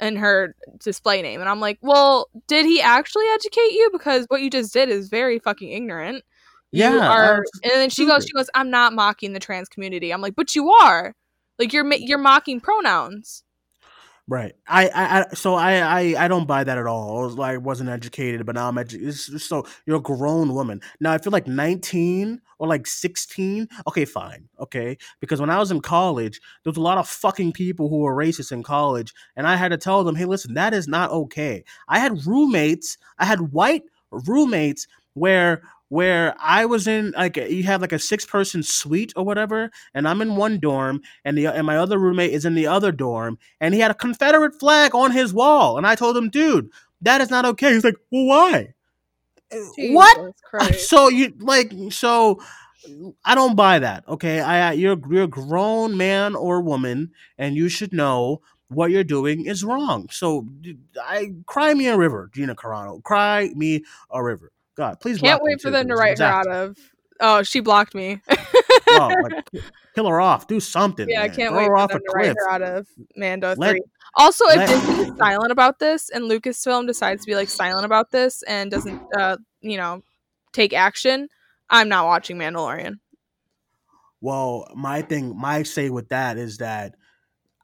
in 0.01 0.15
her 0.15 0.55
display 0.79 1.21
name, 1.21 1.41
and 1.41 1.49
I'm 1.51 1.59
like, 1.59 1.79
"Well, 1.83 2.29
did 2.47 2.65
he 2.65 2.81
actually 2.81 3.27
educate 3.35 3.73
you? 3.73 3.91
Because 3.93 4.25
what 4.29 4.41
you 4.41 4.51
just 4.51 4.73
did 4.73 4.89
is 4.89 5.09
very 5.09 5.41
fucking 5.41 5.73
ignorant." 5.73 6.23
Yeah, 6.73 7.09
are, 7.09 7.45
and 7.65 7.73
then 7.73 7.91
she 7.91 8.07
goes, 8.07 8.25
she 8.25 8.33
goes, 8.33 8.49
"I'm 8.55 8.71
not 8.71 8.93
mocking 8.93 9.33
the 9.33 9.41
trans 9.41 9.69
community." 9.69 10.13
I'm 10.13 10.21
like, 10.21 10.37
"But 10.37 10.55
you 10.55 10.71
are." 10.71 11.15
Like 11.59 11.73
you're 11.73 11.93
you're 11.95 12.19
mocking 12.19 12.61
pronouns. 12.61 13.45
Right. 14.31 14.55
I, 14.69 14.87
I, 14.89 15.21
I 15.21 15.35
so 15.35 15.55
I, 15.57 15.79
I, 15.79 16.25
I 16.25 16.29
don't 16.29 16.47
buy 16.47 16.63
that 16.63 16.79
at 16.79 16.87
all. 16.87 17.19
I 17.19 17.25
was 17.25 17.35
like, 17.35 17.61
wasn't 17.63 17.91
educated, 17.91 18.47
but 18.47 18.55
now 18.55 18.69
I'm 18.69 18.79
educated. 18.79 19.13
So 19.41 19.67
you're 19.87 19.97
a 19.97 20.01
grown 20.01 20.55
woman. 20.55 20.81
Now, 21.01 21.15
if 21.15 21.25
you're 21.25 21.33
like 21.33 21.49
19 21.49 22.41
or 22.61 22.69
like 22.69 22.87
16, 22.87 23.67
okay, 23.89 24.05
fine. 24.05 24.49
Okay. 24.61 24.97
Because 25.21 25.41
when 25.41 25.51
I 25.51 25.59
was 25.59 25.73
in 25.73 25.81
college, 25.81 26.41
there 26.63 26.71
was 26.71 26.77
a 26.77 26.81
lot 26.81 26.97
of 26.97 27.09
fucking 27.09 27.55
people 27.55 27.89
who 27.89 27.99
were 27.99 28.15
racist 28.15 28.53
in 28.53 28.63
college. 28.63 29.13
And 29.35 29.49
I 29.49 29.57
had 29.57 29.73
to 29.73 29.77
tell 29.77 30.05
them, 30.05 30.15
hey, 30.15 30.27
listen, 30.27 30.55
that 30.55 30.75
is 30.75 30.87
not 30.87 31.11
okay. 31.11 31.65
I 31.89 31.99
had 31.99 32.25
roommates, 32.25 32.99
I 33.19 33.25
had 33.25 33.53
white 33.53 33.83
roommates 34.13 34.87
where 35.15 35.63
where 35.91 36.35
I 36.41 36.65
was 36.67 36.87
in 36.87 37.13
like 37.17 37.37
you 37.37 37.65
have 37.65 37.83
like 37.83 37.93
a 37.93 37.99
six 37.99 38.25
person 38.25 38.63
suite 38.63 39.13
or 39.17 39.25
whatever, 39.25 39.71
and 39.93 40.09
I'm 40.09 40.23
in 40.23 40.37
one 40.37 40.59
dorm, 40.59 41.03
and 41.25 41.37
the 41.37 41.49
and 41.49 41.67
my 41.67 41.77
other 41.77 41.99
roommate 41.99 42.33
is 42.33 42.45
in 42.47 42.55
the 42.55 42.67
other 42.67 42.93
dorm, 42.93 43.39
and 43.61 43.75
he 43.75 43.81
had 43.81 43.91
a 43.91 43.95
Confederate 43.95 44.59
flag 44.59 44.95
on 44.95 45.11
his 45.11 45.35
wall, 45.35 45.77
and 45.77 45.87
I 45.87 45.97
told 45.97 46.17
him, 46.17 46.31
dude, 46.31 46.71
that 47.03 47.21
is 47.21 47.29
not 47.29 47.45
okay. 47.45 47.75
He's 47.75 47.85
like, 47.85 47.97
well, 48.11 48.25
why? 48.27 48.75
what? 49.77 50.35
Christ. 50.45 50.89
So 50.89 51.09
you 51.09 51.35
like 51.41 51.73
so 51.91 52.41
I 53.25 53.35
don't 53.35 53.57
buy 53.57 53.81
that. 53.81 54.05
Okay, 54.09 54.41
I 54.41 54.73
you're 54.73 54.97
you're 55.11 55.25
a 55.25 55.29
grown 55.29 55.97
man 55.97 56.37
or 56.37 56.61
woman, 56.63 57.11
and 57.37 57.57
you 57.57 57.69
should 57.69 57.93
know 57.93 58.43
what 58.69 58.93
you're 58.93 59.03
doing 59.03 59.45
is 59.47 59.65
wrong. 59.65 60.09
So 60.11 60.47
I 61.03 61.33
cry 61.47 61.75
me 61.75 61.89
a 61.89 61.97
river, 61.97 62.31
Gina 62.33 62.55
Carano. 62.55 63.03
Cry 63.03 63.51
me 63.57 63.85
a 64.11 64.23
river. 64.23 64.53
God, 64.81 64.99
please. 64.99 65.21
Can't 65.21 65.43
wait 65.43 65.61
for 65.61 65.71
them 65.71 65.89
to 65.89 65.95
write 65.95 66.19
her 66.21 66.25
out 66.25 66.47
of. 66.47 66.79
Oh, 67.21 67.43
she 67.43 67.61
blocked 67.61 67.95
me. 67.95 68.19
Oh, 68.89 69.13
like, 69.23 69.45
kill 69.95 70.09
her 70.09 70.23
off. 70.23 70.47
Do 70.47 70.59
something. 70.59 71.07
yeah, 71.07 71.21
I 71.21 71.29
can't 71.29 71.51
Throw 71.51 71.59
wait 71.59 71.65
her 71.65 71.69
for 71.69 71.77
off 71.77 71.91
them 71.91 72.01
a 72.01 72.11
to 72.11 72.17
write 72.17 72.35
her 72.35 72.51
out 72.51 72.63
of 72.63 72.89
Mando 73.15 73.55
Let- 73.59 73.73
three. 73.73 73.83
Also, 74.15 74.47
if 74.47 74.57
let- 74.57 74.69
Disney 74.71 75.05
is 75.05 75.19
silent 75.19 75.53
about 75.53 75.81
this 75.81 76.09
and 76.09 76.31
Lucasfilm 76.31 76.87
decides 76.87 77.21
to 77.21 77.27
be 77.27 77.35
like 77.35 77.51
silent 77.51 77.85
about 77.85 78.11
this 78.11 78.43
and 78.45 78.71
doesn't, 78.71 79.03
uh, 79.15 79.37
you 79.61 79.77
know, 79.77 80.03
take 80.55 80.73
action, 80.73 81.29
I'm 81.69 81.91
not 81.91 82.07
watching 82.07 82.39
Mandalorian. 82.39 83.01
Well, 84.23 84.67
my 84.75 85.03
thing, 85.03 85.39
my 85.39 85.63
say 85.63 85.91
with 85.91 86.09
that 86.09 86.39
is 86.39 86.57
that 86.57 86.95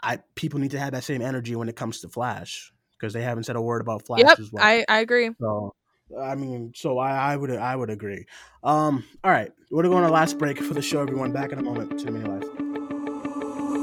I 0.02 0.18
people 0.34 0.60
need 0.60 0.72
to 0.72 0.78
have 0.78 0.92
that 0.92 1.04
same 1.04 1.22
energy 1.22 1.56
when 1.56 1.70
it 1.70 1.76
comes 1.76 2.02
to 2.02 2.10
Flash 2.10 2.74
because 3.00 3.14
they 3.14 3.22
haven't 3.22 3.44
said 3.44 3.56
a 3.56 3.62
word 3.62 3.80
about 3.80 4.04
Flash 4.04 4.20
yep, 4.20 4.38
as 4.38 4.52
well. 4.52 4.62
I 4.62 4.84
I 4.86 4.98
agree. 5.00 5.30
So 5.40 5.74
I 6.18 6.34
mean, 6.34 6.72
so 6.74 6.98
I, 6.98 7.32
I 7.32 7.36
would 7.36 7.50
I 7.50 7.74
would 7.74 7.90
agree. 7.90 8.26
Um, 8.62 9.04
all 9.24 9.30
right, 9.30 9.50
we're 9.70 9.82
gonna 9.82 9.92
go 9.92 9.98
on 9.98 10.04
our 10.04 10.10
last 10.10 10.38
break 10.38 10.58
for 10.58 10.74
the 10.74 10.82
show. 10.82 11.00
Everyone, 11.02 11.32
back 11.32 11.52
in 11.52 11.58
a 11.58 11.62
moment 11.62 11.98
to 12.00 12.10
Mini 12.10 12.28
Life. 12.28 12.48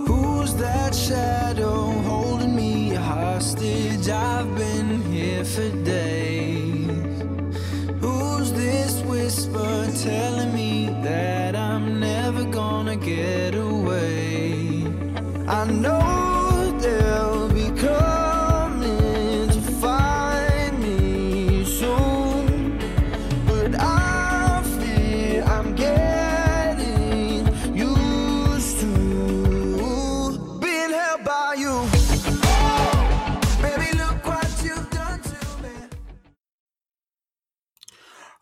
Who's 0.07 0.55
that 0.55 0.95
shadow 0.95 1.91
holding 2.01 2.55
me 2.55 2.89
hostage? 2.89 4.07
I've 4.07 4.55
been 4.55 5.01
here 5.11 5.43
for 5.43 5.69
days. 5.83 7.21
Who's 7.99 8.51
this 8.53 9.01
whisper 9.01 9.91
telling 10.03 10.32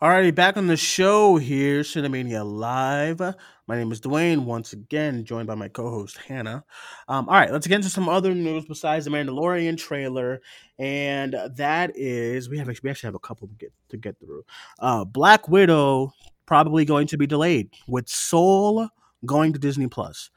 Alrighty, 0.02 0.34
back 0.34 0.56
on 0.56 0.66
the 0.66 0.76
show 0.76 1.36
here, 1.36 1.82
Cinemania 1.82 2.44
Live. 2.44 3.20
My 3.68 3.76
name 3.76 3.92
is 3.92 4.00
Duane, 4.00 4.44
once 4.44 4.72
again, 4.72 5.24
joined 5.24 5.46
by 5.46 5.54
my 5.54 5.68
co-host 5.68 6.16
Hannah. 6.16 6.64
Um, 7.06 7.28
all 7.28 7.36
right, 7.36 7.52
let's 7.52 7.68
get 7.68 7.76
into 7.76 7.88
some 7.88 8.08
other 8.08 8.34
news 8.34 8.64
besides 8.64 9.04
the 9.04 9.12
Mandalorian 9.12 9.78
trailer, 9.78 10.42
and 10.76 11.36
that 11.54 11.92
is 11.94 12.48
we 12.48 12.58
have 12.58 12.66
we 12.66 12.90
actually 12.90 13.06
have 13.06 13.14
a 13.14 13.20
couple 13.20 13.46
to 13.46 13.54
get 13.54 13.72
to 13.90 13.96
get 13.96 14.18
through. 14.18 14.42
Uh, 14.80 15.04
Black 15.04 15.48
Widow 15.48 16.12
probably 16.46 16.84
going 16.84 17.06
to 17.06 17.16
be 17.16 17.28
delayed 17.28 17.70
with 17.86 18.08
Soul 18.08 18.88
going 19.24 19.52
to 19.52 19.58
Disney 19.60 19.86
Plus. 19.86 20.30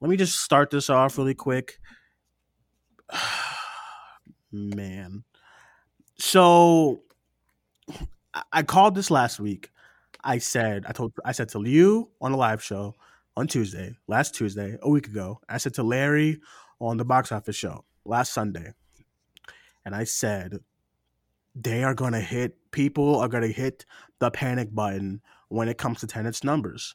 Let 0.00 0.10
me 0.10 0.16
just 0.16 0.40
start 0.40 0.70
this 0.70 0.90
off 0.90 1.16
really 1.16 1.34
quick. 1.34 1.78
Man, 4.50 5.22
so 6.18 7.02
I- 8.34 8.62
called 8.62 8.94
this 8.94 9.10
last 9.10 9.40
week. 9.40 9.70
I 10.24 10.38
said 10.38 10.84
I 10.86 10.92
told 10.92 11.12
I 11.24 11.32
said 11.32 11.48
to 11.50 11.68
you 11.68 12.10
on 12.20 12.32
a 12.32 12.36
live 12.36 12.62
show 12.62 12.94
on 13.36 13.46
Tuesday, 13.48 13.96
last 14.06 14.34
Tuesday, 14.34 14.78
a 14.82 14.88
week 14.88 15.06
ago. 15.08 15.40
I 15.48 15.58
said 15.58 15.74
to 15.74 15.82
Larry 15.82 16.40
on 16.80 16.96
the 16.96 17.04
box 17.04 17.32
office 17.32 17.56
show 17.56 17.84
last 18.04 18.32
Sunday, 18.32 18.72
and 19.84 19.94
I 19.94 20.04
said 20.04 20.58
they 21.54 21.82
are 21.82 21.94
gonna 21.94 22.20
hit. 22.20 22.56
People 22.70 23.16
are 23.18 23.28
gonna 23.28 23.48
hit 23.48 23.84
the 24.20 24.30
panic 24.30 24.74
button 24.74 25.20
when 25.48 25.68
it 25.68 25.78
comes 25.78 26.00
to 26.00 26.06
Tenet's 26.06 26.44
numbers. 26.44 26.94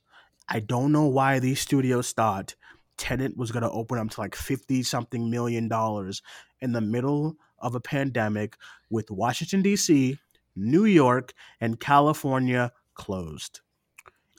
I 0.49 0.61
don't 0.61 0.91
know 0.91 1.05
why 1.07 1.39
these 1.39 1.59
studios 1.59 2.13
thought 2.13 2.55
Tenet 2.97 3.35
was 3.35 3.51
gonna 3.51 3.69
open 3.69 3.97
up 3.97 4.09
to 4.11 4.21
like 4.21 4.35
fifty 4.35 4.83
something 4.83 5.29
million 5.29 5.67
dollars 5.67 6.21
in 6.61 6.71
the 6.71 6.81
middle 6.81 7.35
of 7.59 7.75
a 7.75 7.79
pandemic 7.81 8.55
with 8.89 9.11
Washington 9.11 9.61
D.C., 9.61 10.17
New 10.57 10.85
York, 10.85 11.33
and 11.61 11.79
California 11.79 12.71
closed. 12.95 13.61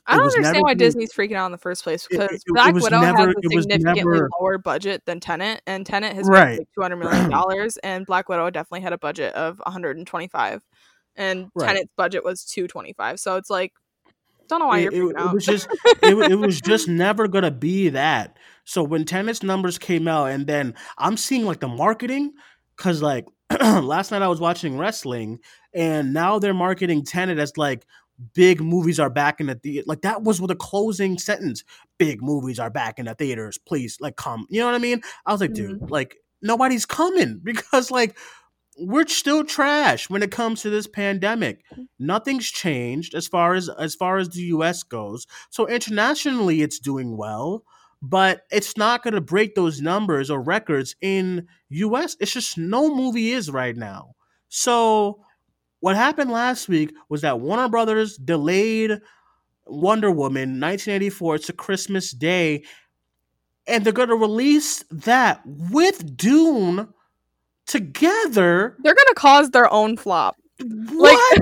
I 0.05 0.13
don't 0.15 0.23
understand 0.23 0.53
never 0.55 0.63
why 0.63 0.73
Disney's 0.73 1.13
freaking 1.13 1.35
out 1.35 1.45
in 1.45 1.51
the 1.51 1.57
first 1.59 1.83
place 1.83 2.07
because 2.09 2.31
it- 2.31 2.35
it 2.47 2.53
Black 2.53 2.73
was 2.73 2.83
Widow 2.83 2.99
never- 2.99 3.17
has 3.17 3.27
a 3.27 3.61
significantly 3.61 3.93
never- 3.95 4.29
lower 4.39 4.57
budget 4.57 5.03
than 5.05 5.19
Tenet, 5.19 5.61
and 5.67 5.85
Tenet 5.85 6.15
has 6.15 6.27
Right. 6.27 6.57
like 6.59 6.67
two 6.73 6.81
hundred 6.81 6.95
million 6.97 7.29
dollars, 7.29 7.77
and 7.77 8.05
Black 8.07 8.27
Widow 8.27 8.49
definitely 8.49 8.81
had 8.81 8.93
a 8.93 8.97
budget 8.97 9.33
of 9.35 9.59
one 9.63 9.71
hundred 9.71 9.97
and 9.97 10.07
twenty-five, 10.07 10.61
and 11.15 11.49
Right. 11.53 11.67
Tenet's 11.67 11.91
budget 11.95 12.23
was 12.23 12.43
two 12.43 12.67
twenty-five. 12.67 13.19
So 13.19 13.35
it's 13.35 13.51
like, 13.51 13.73
don't 14.47 14.59
know 14.59 14.65
why 14.67 14.79
it, 14.79 14.91
you're 14.93 15.09
freaking 15.09 15.11
it 15.11 15.17
out. 15.19 15.33
was 15.35 15.45
just 15.45 15.67
it, 16.01 16.31
it 16.31 16.35
was 16.39 16.59
just 16.59 16.87
never 16.87 17.27
gonna 17.27 17.51
be 17.51 17.89
that. 17.89 18.35
So 18.65 18.81
when 18.83 19.05
Tenet's 19.05 19.43
numbers 19.43 19.77
came 19.77 20.07
out, 20.07 20.25
and 20.31 20.47
then 20.47 20.73
I'm 20.97 21.17
seeing 21.17 21.45
like 21.45 21.59
the 21.59 21.67
marketing, 21.67 22.33
because 22.75 23.03
like 23.03 23.27
last 23.61 24.09
night 24.09 24.23
I 24.23 24.27
was 24.27 24.39
watching 24.39 24.75
wrestling, 24.79 25.37
and 25.73 26.13
now 26.13 26.39
they're 26.39 26.53
marketing 26.53 27.03
Tenet 27.03 27.39
as 27.39 27.57
like 27.57 27.85
big 28.33 28.61
movies 28.61 28.99
are 28.99 29.09
back 29.09 29.39
in 29.39 29.47
the 29.47 29.55
theater. 29.55 29.85
Like 29.87 30.01
that 30.01 30.23
was 30.23 30.41
with 30.41 30.51
a 30.51 30.55
closing 30.55 31.17
sentence. 31.17 31.63
Big 31.97 32.21
movies 32.21 32.59
are 32.59 32.69
back 32.69 32.99
in 32.99 33.05
the 33.05 33.15
theaters. 33.15 33.57
Please, 33.57 33.97
like, 33.99 34.15
come. 34.15 34.45
You 34.49 34.59
know 34.59 34.65
what 34.65 34.75
I 34.75 34.79
mean? 34.79 35.01
I 35.25 35.31
was 35.31 35.41
like, 35.41 35.53
dude, 35.53 35.77
mm-hmm. 35.77 35.91
like 35.91 36.17
nobody's 36.41 36.85
coming 36.85 37.39
because 37.43 37.91
like 37.91 38.17
we're 38.77 39.07
still 39.07 39.43
trash 39.43 40.09
when 40.09 40.23
it 40.23 40.31
comes 40.31 40.61
to 40.61 40.69
this 40.69 40.87
pandemic. 40.87 41.63
Mm. 41.75 41.87
Nothing's 41.99 42.49
changed 42.49 43.13
as 43.13 43.27
far 43.27 43.53
as 43.53 43.69
as 43.69 43.95
far 43.95 44.17
as 44.17 44.29
the 44.29 44.41
US 44.41 44.83
goes. 44.83 45.27
So 45.49 45.67
internationally 45.67 46.61
it's 46.61 46.79
doing 46.79 47.17
well, 47.17 47.63
but 48.01 48.43
it's 48.51 48.77
not 48.77 49.03
going 49.03 49.15
to 49.15 49.21
break 49.21 49.55
those 49.55 49.81
numbers 49.81 50.29
or 50.29 50.41
records 50.41 50.95
in 51.01 51.47
US. 51.69 52.15
It's 52.19 52.33
just 52.33 52.57
no 52.57 52.93
movie 52.95 53.31
is 53.31 53.51
right 53.51 53.75
now. 53.75 54.15
So 54.47 55.19
what 55.79 55.95
happened 55.95 56.31
last 56.31 56.67
week 56.67 56.93
was 57.09 57.21
that 57.21 57.39
Warner 57.39 57.69
Brothers 57.69 58.17
delayed 58.17 58.99
Wonder 59.65 60.11
Woman 60.11 60.59
1984 60.59 61.37
to 61.39 61.53
Christmas 61.53 62.11
Day 62.11 62.63
and 63.67 63.85
they're 63.85 63.93
going 63.93 64.09
to 64.09 64.15
release 64.15 64.83
that 64.89 65.41
with 65.45 66.17
Dune 66.17 66.87
together. 67.69 68.75
They're 68.83 68.95
gonna 68.95 69.13
cause 69.15 69.51
their 69.51 69.71
own 69.71 69.95
flop. 69.95 70.35
What? 70.61 71.39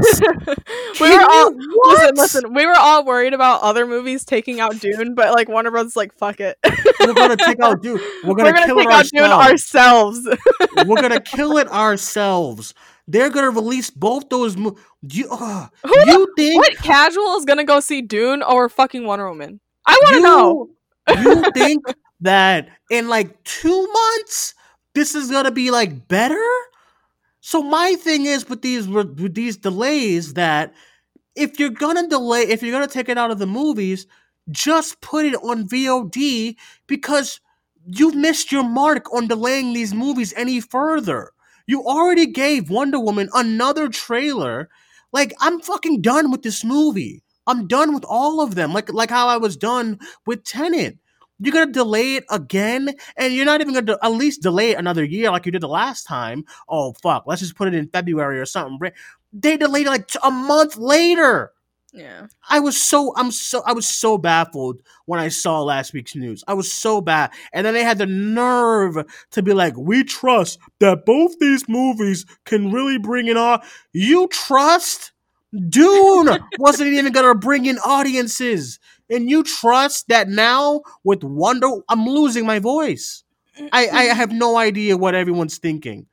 Like 1.00 1.12
we 1.12 1.16
were 1.16 1.24
all 1.30 1.52
what? 1.54 2.16
listen, 2.16 2.16
listen. 2.16 2.54
We 2.56 2.66
were 2.66 2.76
all 2.76 3.06
worried 3.06 3.34
about 3.36 3.62
other 3.62 3.86
movies 3.86 4.26
taking 4.26 4.60
out 4.60 4.80
Dune, 4.80 5.14
but 5.14 5.32
like 5.34 5.48
Warner 5.48 5.70
Bros. 5.70 5.96
like 5.96 6.12
fuck 6.18 6.40
it. 6.40 6.58
We're 7.00 7.14
gonna 7.14 7.38
take 7.46 7.60
out 7.60 7.84
Dune. 7.84 8.00
We're 8.24 8.34
gonna, 8.34 8.50
We're 8.50 8.54
gonna 8.54 8.66
kill 8.66 8.78
take 8.78 8.88
it 8.88 8.92
out 8.92 9.06
Dune 9.14 9.24
ourselves. 9.32 10.28
ourselves. 10.28 10.88
We're 10.88 11.02
gonna 11.02 11.22
kill 11.22 11.58
it 11.58 11.68
ourselves. 11.70 12.74
They're 13.08 13.30
gonna 13.30 13.52
release 13.52 13.90
both 13.90 14.28
those. 14.30 14.58
Mo- 14.58 14.76
you, 15.02 15.28
uh, 15.32 15.68
Who 15.86 16.06
the- 16.06 16.12
you 16.12 16.34
think 16.36 16.62
what 16.62 16.76
casual 16.78 17.36
is 17.38 17.46
gonna 17.46 17.64
go 17.64 17.80
see 17.80 18.02
Dune 18.02 18.44
or 18.44 18.68
fucking 18.70 19.06
Wonder 19.06 19.30
Woman? 19.30 19.60
I 19.86 19.98
want 20.04 20.16
to 20.16 20.22
know. 20.22 20.70
you 21.24 21.52
think 21.54 21.84
that 22.22 22.68
in 22.90 23.08
like 23.08 23.42
two 23.44 23.88
months 23.94 24.54
this 24.94 25.16
is 25.16 25.32
gonna 25.32 25.52
be 25.52 25.72
like 25.72 26.08
better? 26.08 26.44
So 27.40 27.62
my 27.62 27.96
thing 27.96 28.26
is 28.26 28.50
with 28.50 28.62
these 28.62 28.88
with 28.90 29.34
these 29.36 29.56
delays 29.56 30.34
that 30.34 30.74
if 31.36 31.60
you're 31.60 31.70
gonna 31.70 32.08
delay, 32.10 32.42
if 32.42 32.62
you're 32.62 32.74
gonna 32.74 32.88
take 32.88 33.08
it 33.08 33.18
out 33.18 33.32
of 33.32 33.40
the 33.40 33.48
movies, 33.48 34.06
just 34.52 35.00
put 35.00 35.24
it 35.26 35.36
on 35.36 35.68
VOD 35.70 36.58
because 36.88 37.40
you've 37.86 38.16
missed 38.16 38.52
your 38.52 38.64
mark 38.64 39.14
on 39.14 39.28
delaying 39.28 39.72
these 39.72 39.94
movies 39.94 40.34
any 40.36 40.60
further. 40.60 41.32
You 41.68 41.84
already 41.84 42.26
gave 42.26 42.70
Wonder 42.70 43.00
Woman 43.00 43.30
another 43.34 43.90
trailer. 43.90 44.70
Like 45.12 45.34
I'm 45.40 45.60
fucking 45.60 46.02
done 46.02 46.32
with 46.32 46.42
this 46.42 46.64
movie. 46.64 47.24
I'm 47.46 47.68
done 47.68 47.94
with 47.94 48.06
all 48.06 48.42
of 48.42 48.56
them. 48.56 48.74
Like 48.74 48.92
like 48.92 49.10
how 49.10 49.28
I 49.28 49.38
was 49.38 49.58
done 49.58 50.00
with 50.26 50.44
Tenet. 50.44 50.98
You're 51.40 51.54
gonna 51.54 51.72
delay 51.72 52.16
it 52.16 52.26
again, 52.32 52.96
and 53.16 53.34
you're 53.34 53.46
not 53.46 53.62
even 53.62 53.74
gonna 53.74 53.86
de- 53.86 54.00
at 54.06 54.12
least 54.12 54.42
delay 54.42 54.72
it 54.72 54.80
another 54.80 55.04
year 55.04 55.30
like 55.30 55.46
you 55.46 55.52
did 55.52 55.62
the 55.62 55.68
last 55.68 56.04
time. 56.06 56.46
Oh 56.68 56.94
fuck, 56.94 57.26
let's 57.28 57.42
just 57.42 57.56
put 57.56 57.68
it 57.68 57.76
in 57.76 57.90
February 57.90 58.40
or 58.40 58.46
something. 58.46 58.92
They 59.34 59.58
delayed 59.58 59.86
it 59.88 59.92
like 59.92 60.08
t- 60.08 60.20
a 60.24 60.32
month 60.32 60.78
later. 60.78 61.52
Yeah. 61.98 62.28
I 62.48 62.60
was 62.60 62.80
so 62.80 63.14
I'm 63.16 63.32
so 63.32 63.64
I 63.66 63.74
was 63.74 63.88
so 63.88 64.18
baffled 64.18 64.82
when 65.06 65.20
I 65.20 65.30
saw 65.30 65.62
last 65.64 65.94
week's 65.94 66.16
news. 66.16 66.44
I 66.48 66.54
was 66.54 66.72
so 66.72 67.02
bad. 67.02 67.32
And 67.54 67.66
then 67.66 67.74
they 67.74 67.84
had 67.84 67.98
the 67.98 68.06
nerve 68.06 68.98
to 69.32 69.42
be 69.42 69.54
like, 69.54 69.74
"We 69.78 70.04
trust 70.04 70.60
that 70.80 71.06
both 71.06 71.40
these 71.40 71.68
movies 71.68 72.26
can 72.46 72.72
really 72.72 73.00
bring 73.00 73.28
it 73.28 73.38
on." 73.38 73.62
You 73.94 74.28
trust 74.28 75.12
Dune 75.70 76.40
wasn't 76.60 76.94
even 76.94 77.12
gonna 77.14 77.34
bring 77.36 77.66
in 77.66 77.80
audiences, 77.80 78.80
and 79.10 79.30
you 79.30 79.44
trust 79.44 80.08
that 80.10 80.30
now 80.30 80.82
with 81.04 81.24
Wonder? 81.24 81.70
I'm 81.90 82.06
losing 82.06 82.46
my 82.46 82.60
voice. 82.60 83.24
I, 83.72 83.88
I 83.90 84.04
have 84.14 84.32
no 84.32 84.56
idea 84.58 84.98
what 84.98 85.16
everyone's 85.16 85.58
thinking. 85.58 86.06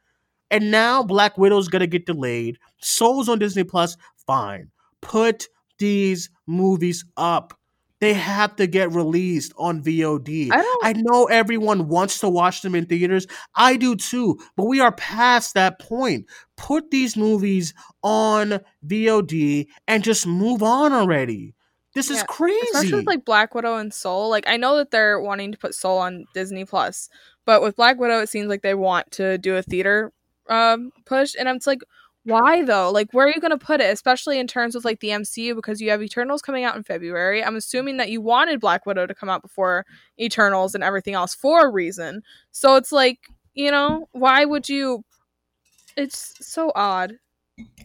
And 0.50 0.70
now 0.70 1.02
Black 1.02 1.36
Widow's 1.36 1.68
gonna 1.68 1.86
get 1.86 2.06
delayed. 2.06 2.58
Soul's 2.80 3.28
on 3.28 3.38
Disney 3.38 3.64
Plus. 3.64 3.98
Fine. 4.26 4.70
Put 5.02 5.48
these 5.78 6.30
movies 6.46 7.04
up. 7.16 7.58
They 8.00 8.12
have 8.12 8.56
to 8.56 8.66
get 8.66 8.92
released 8.92 9.54
on 9.56 9.82
VOD. 9.82 10.50
I 10.52 10.78
I 10.82 10.92
know 10.94 11.24
everyone 11.26 11.88
wants 11.88 12.18
to 12.20 12.28
watch 12.28 12.60
them 12.60 12.74
in 12.74 12.86
theaters. 12.86 13.26
I 13.54 13.76
do 13.76 13.96
too, 13.96 14.38
but 14.56 14.64
we 14.66 14.80
are 14.80 14.92
past 14.92 15.54
that 15.54 15.78
point. 15.78 16.26
Put 16.56 16.90
these 16.90 17.16
movies 17.16 17.72
on 18.02 18.60
VOD 18.86 19.68
and 19.88 20.04
just 20.04 20.26
move 20.26 20.62
on 20.62 20.92
already. 20.92 21.54
This 21.94 22.10
is 22.10 22.22
crazy. 22.24 22.58
especially 22.72 22.94
with 22.94 23.06
like 23.06 23.24
Black 23.24 23.54
Widow 23.54 23.76
and 23.76 23.94
Soul. 23.94 24.28
Like 24.28 24.48
I 24.48 24.56
know 24.56 24.76
that 24.76 24.90
they're 24.90 25.20
wanting 25.20 25.52
to 25.52 25.58
put 25.58 25.74
Soul 25.74 25.98
on 25.98 26.24
Disney 26.34 26.64
Plus, 26.64 27.08
but 27.46 27.62
with 27.62 27.76
Black 27.76 27.98
Widow, 27.98 28.20
it 28.20 28.28
seems 28.28 28.48
like 28.48 28.62
they 28.62 28.74
want 28.74 29.12
to 29.12 29.38
do 29.38 29.56
a 29.56 29.62
theater 29.62 30.12
um, 30.48 30.90
push, 31.06 31.34
and 31.38 31.48
I'm 31.48 31.56
just 31.56 31.66
like, 31.66 31.82
why 32.24 32.64
though? 32.64 32.90
Like, 32.90 33.12
where 33.12 33.26
are 33.26 33.30
you 33.30 33.40
gonna 33.40 33.58
put 33.58 33.80
it? 33.80 33.92
Especially 33.92 34.38
in 34.38 34.46
terms 34.46 34.74
of 34.74 34.84
like 34.84 35.00
the 35.00 35.08
MCU, 35.08 35.54
because 35.54 35.80
you 35.80 35.90
have 35.90 36.02
Eternals 36.02 36.42
coming 36.42 36.64
out 36.64 36.76
in 36.76 36.82
February. 36.82 37.44
I'm 37.44 37.56
assuming 37.56 37.98
that 37.98 38.10
you 38.10 38.20
wanted 38.20 38.60
Black 38.60 38.86
Widow 38.86 39.06
to 39.06 39.14
come 39.14 39.28
out 39.28 39.42
before 39.42 39.84
Eternals 40.18 40.74
and 40.74 40.82
everything 40.82 41.14
else 41.14 41.34
for 41.34 41.66
a 41.66 41.70
reason. 41.70 42.22
So 42.50 42.76
it's 42.76 42.92
like, 42.92 43.28
you 43.54 43.70
know, 43.70 44.08
why 44.12 44.44
would 44.44 44.68
you? 44.68 45.04
It's 45.96 46.34
so 46.40 46.72
odd. 46.74 47.18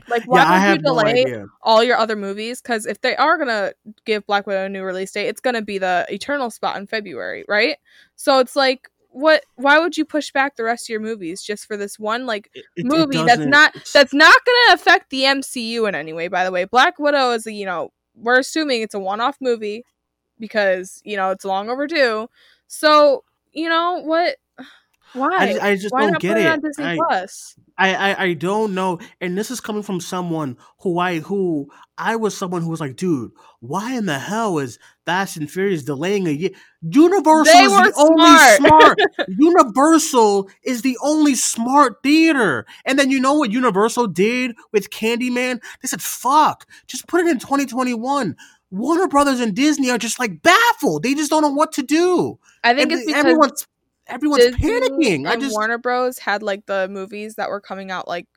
Like, 0.07 0.23
why 0.25 0.39
yeah, 0.39 0.71
would 0.71 0.77
you 0.77 0.81
no 0.83 0.89
delay 0.89 1.21
idea. 1.21 1.45
all 1.61 1.83
your 1.83 1.97
other 1.97 2.15
movies 2.15 2.61
because 2.61 2.85
if 2.85 3.01
they 3.01 3.15
are 3.17 3.37
gonna 3.37 3.73
give 4.05 4.25
Black 4.25 4.47
Widow 4.47 4.65
a 4.65 4.69
new 4.69 4.83
release 4.83 5.11
date, 5.11 5.27
it's 5.27 5.41
gonna 5.41 5.61
be 5.61 5.77
the 5.77 6.05
Eternal 6.09 6.49
spot 6.49 6.77
in 6.77 6.87
February, 6.87 7.43
right? 7.47 7.77
So 8.15 8.39
it's 8.39 8.55
like, 8.55 8.89
what? 9.09 9.43
Why 9.55 9.79
would 9.79 9.97
you 9.97 10.05
push 10.05 10.31
back 10.31 10.55
the 10.55 10.63
rest 10.63 10.85
of 10.85 10.89
your 10.93 10.99
movies 11.01 11.41
just 11.41 11.65
for 11.65 11.75
this 11.77 11.97
one 11.99 12.25
like 12.25 12.49
It- 12.53 12.65
it 12.75 12.85
movie 12.85 13.17
that's 13.17 13.39
doesn't- 13.39 13.49
that's 13.93 14.13
not 14.13 14.35
gonna 14.45 14.73
affect 14.75 15.09
the 15.09 15.23
MCU 15.25 15.85
in 15.87 15.95
any 15.95 16.13
way? 16.13 16.27
By 16.27 16.43
the 16.43 16.51
way, 16.51 16.65
Black 16.65 16.99
Widow 16.99 17.31
is 17.31 17.45
a, 17.47 17.51
you 17.51 17.65
know 17.65 17.91
we're 18.15 18.39
assuming 18.39 18.81
it's 18.81 18.93
a 18.95 18.99
one-off 18.99 19.37
movie 19.41 19.83
because 20.39 21.01
you 21.03 21.17
know 21.17 21.31
it's 21.31 21.45
long 21.45 21.69
overdue. 21.69 22.27
So 22.67 23.23
you 23.51 23.67
know 23.69 23.99
what? 24.03 24.37
Why? 25.13 25.29
I 25.37 25.47
just, 25.47 25.61
I 25.63 25.75
just 25.75 25.93
Why 25.93 26.01
don't 26.01 26.11
not 26.13 26.21
get 26.21 26.33
put 26.35 26.37
it. 26.37 26.45
it 26.45 26.51
on 26.51 26.59
Disney 26.61 26.85
I, 26.85 26.95
Plus? 26.95 27.55
I, 27.77 27.93
I 27.95 28.23
I 28.25 28.33
don't 28.33 28.75
know, 28.75 28.99
and 29.21 29.37
this 29.37 29.49
is 29.49 29.59
coming 29.61 29.83
from 29.83 29.99
someone 30.01 30.57
who 30.79 30.99
I 30.99 31.19
who 31.19 31.67
I 31.97 32.15
was 32.15 32.37
someone 32.37 32.61
who 32.61 32.69
was 32.69 32.79
like, 32.79 32.95
dude, 32.95 33.31
why 33.59 33.95
in 33.95 34.05
the 34.05 34.19
hell 34.19 34.59
is 34.59 34.77
Fast 35.05 35.37
and 35.37 35.49
Furious 35.49 35.83
delaying 35.83 36.27
a 36.27 36.31
year? 36.31 36.49
Universal 36.81 37.45
They 37.53 37.59
is 37.59 37.71
the 37.71 37.93
only 37.97 38.37
smart. 38.57 38.97
smart. 38.97 38.99
Universal 39.29 40.49
is 40.63 40.81
the 40.81 40.97
only 41.01 41.35
smart 41.35 42.03
theater, 42.03 42.65
and 42.85 42.99
then 42.99 43.09
you 43.09 43.19
know 43.19 43.33
what 43.35 43.51
Universal 43.51 44.07
did 44.07 44.55
with 44.71 44.89
Candyman? 44.89 45.61
They 45.81 45.87
said, 45.87 46.01
fuck, 46.01 46.65
just 46.87 47.07
put 47.07 47.21
it 47.21 47.27
in 47.27 47.39
2021. 47.39 48.35
Warner 48.71 49.07
Brothers 49.07 49.39
and 49.39 49.55
Disney 49.55 49.89
are 49.89 49.97
just 49.97 50.19
like 50.19 50.41
baffled. 50.43 51.01
They 51.03 51.15
just 51.15 51.31
don't 51.31 51.41
know 51.41 51.49
what 51.53 51.71
to 51.73 51.81
do. 51.81 52.37
I 52.63 52.73
think 52.75 52.91
And 52.91 52.91
it's 52.91 53.05
because 53.07 53.19
everyone's 53.19 53.67
everyone's 54.09 54.45
Disney 54.45 54.57
panicking. 54.57 55.27
I 55.27 55.35
just 55.35 55.53
Warner 55.53 55.77
Bros 55.77 56.19
had 56.19 56.43
like 56.43 56.65
the 56.65 56.87
movies 56.89 57.35
that 57.35 57.49
were 57.49 57.61
coming 57.61 57.91
out 57.91 58.07
like 58.07 58.27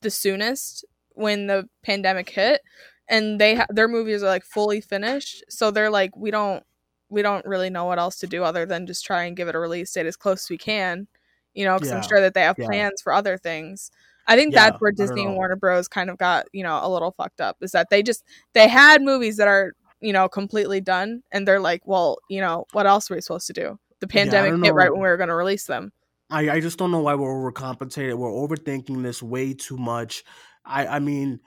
the 0.00 0.10
soonest 0.10 0.84
when 1.10 1.46
the 1.46 1.68
pandemic 1.82 2.30
hit, 2.30 2.62
and 3.08 3.40
they 3.40 3.56
ha- 3.56 3.66
their 3.70 3.88
movies 3.88 4.22
are 4.22 4.28
like 4.28 4.44
fully 4.44 4.80
finished. 4.80 5.44
So 5.48 5.70
they're 5.70 5.90
like, 5.90 6.16
we 6.16 6.30
don't 6.30 6.64
we 7.08 7.22
don't 7.22 7.44
really 7.46 7.70
know 7.70 7.84
what 7.84 7.98
else 7.98 8.18
to 8.20 8.26
do 8.26 8.42
other 8.44 8.64
than 8.66 8.86
just 8.86 9.04
try 9.04 9.24
and 9.24 9.36
give 9.36 9.48
it 9.48 9.54
a 9.54 9.58
release 9.58 9.92
date 9.92 10.06
as 10.06 10.16
close 10.16 10.44
as 10.44 10.50
we 10.50 10.58
can, 10.58 11.06
you 11.54 11.64
know, 11.64 11.76
because 11.76 11.90
Yeah, 11.90 11.96
I'm 11.96 12.02
sure 12.02 12.20
that 12.20 12.34
they 12.34 12.42
have 12.42 12.56
yeah. 12.58 12.66
plans 12.66 13.00
for 13.02 13.12
other 13.12 13.36
things. 13.38 13.90
I 14.26 14.36
think 14.36 14.54
Yeah, 14.54 14.70
that's 14.70 14.80
where 14.80 14.92
Disney 14.92 15.26
and. 15.26 15.34
Warner 15.34 15.56
Bros 15.56 15.88
kind 15.88 16.10
of 16.10 16.18
got 16.18 16.46
you 16.52 16.62
know 16.62 16.80
a 16.82 16.88
little 16.90 17.12
fucked 17.12 17.40
up 17.40 17.56
is 17.60 17.72
that 17.72 17.88
they 17.90 18.02
just 18.02 18.24
they 18.54 18.68
had 18.68 19.02
movies 19.02 19.36
that 19.38 19.48
are 19.48 19.74
you 20.00 20.12
know 20.12 20.28
completely 20.28 20.80
done, 20.80 21.22
and 21.32 21.46
they're 21.46 21.60
like, 21.60 21.86
well, 21.86 22.18
you 22.28 22.40
know, 22.40 22.66
what 22.72 22.86
else 22.86 23.10
are 23.10 23.14
we 23.14 23.20
supposed 23.20 23.46
to 23.48 23.52
do? 23.52 23.78
The 24.02 24.08
pandemic 24.08 24.50
don't 24.50 24.64
hit 24.64 24.74
right 24.74 24.90
when 24.90 25.00
we 25.00 25.06
were 25.06 25.16
going 25.16 25.28
to 25.28 25.34
release 25.34 25.66
them. 25.66 25.92
I, 26.28 26.50
I 26.50 26.60
just 26.60 26.76
don't 26.76 26.90
know 26.90 26.98
why 26.98 27.14
we're 27.14 27.52
overcompensated. 27.52 28.16
We're 28.16 28.28
overthinking 28.28 29.00
this 29.04 29.22
way 29.22 29.54
too 29.54 29.76
much. 29.76 30.24
I 30.64 30.88
I 30.88 30.98
mean, 30.98 31.38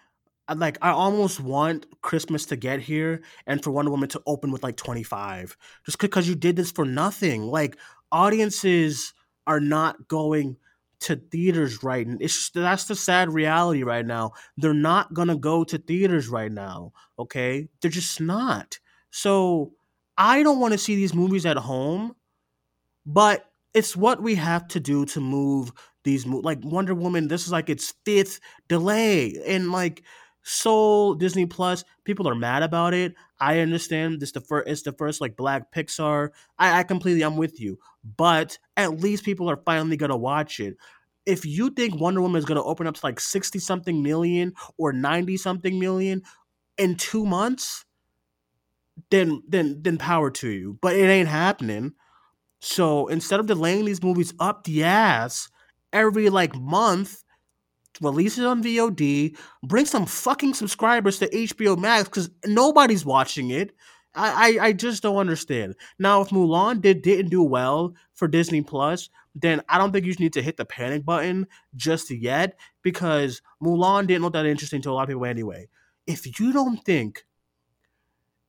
I 0.48 0.54
like 0.54 0.78
I 0.82 0.92
almost 0.92 1.42
want 1.42 1.86
Christmas 2.02 2.46
to 2.46 2.56
get 2.56 2.80
here 2.80 3.24
and 3.46 3.62
for 3.62 3.72
Wonder 3.72 3.92
Woman 3.92 4.08
to 4.08 4.22
open 4.26 4.52
with 4.52 4.64
like 4.64 4.78
25. 4.78 5.58
Just 5.86 6.00
because 6.00 6.30
you 6.30 6.36
did 6.36 6.56
this 6.56 6.72
for 6.72 6.86
nothing. 6.86 7.44
Like 7.44 7.78
audiences 8.10 9.14
are 9.46 9.60
not 9.60 10.08
going 10.08 10.56
to 11.02 11.18
theaters 11.18 11.84
right 11.84 12.08
now. 12.08 12.16
It's 12.22 12.36
just, 12.36 12.54
that's 12.54 12.86
the 12.86 12.96
sad 12.96 13.34
reality 13.34 13.84
right 13.84 14.06
now. 14.06 14.32
They're 14.56 14.74
not 14.74 15.14
gonna 15.14 15.36
go 15.36 15.66
to 15.66 15.78
theaters 15.78 16.30
right 16.30 16.54
now. 16.54 16.94
Okay, 17.20 17.68
they're 17.82 17.92
just 17.92 18.22
not. 18.22 18.80
So 19.12 19.74
I 20.18 20.42
don't 20.42 20.60
want 20.62 20.72
to 20.72 20.78
see 20.78 20.96
these 20.96 21.14
movies 21.14 21.46
at 21.46 21.58
home, 21.58 22.16
but 23.06 23.46
it's 23.74 23.96
what 23.96 24.22
we 24.22 24.36
have 24.36 24.68
to 24.70 24.80
do 24.80 25.06
to 25.06 25.20
move 25.20 25.72
these 26.04 26.26
mo- 26.26 26.40
like 26.40 26.60
Wonder 26.64 26.96
Woman. 26.96 27.28
This 27.28 27.46
is 27.46 27.52
like 27.52 27.70
its 27.70 27.94
fifth 28.06 28.40
delay, 28.68 29.36
and 29.46 29.72
like 29.72 30.04
Soul 30.44 31.16
Disney 31.16 31.46
Plus, 31.46 31.84
people 32.04 32.28
are 32.30 32.36
mad 32.36 32.64
about 32.64 32.94
it. 32.94 33.16
I 33.40 33.60
understand 33.60 34.20
this 34.22 34.32
the 34.32 34.42
first 34.42 34.68
it's 34.68 34.82
the 34.84 34.94
first 34.94 35.22
like 35.22 35.36
Black 35.36 35.72
Pixar. 35.74 36.30
I, 36.58 36.80
I 36.80 36.84
completely 36.84 37.24
I'm 37.24 37.38
with 37.38 37.60
you, 37.60 37.80
but 38.18 38.58
at 38.78 39.00
least 39.00 39.26
people 39.26 39.50
are 39.50 39.62
finally 39.66 39.98
gonna 39.98 40.18
watch 40.18 40.60
it. 40.60 40.78
If 41.26 41.46
you 41.46 41.72
think 41.72 42.00
Wonder 42.00 42.22
Woman 42.22 42.38
is 42.40 42.46
gonna 42.46 42.64
open 42.64 42.88
up 42.88 42.96
to 42.96 43.06
like 43.06 43.20
sixty 43.20 43.60
something 43.60 44.02
million 44.04 44.54
or 44.78 44.94
ninety 44.94 45.38
something 45.38 45.80
million 45.80 46.22
in 46.78 46.96
two 46.96 47.26
months, 47.26 47.86
then 49.10 49.42
then 49.48 49.82
then 49.82 49.98
power 49.98 50.32
to 50.32 50.50
you. 50.50 50.78
But 50.82 50.96
it 50.96 51.08
ain't 51.08 51.28
happening. 51.28 51.94
So 52.66 53.06
instead 53.08 53.40
of 53.40 53.46
delaying 53.46 53.86
these 53.86 54.02
movies 54.02 54.34
up 54.40 54.64
the 54.64 54.84
ass 54.84 55.50
every 55.94 56.30
like 56.30 56.56
month, 56.56 57.24
release 58.02 58.40
it 58.40 58.46
on 58.46 58.64
VOD, 58.64 59.38
bring 59.62 59.86
some 59.86 60.08
fucking 60.08 60.56
subscribers 60.56 61.20
to 61.20 61.30
HBO 61.30 61.78
Max 61.78 62.10
because 62.10 62.32
nobody's 62.44 63.06
watching 63.06 63.52
it. 63.52 63.76
I, 64.16 64.58
I 64.60 64.66
I 64.66 64.74
just 64.74 65.04
don't 65.04 65.18
understand. 65.18 65.76
Now, 66.00 66.22
if 66.22 66.30
Mulan 66.30 66.82
did 66.82 67.04
didn't 67.04 67.30
do 67.30 67.44
well 67.44 67.94
for 68.16 68.28
Disney 68.28 68.64
Plus, 68.64 69.10
then 69.36 69.62
I 69.70 69.78
don't 69.78 69.92
think 69.92 70.08
you 70.08 70.16
need 70.16 70.34
to 70.34 70.42
hit 70.42 70.58
the 70.58 70.66
panic 70.66 71.06
button 71.06 71.46
just 71.76 72.10
yet 72.10 72.58
because 72.82 73.44
Mulan 73.62 74.08
didn't 74.08 74.24
look 74.24 74.34
that 74.34 74.48
interesting 74.48 74.82
to 74.82 74.90
a 74.90 74.94
lot 74.94 75.04
of 75.04 75.10
people 75.10 75.26
anyway. 75.26 75.68
If 76.08 76.40
you 76.40 76.52
don't 76.52 76.84
think 76.84 77.26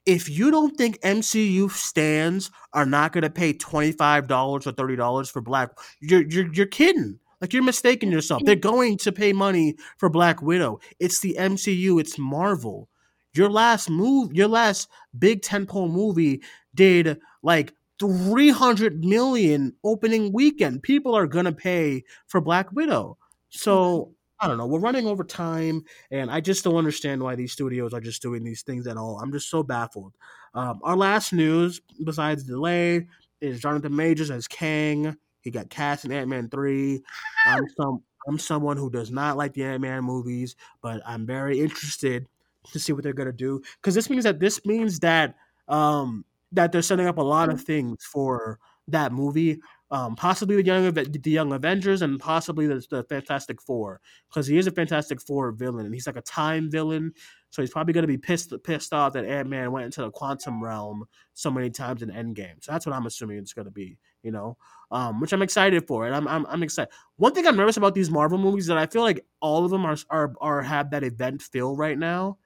if 0.07 0.31
you 0.31 0.53
don't 0.53 0.77
think 0.77 1.01
MCU 1.01 1.71
stands 1.71 2.51
are 2.73 2.87
not 2.87 3.13
going 3.13 3.23
to 3.23 3.31
pay 3.31 3.53
twenty 3.53 3.93
five 3.93 4.29
dollars 4.29 4.67
or 4.67 4.73
thirty 4.73 4.97
dollars 4.97 5.29
for 5.29 5.43
Black, 5.43 5.71
you're 6.01 6.23
you're 6.23 6.53
you're 6.53 6.67
kidding. 6.67 7.19
Like 7.41 7.53
you're 7.53 7.63
mistaking 7.63 8.11
yourself. 8.11 8.43
They're 8.45 8.57
going 8.57 8.97
to 8.99 9.13
pay 9.13 9.33
money 9.33 9.77
for 9.99 10.09
Black 10.09 10.41
Widow. 10.41 10.81
It's 11.01 11.21
the 11.21 11.37
MCU. 11.39 12.01
It's 12.01 12.19
Marvel. 12.19 12.89
Your 13.35 13.51
last 13.51 13.91
move, 13.91 14.33
your 14.33 14.49
last 14.49 14.89
big 15.19 15.43
tentpole 15.43 15.91
movie 15.91 16.43
did 16.75 17.19
like 17.43 17.75
three 17.99 18.51
hundred 18.51 19.05
million 19.05 19.75
opening 19.85 20.33
weekend. 20.33 20.83
People 20.83 21.15
are 21.15 21.27
gonna 21.27 21.53
pay 21.53 22.05
for 22.27 22.41
Black 22.41 22.73
Widow. 22.73 23.19
So 23.51 24.15
I 24.41 24.49
don't 24.49 24.59
know. 24.59 24.67
We're 24.67 24.81
running 24.81 25.07
over 25.07 25.25
time, 25.25 25.85
and 26.11 26.31
I 26.31 26.41
just 26.41 26.65
don't 26.65 26.77
understand 26.77 27.23
why 27.23 27.35
these 27.35 27.53
studios 27.53 27.95
are 27.95 28.01
just 28.01 28.21
doing 28.21 28.45
these 28.45 28.63
things 28.63 28.87
at 28.87 28.97
all. 28.97 29.19
I'm 29.19 29.33
just 29.33 29.49
so 29.49 29.63
baffled. 29.63 30.13
Um, 30.55 30.81
our 30.83 30.97
last 30.97 31.33
news, 31.33 31.81
besides 32.05 32.45
delay, 32.45 33.07
is 33.41 33.61
Jonathan 33.61 33.95
Majors 33.95 34.31
as 34.31 34.47
Kang. 34.47 35.17
He 35.41 35.51
got 35.51 35.71
cast 35.71 36.05
in 36.05 36.13
Ant 36.13 36.29
Man 36.29 36.49
three. 36.49 37.03
I'm 37.47 37.65
some 37.77 38.03
I'm 38.29 38.39
someone 38.39 38.77
who 38.77 38.91
does 38.91 39.11
not 39.11 39.37
like 39.37 39.55
the 39.55 39.65
Ant 39.65 39.81
Man 39.81 40.03
movies, 40.05 40.57
but 40.83 41.01
I'm 41.07 41.27
very 41.27 41.61
interested 41.61 42.27
to 42.73 42.81
see 42.81 42.93
what 42.93 43.05
they're 43.05 43.13
gonna 43.13 43.33
do 43.33 43.63
because 43.81 43.95
this 43.95 44.11
means 44.11 44.25
that 44.25 44.41
this 44.41 44.65
means 44.67 44.99
that 45.01 45.37
um 45.69 46.25
that 46.53 46.73
they're 46.73 46.83
setting 46.83 47.07
up 47.07 47.19
a 47.19 47.23
lot 47.23 47.49
of 47.49 47.61
things 47.63 48.05
for 48.05 48.59
that 48.89 49.13
movie. 49.13 49.61
Um, 49.91 50.17
possibly 50.17 50.57
the 50.57 50.65
young 50.65 50.93
the 50.93 51.31
young 51.31 51.53
Avengers 51.53 52.03
and 52.03 52.19
possibly 52.19 52.67
the, 52.67 52.85
the 52.91 53.05
Fantastic 53.05 53.63
Four 53.63 54.01
because 54.29 54.47
he 54.49 54.59
is 54.59 54.67
a 54.67 54.73
Fantastic 54.73 55.21
Four 55.21 55.53
villain 55.53 55.87
and 55.87 55.95
he's 55.95 56.07
like 56.09 56.17
a 56.17 56.23
time 56.23 56.69
villain. 56.71 57.13
So 57.51 57.63
he's 57.63 57.71
probably 57.71 57.95
gonna 57.95 58.09
be 58.09 58.19
pissed 58.19 58.53
pissed 58.65 58.93
off 58.93 59.13
that 59.13 59.25
Ant 59.25 59.49
Man 59.49 59.71
went 59.71 59.85
into 59.87 60.03
the 60.03 60.11
quantum 60.11 60.63
realm 60.63 61.05
so 61.35 61.51
many 61.53 61.71
times 61.71 62.03
in 62.03 62.11
Endgame. 62.11 62.63
So 62.63 62.73
that's 62.73 62.85
what 62.85 62.95
I'm 62.95 63.07
assuming 63.07 63.39
it's 63.39 63.53
gonna 63.53 63.71
be. 63.71 63.97
You 64.23 64.33
know, 64.33 64.57
um, 64.91 65.21
which 65.21 65.33
I'm 65.33 65.43
excited 65.43 65.87
for, 65.87 66.05
and 66.05 66.15
I'm, 66.17 66.27
I'm 66.27 66.47
I'm 66.47 66.63
excited. 66.65 66.93
One 67.17 67.33
thing 67.33 67.47
I'm 67.47 67.57
nervous 67.57 67.77
about 67.77 67.95
these 67.95 68.11
Marvel 68.11 68.39
movies 68.39 68.65
is 68.65 68.69
that 68.69 68.79
I 68.79 68.87
feel 68.87 69.03
like 69.03 69.25
all 69.41 69.65
of 69.65 69.71
them 69.71 69.87
are 69.87 69.97
are 70.11 70.33
are 70.41 70.63
have 70.63 70.91
that 70.91 71.05
event 71.05 71.43
feel 71.43 71.77
right 71.77 71.97
now. 71.97 72.39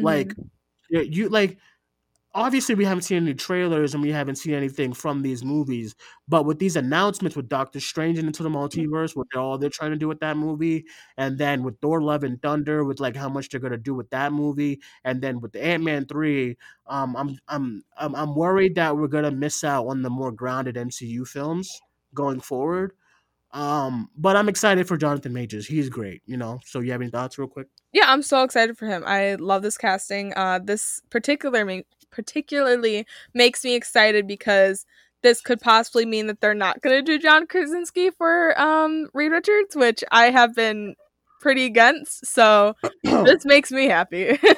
Like 0.00 0.34
Mhm. 0.34 0.50
yeah, 0.90 1.02
you 1.02 1.28
like 1.28 1.58
obviously 2.34 2.74
we 2.74 2.84
haven't 2.84 3.02
seen 3.02 3.22
any 3.22 3.34
trailers 3.34 3.94
and 3.94 4.02
we 4.02 4.10
haven't 4.10 4.34
seen 4.36 4.54
anything 4.54 4.92
from 4.92 5.22
these 5.22 5.44
movies 5.44 5.94
but 6.26 6.44
with 6.44 6.58
these 6.58 6.76
announcements 6.76 7.36
with 7.36 7.48
doctor 7.48 7.78
strange 7.80 8.18
and 8.18 8.26
into 8.26 8.42
the 8.42 8.48
multiverse 8.48 9.14
what 9.14 9.26
they're 9.32 9.40
all 9.40 9.56
they're 9.56 9.70
trying 9.70 9.92
to 9.92 9.96
do 9.96 10.08
with 10.08 10.20
that 10.20 10.36
movie 10.36 10.84
and 11.16 11.38
then 11.38 11.62
with 11.62 11.78
thor 11.80 12.02
love 12.02 12.24
and 12.24 12.42
thunder 12.42 12.84
with 12.84 12.98
like 13.00 13.14
how 13.16 13.28
much 13.28 13.48
they're 13.48 13.60
going 13.60 13.70
to 13.72 13.78
do 13.78 13.94
with 13.94 14.10
that 14.10 14.32
movie 14.32 14.80
and 15.04 15.22
then 15.22 15.40
with 15.40 15.52
the 15.52 15.64
ant-man 15.64 16.04
3 16.06 16.56
um 16.88 17.14
i'm 17.16 17.38
i'm 17.48 17.82
i'm, 17.98 18.14
I'm 18.14 18.34
worried 18.34 18.74
that 18.76 18.96
we're 18.96 19.06
going 19.08 19.24
to 19.24 19.30
miss 19.30 19.62
out 19.64 19.86
on 19.86 20.02
the 20.02 20.10
more 20.10 20.32
grounded 20.32 20.76
mcu 20.76 21.26
films 21.26 21.80
going 22.14 22.40
forward. 22.40 22.92
Um 23.52 24.10
but 24.16 24.36
i'm 24.36 24.48
excited 24.48 24.88
for 24.88 24.96
jonathan 24.96 25.32
majors. 25.32 25.66
He's 25.66 25.88
great 25.88 26.22
you 26.26 26.36
know? 26.36 26.60
So 26.64 26.80
you 26.80 26.92
have 26.92 27.00
any 27.02 27.10
thoughts 27.10 27.38
real 27.38 27.48
quick 27.48 27.68
Yeah, 27.94 28.06
I'm 28.08 28.22
so 28.22 28.42
excited 28.42 28.76
for 28.76 28.86
him. 28.86 29.04
I 29.06 29.36
love 29.36 29.62
this 29.62 29.78
casting. 29.78 30.34
Uh, 30.36 30.58
this 30.62 31.00
particular 31.10 31.82
particularly 32.10 33.06
makes 33.34 33.64
me 33.64 33.74
excited 33.76 34.26
because 34.26 34.84
this 35.22 35.40
could 35.40 35.60
possibly 35.60 36.04
mean 36.04 36.26
that 36.26 36.40
they're 36.40 36.54
not 36.54 36.82
going 36.82 36.96
to 36.96 37.02
do 37.02 37.20
John 37.20 37.46
Krasinski 37.46 38.10
for 38.10 38.60
um, 38.60 39.08
Reed 39.14 39.32
Richards, 39.32 39.76
which 39.76 40.02
I 40.10 40.30
have 40.30 40.56
been 40.56 40.96
pretty 41.44 41.66
against. 41.66 42.26
So 42.26 42.74
this 43.04 43.44
makes 43.44 43.70
me 43.70 43.86
happy. 43.86 44.40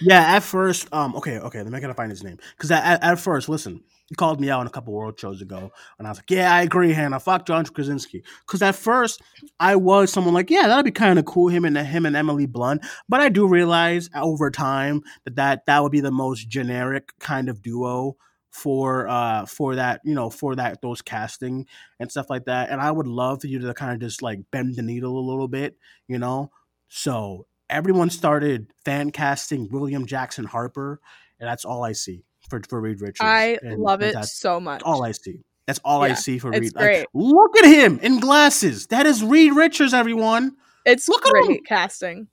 Yeah, 0.00 0.36
at 0.36 0.42
first, 0.42 0.92
um, 0.92 1.14
okay, 1.16 1.38
okay, 1.38 1.62
let 1.62 1.70
me 1.70 1.78
gotta 1.78 1.94
find 1.94 2.10
his 2.10 2.24
name 2.24 2.38
because 2.56 2.72
at, 2.72 3.04
at, 3.04 3.20
first, 3.20 3.48
listen, 3.48 3.84
he 4.06 4.16
called 4.16 4.40
me 4.40 4.50
out 4.50 4.58
on 4.58 4.66
a 4.66 4.70
couple 4.70 4.92
world 4.92 5.20
shows 5.20 5.40
ago, 5.40 5.70
and 5.98 6.08
I 6.08 6.10
was 6.10 6.18
like, 6.18 6.30
yeah, 6.30 6.52
I 6.52 6.62
agree, 6.62 6.92
Hannah, 6.92 7.20
fuck 7.20 7.46
John 7.46 7.64
Krasinski, 7.64 8.24
because 8.44 8.62
at 8.62 8.74
first 8.74 9.22
I 9.60 9.76
was 9.76 10.10
someone 10.10 10.34
like, 10.34 10.50
yeah, 10.50 10.66
that'd 10.66 10.84
be 10.84 10.90
kind 10.90 11.20
of 11.20 11.24
cool, 11.24 11.48
him 11.48 11.64
and 11.64 11.78
him 11.78 12.04
and 12.04 12.16
Emily 12.16 12.46
Blunt, 12.46 12.84
but 13.08 13.20
I 13.20 13.28
do 13.28 13.46
realize 13.46 14.10
over 14.16 14.50
time 14.50 15.02
that 15.24 15.36
that 15.36 15.66
that 15.66 15.82
would 15.82 15.92
be 15.92 16.00
the 16.00 16.10
most 16.10 16.48
generic 16.48 17.12
kind 17.20 17.48
of 17.48 17.62
duo 17.62 18.16
for 18.52 19.08
uh 19.08 19.44
for 19.46 19.74
that 19.76 20.00
you 20.04 20.14
know 20.14 20.28
for 20.30 20.54
that 20.54 20.80
those 20.82 21.02
casting 21.02 21.66
and 21.98 22.10
stuff 22.10 22.28
like 22.30 22.44
that 22.44 22.68
and 22.70 22.80
i 22.80 22.90
would 22.90 23.06
love 23.06 23.40
for 23.40 23.46
you 23.46 23.58
to 23.58 23.72
kind 23.74 23.92
of 23.94 23.98
just 23.98 24.22
like 24.22 24.38
bend 24.50 24.76
the 24.76 24.82
needle 24.82 25.18
a 25.18 25.26
little 25.28 25.48
bit 25.48 25.76
you 26.06 26.18
know 26.18 26.50
so 26.88 27.46
everyone 27.70 28.10
started 28.10 28.66
fan 28.84 29.10
casting 29.10 29.66
William 29.70 30.04
Jackson 30.04 30.44
Harper, 30.44 31.00
and 31.40 31.48
that's 31.48 31.64
all 31.64 31.82
I 31.82 31.92
see 31.92 32.22
for 32.50 32.60
for 32.68 32.82
Reed 32.82 33.00
Richards. 33.00 33.20
I 33.22 33.58
And 33.62 33.78
love 33.80 34.02
it 34.02 34.14
so 34.26 34.60
much. 34.60 34.82
all 34.84 35.02
I 35.02 35.12
see. 35.12 35.40
That's 35.66 35.80
all 35.82 36.02
I 36.02 36.12
see 36.12 36.38
for 36.38 36.50
Reed. 36.50 36.74
Like, 36.76 37.06
look 37.14 37.56
at 37.56 37.64
him 37.64 37.98
in 38.02 38.20
glasses. 38.20 38.88
That 38.88 39.06
is 39.06 39.24
Reed 39.24 39.54
Richards, 39.54 39.94
everyone. 39.94 40.54
It's 40.84 41.08
Look 41.08 41.26
at 41.26 41.30
great 41.32 41.60
him. 41.60 41.64
casting. 41.64 42.28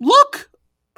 Look. 0.00 0.49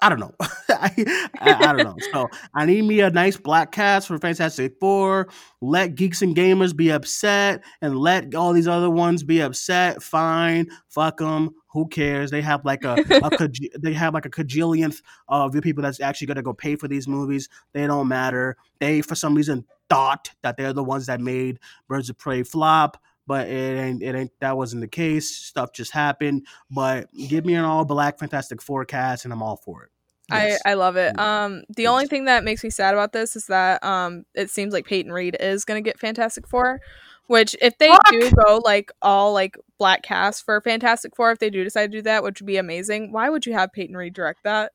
I 0.03 0.09
don't 0.09 0.19
know. 0.19 0.35
I, 0.69 1.31
I, 1.41 1.69
I 1.69 1.73
don't 1.73 1.85
know. 1.85 1.97
So 2.13 2.29
I 2.55 2.67
need 2.67 2.83
me 2.83 3.01
a 3.01 3.11
nice 3.11 3.37
black 3.37 3.71
cast 3.71 4.09
for 4.09 4.19
Fantastic 4.19 4.75
Four. 4.81 5.29
Let 5.61 5.95
geeks 5.95 6.23
and 6.23 6.35
gamers 6.35 6.75
be 6.75 6.91
upset, 6.91 7.63
and 7.81 7.97
let 7.97 8.35
all 8.35 8.53
these 8.53 8.67
other 8.67 8.91
ones 8.91 9.23
be 9.23 9.41
upset. 9.41 10.03
Fine, 10.03 10.67
fuck 10.89 11.19
them. 11.19 11.55
Who 11.69 11.87
cares? 11.87 12.33
They 12.33 12.43
have 12.43 12.65
like 12.65 12.85
a, 12.85 12.97
a 13.23 13.49
they 13.79 13.93
have 13.93 14.13
like 14.13 14.27
a 14.27 14.31
cajillionth 14.31 15.01
of 15.29 15.53
the 15.53 15.63
people 15.63 15.85
that's 15.85 16.01
actually 16.01 16.27
gonna 16.27 16.43
go 16.43 16.53
pay 16.53 16.75
for 16.75 16.89
these 16.89 17.07
movies. 17.07 17.49
They 17.73 17.87
don't 17.87 18.09
matter. 18.09 18.57
They 18.81 19.03
for 19.03 19.15
some 19.15 19.37
reason 19.37 19.65
thought 19.89 20.31
that 20.43 20.57
they're 20.57 20.73
the 20.73 20.83
ones 20.83 21.07
that 21.07 21.21
made 21.21 21.61
Birds 21.87 22.11
of 22.11 22.19
Prey 22.19 22.43
flop, 22.43 23.01
but 23.29 23.47
it 23.47 23.79
ain't. 23.79 24.03
It 24.03 24.17
ain't. 24.17 24.33
That 24.41 24.57
wasn't 24.57 24.83
the 24.83 24.89
case. 24.89 25.31
Stuff 25.31 25.73
just 25.73 25.93
happened. 25.93 26.45
But 26.73 27.09
give 27.15 27.47
me 27.47 27.55
an 27.55 27.65
all 27.65 27.85
black 27.85 28.19
Fantastic 28.19 28.61
Four 28.61 28.85
cast, 28.85 29.25
and 29.25 29.33
I'm 29.33 29.45
all 29.45 29.57
for 29.57 29.85
it. 29.85 29.92
Yes. 30.31 30.61
I, 30.65 30.71
I 30.71 30.75
love 30.75 30.97
it. 30.97 31.19
Um, 31.19 31.63
the 31.77 31.83
Yes. 31.85 31.91
only 31.91 32.07
thing 32.07 32.25
that 32.27 32.45
makes 32.45 32.63
me 32.65 32.71
sad 32.71 32.95
about 32.95 33.13
this 33.13 33.37
is 33.37 33.47
that 33.47 33.83
um, 33.85 34.25
it 34.35 34.51
seems 34.51 34.73
like 34.73 34.87
Peyton 34.87 35.13
Reed 35.13 35.37
is 35.41 35.65
gonna 35.65 35.81
get 35.83 35.99
Fantastic 35.99 36.47
Four, 36.49 36.81
which 37.27 37.57
if 37.61 37.77
they 37.79 37.91
do 38.11 38.31
go 38.47 38.61
like 38.65 38.93
all 39.03 39.33
like 39.33 39.57
black 39.79 40.03
cast 40.03 40.45
for 40.45 40.61
Fantastic 40.61 41.15
Four, 41.17 41.33
if 41.33 41.39
they 41.39 41.51
do 41.51 41.65
decide 41.65 41.91
to 41.93 41.99
do 41.99 42.03
that, 42.03 42.23
which 42.23 42.41
would 42.41 42.47
be 42.47 42.57
amazing. 42.57 43.13
Why 43.13 43.29
would 43.31 43.47
you 43.47 43.53
have 43.53 43.73
Peyton 43.73 43.97
Reed 43.97 44.15
direct 44.15 44.45
that? 44.45 44.73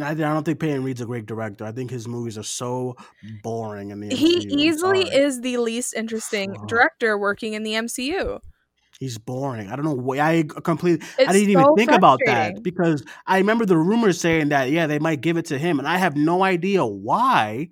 I, 0.00 0.10
I 0.10 0.14
don't 0.14 0.44
think 0.44 0.60
Peyton 0.60 0.84
Reed's 0.84 1.00
a 1.00 1.06
great 1.06 1.26
director. 1.26 1.64
I 1.64 1.72
think 1.72 1.90
his 1.90 2.06
movies 2.06 2.36
are 2.38 2.42
so 2.44 2.94
boring. 3.42 3.90
In 3.90 4.00
the 4.00 4.14
He 4.14 4.40
MCU. 4.46 4.52
I'm 4.52 4.58
easily 4.58 5.00
is 5.02 5.40
the 5.40 5.56
least 5.58 5.94
interesting 5.94 6.54
Fuck. 6.54 6.68
director 6.68 7.18
working 7.18 7.54
in 7.54 7.62
the 7.62 7.72
MCU. 7.72 8.40
He's 8.98 9.16
boring. 9.16 9.70
I 9.70 9.76
don't 9.76 9.84
know 9.84 9.94
why. 9.94 10.18
I 10.18 10.42
completely. 10.42 11.06
It's 11.20 11.28
I 11.28 11.32
didn't 11.32 11.50
even 11.50 11.76
think 11.76 11.92
about 11.92 12.18
that 12.26 12.64
because 12.64 13.04
I 13.28 13.38
remember 13.38 13.64
the 13.64 13.76
rumors 13.76 14.20
saying 14.20 14.48
that 14.48 14.70
yeah 14.70 14.88
they 14.88 14.98
might 14.98 15.20
give 15.20 15.36
it 15.36 15.46
to 15.46 15.58
him, 15.58 15.78
and 15.78 15.86
I 15.86 15.98
have 15.98 16.16
no 16.16 16.42
idea 16.42 16.84
why. 16.84 17.68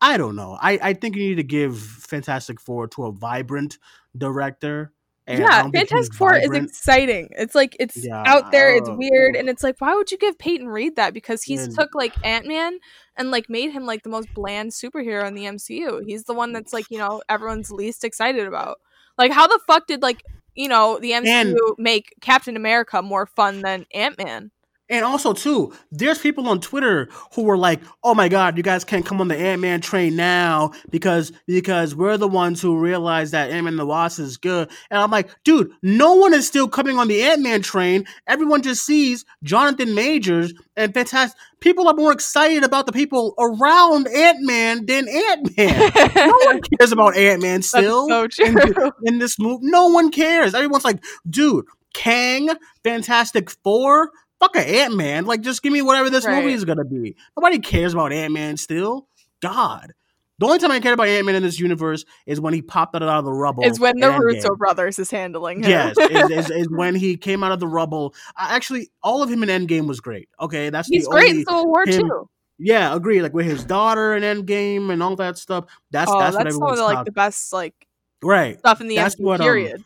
I 0.00 0.16
don't 0.16 0.34
know. 0.34 0.58
I, 0.60 0.78
I 0.82 0.94
think 0.94 1.14
you 1.14 1.22
need 1.28 1.36
to 1.36 1.44
give 1.44 1.78
Fantastic 1.78 2.60
Four 2.60 2.88
to 2.88 3.04
a 3.04 3.12
vibrant 3.12 3.78
director. 4.18 4.92
and 5.28 5.38
yeah, 5.38 5.62
don't 5.62 5.70
think 5.70 5.88
he's 5.88 6.08
Fantastic 6.08 6.14
Four 6.16 6.34
is 6.34 6.64
exciting. 6.64 7.28
It's 7.30 7.54
like 7.54 7.76
it's 7.78 8.04
Yeah, 8.04 8.20
out 8.26 8.50
there, 8.50 8.74
it's 8.74 8.88
uh, 8.88 8.94
weird, 8.94 9.36
and 9.36 9.48
it's 9.48 9.62
like, 9.62 9.80
why 9.80 9.94
would 9.94 10.10
you 10.10 10.18
give 10.18 10.36
Peyton 10.36 10.68
Reed 10.68 10.96
that? 10.96 11.14
Because 11.14 11.44
he's 11.44 11.72
took 11.76 11.94
like 11.94 12.14
Ant 12.24 12.48
Man 12.48 12.80
and 13.16 13.30
like 13.30 13.48
made 13.48 13.70
him 13.70 13.86
like 13.86 14.02
the 14.02 14.10
most 14.10 14.34
bland 14.34 14.72
superhero 14.72 15.28
in 15.28 15.34
the 15.34 15.44
MCU. 15.44 16.02
He's 16.04 16.24
the 16.24 16.34
one 16.34 16.52
that's 16.52 16.72
like 16.72 16.86
you 16.90 16.98
know 16.98 17.22
everyone's 17.28 17.70
least 17.70 18.02
excited 18.02 18.48
about. 18.48 18.78
Like, 19.16 19.32
how 19.32 19.46
the 19.46 19.60
fuck 19.66 19.86
did 19.86 20.02
like 20.02 20.24
you 20.60 20.68
know 20.68 20.98
the 21.00 21.12
MCU 21.12 21.26
And- 21.26 21.56
make 21.78 22.14
Captain 22.20 22.56
America 22.56 23.00
more 23.02 23.26
fun 23.26 23.62
than 23.62 23.86
Ant 23.94 24.18
Man? 24.18 24.50
And 24.90 25.04
also, 25.04 25.32
too, 25.32 25.72
there's 25.92 26.18
people 26.18 26.48
on 26.48 26.60
Twitter 26.60 27.08
who 27.34 27.42
were 27.42 27.56
like, 27.56 27.80
"Oh 28.02 28.14
my 28.14 28.28
God, 28.28 28.56
you 28.56 28.62
guys 28.62 28.84
can't 28.84 29.06
come 29.06 29.20
on 29.20 29.28
the 29.28 29.36
Ant 29.36 29.62
Man 29.62 29.80
train 29.80 30.16
now 30.16 30.72
because 30.90 31.32
because 31.46 31.94
we're 31.94 32.16
the 32.16 32.28
ones 32.28 32.60
who 32.60 32.76
realize 32.76 33.30
that 33.30 33.50
Ant 33.50 33.64
Man 33.64 33.76
the 33.76 33.86
Wasp 33.86 34.18
is 34.18 34.36
good." 34.36 34.68
And 34.90 35.00
I'm 35.00 35.10
like, 35.10 35.30
dude, 35.44 35.70
no 35.82 36.14
one 36.14 36.34
is 36.34 36.46
still 36.46 36.68
coming 36.68 36.98
on 36.98 37.06
the 37.06 37.22
Ant 37.22 37.40
Man 37.40 37.62
train. 37.62 38.04
Everyone 38.26 38.62
just 38.62 38.84
sees 38.84 39.24
Jonathan 39.44 39.94
Majors 39.94 40.52
and 40.76 40.92
fantastic. 40.92 41.38
People 41.60 41.86
are 41.86 41.94
more 41.94 42.10
excited 42.10 42.64
about 42.64 42.86
the 42.86 42.92
people 42.92 43.34
around 43.38 44.08
Ant 44.08 44.38
Man 44.40 44.86
than 44.86 45.06
Ant 45.08 45.56
Man. 45.56 45.92
no 46.16 46.38
one 46.46 46.60
cares 46.62 46.90
about 46.90 47.16
Ant 47.16 47.42
Man 47.42 47.62
still. 47.62 48.08
so 48.08 48.26
in, 48.44 48.56
in 49.04 49.18
this 49.18 49.38
movie. 49.38 49.60
No 49.62 49.86
one 49.88 50.10
cares. 50.10 50.54
Everyone's 50.54 50.84
like, 50.84 51.04
dude, 51.28 51.66
Kang, 51.92 52.48
Fantastic 52.82 53.50
Four, 53.50 54.10
fuck 54.40 54.56
a 54.56 54.82
Ant 54.82 54.96
Man. 54.96 55.26
Like, 55.26 55.42
just 55.42 55.62
give 55.62 55.72
me 55.72 55.82
whatever 55.82 56.10
this 56.10 56.26
Right. 56.26 56.42
movie 56.42 56.54
is 56.54 56.64
gonna 56.64 56.84
be. 56.84 57.14
Nobody 57.36 57.58
cares 57.58 57.92
about 57.94 58.12
Ant 58.12 58.32
Man 58.32 58.56
still. 58.56 59.06
God. 59.40 59.92
The 60.38 60.46
only 60.46 60.58
time 60.58 60.70
I 60.70 60.80
care 60.80 60.94
about 60.94 61.06
Ant 61.06 61.26
Man 61.26 61.34
in 61.34 61.42
this 61.42 61.60
universe 61.60 62.06
is 62.24 62.40
when 62.40 62.54
he 62.54 62.62
popped 62.62 62.96
out 62.96 63.02
of 63.02 63.24
the 63.26 63.32
rubble. 63.32 63.62
Is 63.62 63.78
when 63.78 63.98
the 64.00 64.06
Endgame. 64.06 64.20
Russo 64.20 64.56
brothers 64.56 64.98
is 64.98 65.10
handling 65.10 65.62
him. 65.62 65.68
Yes, 65.70 65.98
is, 65.98 66.30
is, 66.30 66.50
is 66.50 66.68
when 66.70 66.94
he 66.94 67.18
came 67.18 67.44
out 67.44 67.52
of 67.52 67.60
the 67.60 67.66
rubble. 67.66 68.14
I, 68.36 68.56
actually, 68.56 68.90
all 69.02 69.22
of 69.22 69.30
him 69.30 69.42
in 69.42 69.50
Endgame 69.50 69.86
was 69.86 70.00
great. 70.00 70.30
Okay, 70.40 70.70
that's 70.70 70.88
he's 70.88 71.04
the 71.04 71.10
great 71.10 71.30
in 71.30 71.44
Civil 71.44 71.66
War 71.66 71.84
him- 71.86 72.08
too. 72.08 72.30
Yeah, 72.58 72.94
agree. 72.94 73.20
Like 73.22 73.34
with 73.34 73.46
his 73.46 73.64
daughter 73.64 74.14
in 74.14 74.22
Endgame 74.22 74.90
and 74.90 75.02
all 75.02 75.16
that 75.16 75.36
stuff. 75.36 75.64
That's 75.90 76.10
oh, 76.10 76.18
that's, 76.18 76.34
what 76.36 76.44
that's 76.44 76.54
some 76.56 76.62
everyone's 76.62 76.80
of 76.80 76.88
the, 76.88 76.94
like 76.94 77.04
the 77.06 77.12
best 77.12 77.52
like 77.52 77.74
Right. 78.22 78.58
stuff 78.58 78.80
in 78.82 78.88
the 78.88 78.96
That's 78.96 79.16
MCU 79.16 79.24
what, 79.24 79.40
um, 79.40 79.46
period. 79.46 79.82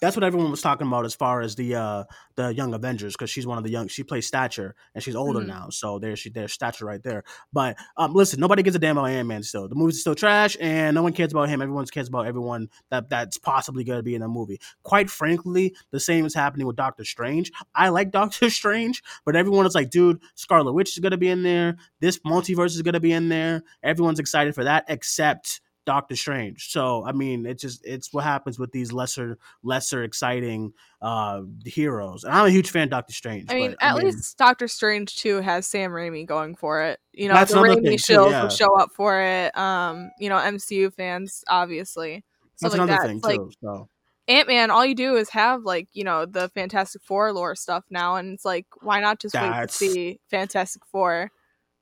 That's 0.00 0.16
what 0.16 0.22
everyone 0.24 0.50
was 0.50 0.62
talking 0.62 0.86
about 0.86 1.04
as 1.04 1.14
far 1.14 1.40
as 1.40 1.54
the 1.56 1.74
uh 1.74 2.04
the 2.36 2.54
young 2.54 2.72
avengers 2.74 3.14
because 3.14 3.30
she's 3.30 3.46
one 3.46 3.58
of 3.58 3.64
the 3.64 3.70
young 3.70 3.88
she 3.88 4.02
plays 4.04 4.26
stature 4.26 4.74
and 4.94 5.02
she's 5.02 5.16
older 5.16 5.40
Mhm. 5.40 5.46
now 5.48 5.68
so 5.70 5.98
there's 5.98 6.18
she 6.20 6.30
there's 6.30 6.52
stature 6.52 6.84
right 6.84 7.02
there. 7.02 7.24
But 7.52 7.76
um 7.96 8.12
listen 8.14 8.38
nobody 8.40 8.62
gives 8.62 8.76
a 8.76 8.78
damn 8.78 8.96
about 8.96 9.10
ant-man 9.10 9.42
still. 9.42 9.68
The 9.68 9.74
movie's 9.74 10.00
still 10.00 10.14
trash 10.14 10.56
and 10.60 10.94
no 10.94 11.02
one 11.02 11.12
cares 11.12 11.32
about 11.32 11.48
him. 11.48 11.60
Everyone 11.62 11.84
cares 11.86 12.08
about 12.08 12.26
everyone 12.26 12.68
that 12.90 13.08
that's 13.10 13.38
possibly 13.38 13.84
going 13.84 13.98
to 13.98 14.02
be 14.02 14.14
in 14.14 14.20
the 14.20 14.28
movie. 14.28 14.60
Quite 14.82 15.10
frankly 15.10 15.74
the 15.90 16.00
same 16.00 16.26
is 16.26 16.34
happening 16.34 16.66
with 16.66 16.76
doctor 16.76 17.04
strange. 17.04 17.50
I 17.74 17.88
like 17.88 18.10
doctor 18.20 18.50
strange 18.50 19.02
but 19.24 19.34
everyone 19.36 19.66
is 19.66 19.74
like 19.74 19.90
dude 19.90 20.20
scarlet 20.34 20.72
witch 20.72 20.92
is 20.92 20.98
going 21.00 21.10
to 21.12 21.18
be 21.18 21.28
in 21.28 21.42
there. 21.42 21.76
This 22.00 22.18
multiverse 22.20 22.74
is 22.76 22.82
going 22.82 22.94
to 22.94 23.00
be 23.00 23.12
in 23.12 23.28
there. 23.28 23.62
Everyone's 23.82 24.20
excited 24.20 24.54
for 24.54 24.64
that 24.64 24.84
except 24.88 25.60
Doctor 25.88 26.16
Strange. 26.16 26.70
So 26.70 27.02
I 27.06 27.12
mean, 27.12 27.46
it's 27.46 27.62
just 27.62 27.80
it's 27.82 28.12
what 28.12 28.22
happens 28.22 28.58
with 28.58 28.70
these 28.72 28.92
lesser 28.92 29.38
lesser 29.62 30.04
exciting 30.04 30.74
uh 31.00 31.40
heroes. 31.64 32.24
And 32.24 32.34
I'm 32.34 32.44
a 32.44 32.50
huge 32.50 32.70
fan 32.70 32.84
of 32.84 32.90
Doctor 32.90 33.14
Strange. 33.14 33.46
I 33.48 33.54
mean, 33.54 33.70
but, 33.70 33.82
at 33.82 33.96
least 33.96 34.36
Doctor 34.36 34.68
Strange 34.68 35.16
too 35.16 35.40
has 35.40 35.66
Sam 35.66 35.90
Raimi 35.90 36.26
going 36.26 36.56
for 36.56 36.82
it. 36.82 37.00
You 37.14 37.28
know, 37.28 37.34
That's 37.34 37.54
the 37.54 37.58
Raimi 37.58 38.04
thing, 38.04 38.16
yeah. 38.30 38.42
will 38.42 38.50
show 38.50 38.76
up 38.76 38.90
for 38.92 39.18
it. 39.18 39.56
Um, 39.56 40.10
you 40.20 40.28
know, 40.28 40.36
MCU 40.36 40.92
fans 40.92 41.42
obviously. 41.48 42.22
that's 42.60 42.74
like 42.74 42.82
another 42.82 43.00
that. 43.00 43.08
thing 43.08 43.20
like 43.20 43.38
too. 43.38 43.50
So 43.62 43.88
Ant 44.28 44.46
Man, 44.46 44.70
all 44.70 44.84
you 44.84 44.94
do 44.94 45.16
is 45.16 45.30
have 45.30 45.62
like 45.62 45.88
you 45.94 46.04
know 46.04 46.26
the 46.26 46.50
Fantastic 46.50 47.00
Four 47.00 47.32
lore 47.32 47.54
stuff 47.54 47.86
now, 47.88 48.16
and 48.16 48.34
it's 48.34 48.44
like 48.44 48.66
why 48.82 49.00
not 49.00 49.20
just 49.20 49.34
wait 49.34 49.68
to 49.68 49.68
see 49.68 50.20
Fantastic 50.28 50.82
Four? 50.92 51.30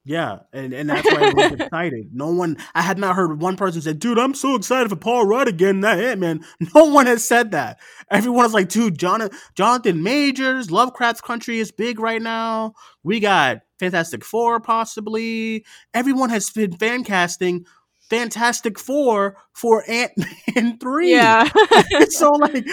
Yeah, 0.08 0.38
and, 0.52 0.72
and 0.72 0.88
that's 0.88 1.04
why 1.04 1.20
everyone's 1.20 1.60
excited. 1.60 2.10
No 2.14 2.30
one, 2.30 2.58
I 2.76 2.82
had 2.82 2.96
not 2.96 3.16
heard 3.16 3.40
one 3.42 3.56
person 3.56 3.82
say, 3.82 3.92
"Dude, 3.92 4.20
I'm 4.20 4.34
so 4.34 4.54
excited 4.54 4.88
for 4.88 4.94
Paul 4.94 5.26
Rudd 5.26 5.48
again." 5.48 5.80
That 5.80 5.98
Ant 5.98 6.20
Man. 6.20 6.44
No 6.76 6.84
one 6.84 7.06
has 7.06 7.26
said 7.26 7.50
that. 7.50 7.80
Everyone 8.08 8.46
is 8.46 8.54
like, 8.54 8.68
"Dude, 8.68 8.98
John, 8.98 9.28
Jonathan 9.56 10.04
Majors, 10.04 10.70
Lovecraft's 10.70 11.20
Country 11.20 11.58
is 11.58 11.72
big 11.72 11.98
right 11.98 12.22
now. 12.22 12.74
We 13.02 13.18
got 13.18 13.62
Fantastic 13.80 14.24
Four, 14.24 14.60
possibly. 14.60 15.64
Everyone 15.92 16.30
has 16.30 16.50
been 16.50 16.76
fan 16.76 17.02
casting 17.02 17.66
Fantastic 18.08 18.78
Four 18.78 19.36
for 19.54 19.82
Ant 19.90 20.12
Man 20.54 20.78
three. 20.80 21.14
Yeah. 21.14 21.48
so 22.10 22.30
like, 22.30 22.64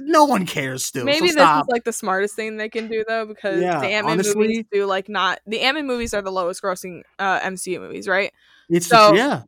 no 0.00 0.24
one 0.24 0.46
cares. 0.46 0.84
Still, 0.84 1.04
Maybe 1.04 1.18
so 1.18 1.24
this 1.24 1.32
stop. 1.34 1.64
is 1.66 1.68
like 1.72 1.84
the 1.84 1.92
smartest 1.92 2.34
thing 2.36 2.56
they 2.56 2.68
can 2.68 2.88
do 2.88 3.04
though, 3.06 3.26
because 3.26 3.60
Yeah, 3.60 3.80
the 3.80 3.86
Ant 3.88 4.06
Man 4.06 4.16
movies 4.34 4.64
do 4.72 4.86
like 4.86 5.08
not 5.08 5.40
the 5.46 5.60
Ant 5.60 5.76
Man 5.76 5.86
movies 5.86 6.14
are 6.14 6.22
the 6.22 6.32
lowest 6.32 6.62
grossing 6.62 7.02
uh, 7.18 7.40
MCU 7.40 7.80
movies, 7.80 8.08
right? 8.08 8.32
it's 8.68 8.86
so- 8.86 9.12
yeah. 9.14 9.42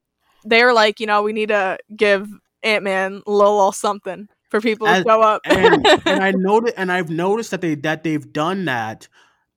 They're 0.44 0.74
like, 0.74 1.00
you 1.00 1.06
know, 1.06 1.22
we 1.22 1.32
need 1.32 1.48
to 1.48 1.78
give 1.96 2.28
Ant 2.62 2.84
Man 2.84 3.22
little, 3.26 3.72
something 3.72 4.28
for 4.50 4.60
people 4.60 4.86
to 4.86 4.92
As- 4.92 5.04
show 5.04 5.22
up. 5.22 5.40
and 5.46 5.86
and 6.06 6.22
I 6.22 6.30
noted 6.36 6.74
and 6.76 6.92
I've 6.92 7.08
noticed 7.10 7.50
that 7.52 7.60
they 7.62 7.74
that 7.76 8.02
they've 8.02 8.30
done 8.32 8.66
that. 8.66 9.08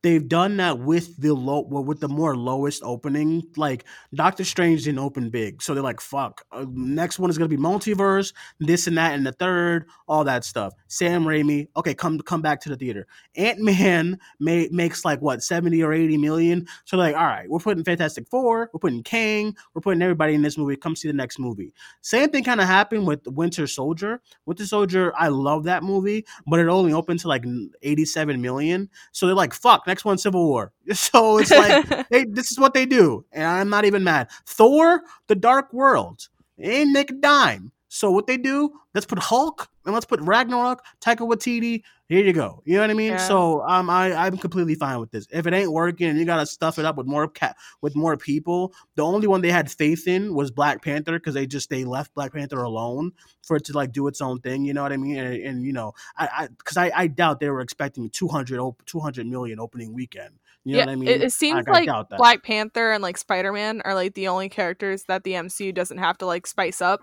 They've 0.04 0.28
done 0.28 0.58
that 0.58 0.80
with 0.80 1.18
the 1.18 1.34
low 1.34 1.62
well, 1.68 1.84
with 1.84 2.00
the 2.00 2.08
more 2.08 2.36
lowest 2.36 2.84
opening. 2.84 3.42
Like 3.58 3.84
Doctor 4.14 4.44
Strange 4.44 4.84
didn't 4.84 5.00
open 5.00 5.32
big, 5.32 5.62
so 5.62 5.74
they're 5.74 5.84
like, 5.84 6.00
"Fuck." 6.00 6.46
Uh, 6.52 6.66
next 6.70 7.18
one 7.18 7.32
is 7.32 7.38
gonna 7.38 7.48
be 7.48 7.58
multiverse, 7.58 8.32
this 8.60 8.86
and 8.86 8.96
that, 8.98 9.16
and 9.16 9.26
the 9.26 9.32
third, 9.32 9.88
all 10.08 10.24
that 10.24 10.46
stuff. 10.46 10.74
Sam 10.88 11.26
Raimi, 11.26 11.68
okay, 11.76 11.96
come 11.96 12.20
come 12.20 12.44
back 12.44 12.62
to 12.62 12.70
the 12.70 12.76
theater. 12.76 13.08
Ant 13.36 13.60
Man 13.60 14.20
may, 14.40 14.70
makes 14.72 15.04
like 15.04 15.20
what 15.20 15.42
seventy 15.42 15.82
or 15.82 15.94
eighty 15.94 16.16
million. 16.16 16.68
So 16.86 16.96
they're 16.96 17.08
like, 17.08 17.16
all 17.16 17.26
right, 17.26 17.50
we're 17.50 17.58
putting 17.60 17.84
Fantastic 17.84 18.28
Four, 18.30 18.70
we're 18.74 18.80
putting 18.80 19.02
Kang, 19.02 19.56
we're 19.74 19.82
putting 19.82 20.04
everybody 20.04 20.36
in 20.36 20.44
this 20.44 20.60
movie. 20.60 20.76
Come 20.76 20.96
see 20.96 21.08
the 21.08 21.14
next 21.16 21.40
movie. 21.40 21.74
Same 22.02 22.30
thing 22.30 22.44
kind 22.44 22.62
of 22.62 22.68
happened 22.68 23.08
with 23.08 23.26
Winter 23.26 23.66
Soldier. 23.66 24.22
Winter 24.46 24.68
Soldier, 24.68 25.12
I 25.18 25.30
love 25.30 25.64
that 25.64 25.82
movie, 25.82 26.24
but 26.46 26.60
it 26.60 26.68
only 26.68 26.94
opened 26.94 27.20
to 27.22 27.28
like 27.28 27.46
87 27.82 28.40
million. 28.40 28.90
So 29.12 29.26
they're 29.26 29.36
like, 29.36 29.54
fuck, 29.54 29.87
next 29.88 30.06
one, 30.06 30.18
Civil 30.18 30.46
War. 30.46 30.72
So 30.94 31.40
it's 31.40 31.52
like, 31.52 32.10
they, 32.10 32.26
this 32.26 32.52
is 32.52 32.60
what 32.60 32.74
they 32.74 32.86
do. 32.86 33.26
And 33.32 33.46
I'm 33.46 33.70
not 33.70 33.86
even 33.86 34.04
mad. 34.04 34.30
Thor, 34.46 35.02
The 35.28 35.36
Dark 35.36 35.74
World, 35.74 36.28
they 36.58 36.82
ain't 36.82 36.92
make 36.92 37.12
a 37.12 37.16
dime. 37.16 37.72
So 37.88 38.12
what 38.12 38.28
they 38.28 38.38
do, 38.38 38.72
let's 38.94 39.06
put 39.06 39.18
Hulk 39.18 39.68
and 39.86 39.94
let's 39.94 40.06
put 40.06 40.20
Ragnarok, 40.22 40.84
Taika 41.02 41.28
Waititi. 41.28 41.84
Here 42.10 42.24
you 42.24 42.32
go. 42.32 42.62
You 42.64 42.76
know 42.76 42.82
what 42.82 42.90
I 42.90 42.94
mean? 42.94 43.12
Yeah. 43.12 43.18
So 43.18 43.62
um, 43.68 43.90
I 43.90 44.14
I'm 44.14 44.38
completely 44.38 44.76
fine 44.76 44.98
with 45.00 45.12
this. 45.12 45.28
If 45.30 45.46
it 45.46 45.54
ain't 45.54 45.72
working 45.74 46.08
and 46.08 46.18
you 46.18 46.24
gotta 46.24 46.46
stuff 46.46 46.80
it 46.80 46.86
up 46.86 46.96
with 46.96 47.06
more 47.06 47.28
cat 47.28 47.58
with 47.82 47.98
more 47.98 48.16
people, 48.16 48.74
the 48.96 49.04
only 49.04 49.28
one 49.28 49.42
they 49.42 49.52
had 49.52 49.70
faith 49.70 50.08
in 50.08 50.34
was 50.34 50.50
Black 50.50 50.82
Panther 50.82 51.20
because 51.20 51.34
they 51.34 51.46
just 51.46 51.70
they 51.70 51.84
left 51.84 52.14
Black 52.14 52.32
Panther 52.32 52.62
alone 52.64 53.12
for 53.44 53.58
it 53.58 53.66
to 53.66 53.74
like 53.74 53.92
do 53.92 54.08
its 54.08 54.22
own 54.22 54.40
thing. 54.40 54.64
You 54.64 54.74
know 54.74 54.84
what 54.84 54.94
I 54.94 54.98
mean? 54.98 55.18
And, 55.18 55.36
and 55.36 55.64
you 55.66 55.74
know, 55.74 55.94
I 56.18 56.30
I 56.32 56.48
because 56.48 56.78
I, 56.78 56.92
I 56.96 57.08
doubt 57.08 57.42
they 57.42 57.50
were 57.50 57.60
expecting 57.62 58.10
200 58.10 58.58
200 58.86 59.28
million 59.28 59.60
opening 59.60 59.94
weekend. 59.94 60.36
You 60.64 60.74
know 60.74 60.80
yeah, 60.80 60.86
what 60.86 60.92
I 60.92 60.96
mean? 60.96 61.10
it, 61.10 61.22
it 61.24 61.32
seems 61.34 61.66
I 61.68 61.72
like 61.72 61.86
doubt 61.88 62.10
that. 62.10 62.18
Black 62.18 62.44
Panther 62.44 62.92
and 62.92 63.02
like 63.02 63.18
Spider 63.18 63.52
Man 63.54 63.82
are 63.86 63.94
like 63.94 64.14
the 64.16 64.28
only 64.28 64.50
characters 64.50 65.04
that 65.10 65.24
the 65.24 65.32
MCU 65.34 65.74
doesn't 65.74 65.98
have 65.98 66.18
to 66.20 66.26
like 66.26 66.46
spice 66.48 66.82
up. 66.82 67.02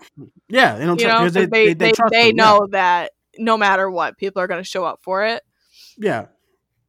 yeah, 0.49 0.77
they 0.77 0.85
don't 0.85 0.99
You 0.99 1.05
trust 1.07 1.35
know, 1.35 1.41
'cause 1.41 1.49
they 1.51 1.73
they, 1.73 1.91
trust 1.91 2.11
they 2.11 2.31
them, 2.31 2.37
yeah. 2.37 2.43
know 2.43 2.67
that 2.71 3.11
no 3.37 3.57
matter 3.57 3.89
what, 3.89 4.17
people 4.17 4.41
are 4.41 4.47
going 4.47 4.61
to 4.63 4.67
show 4.69 4.83
up 4.85 4.99
for 5.03 5.25
it. 5.25 5.43
Yeah. 5.97 6.27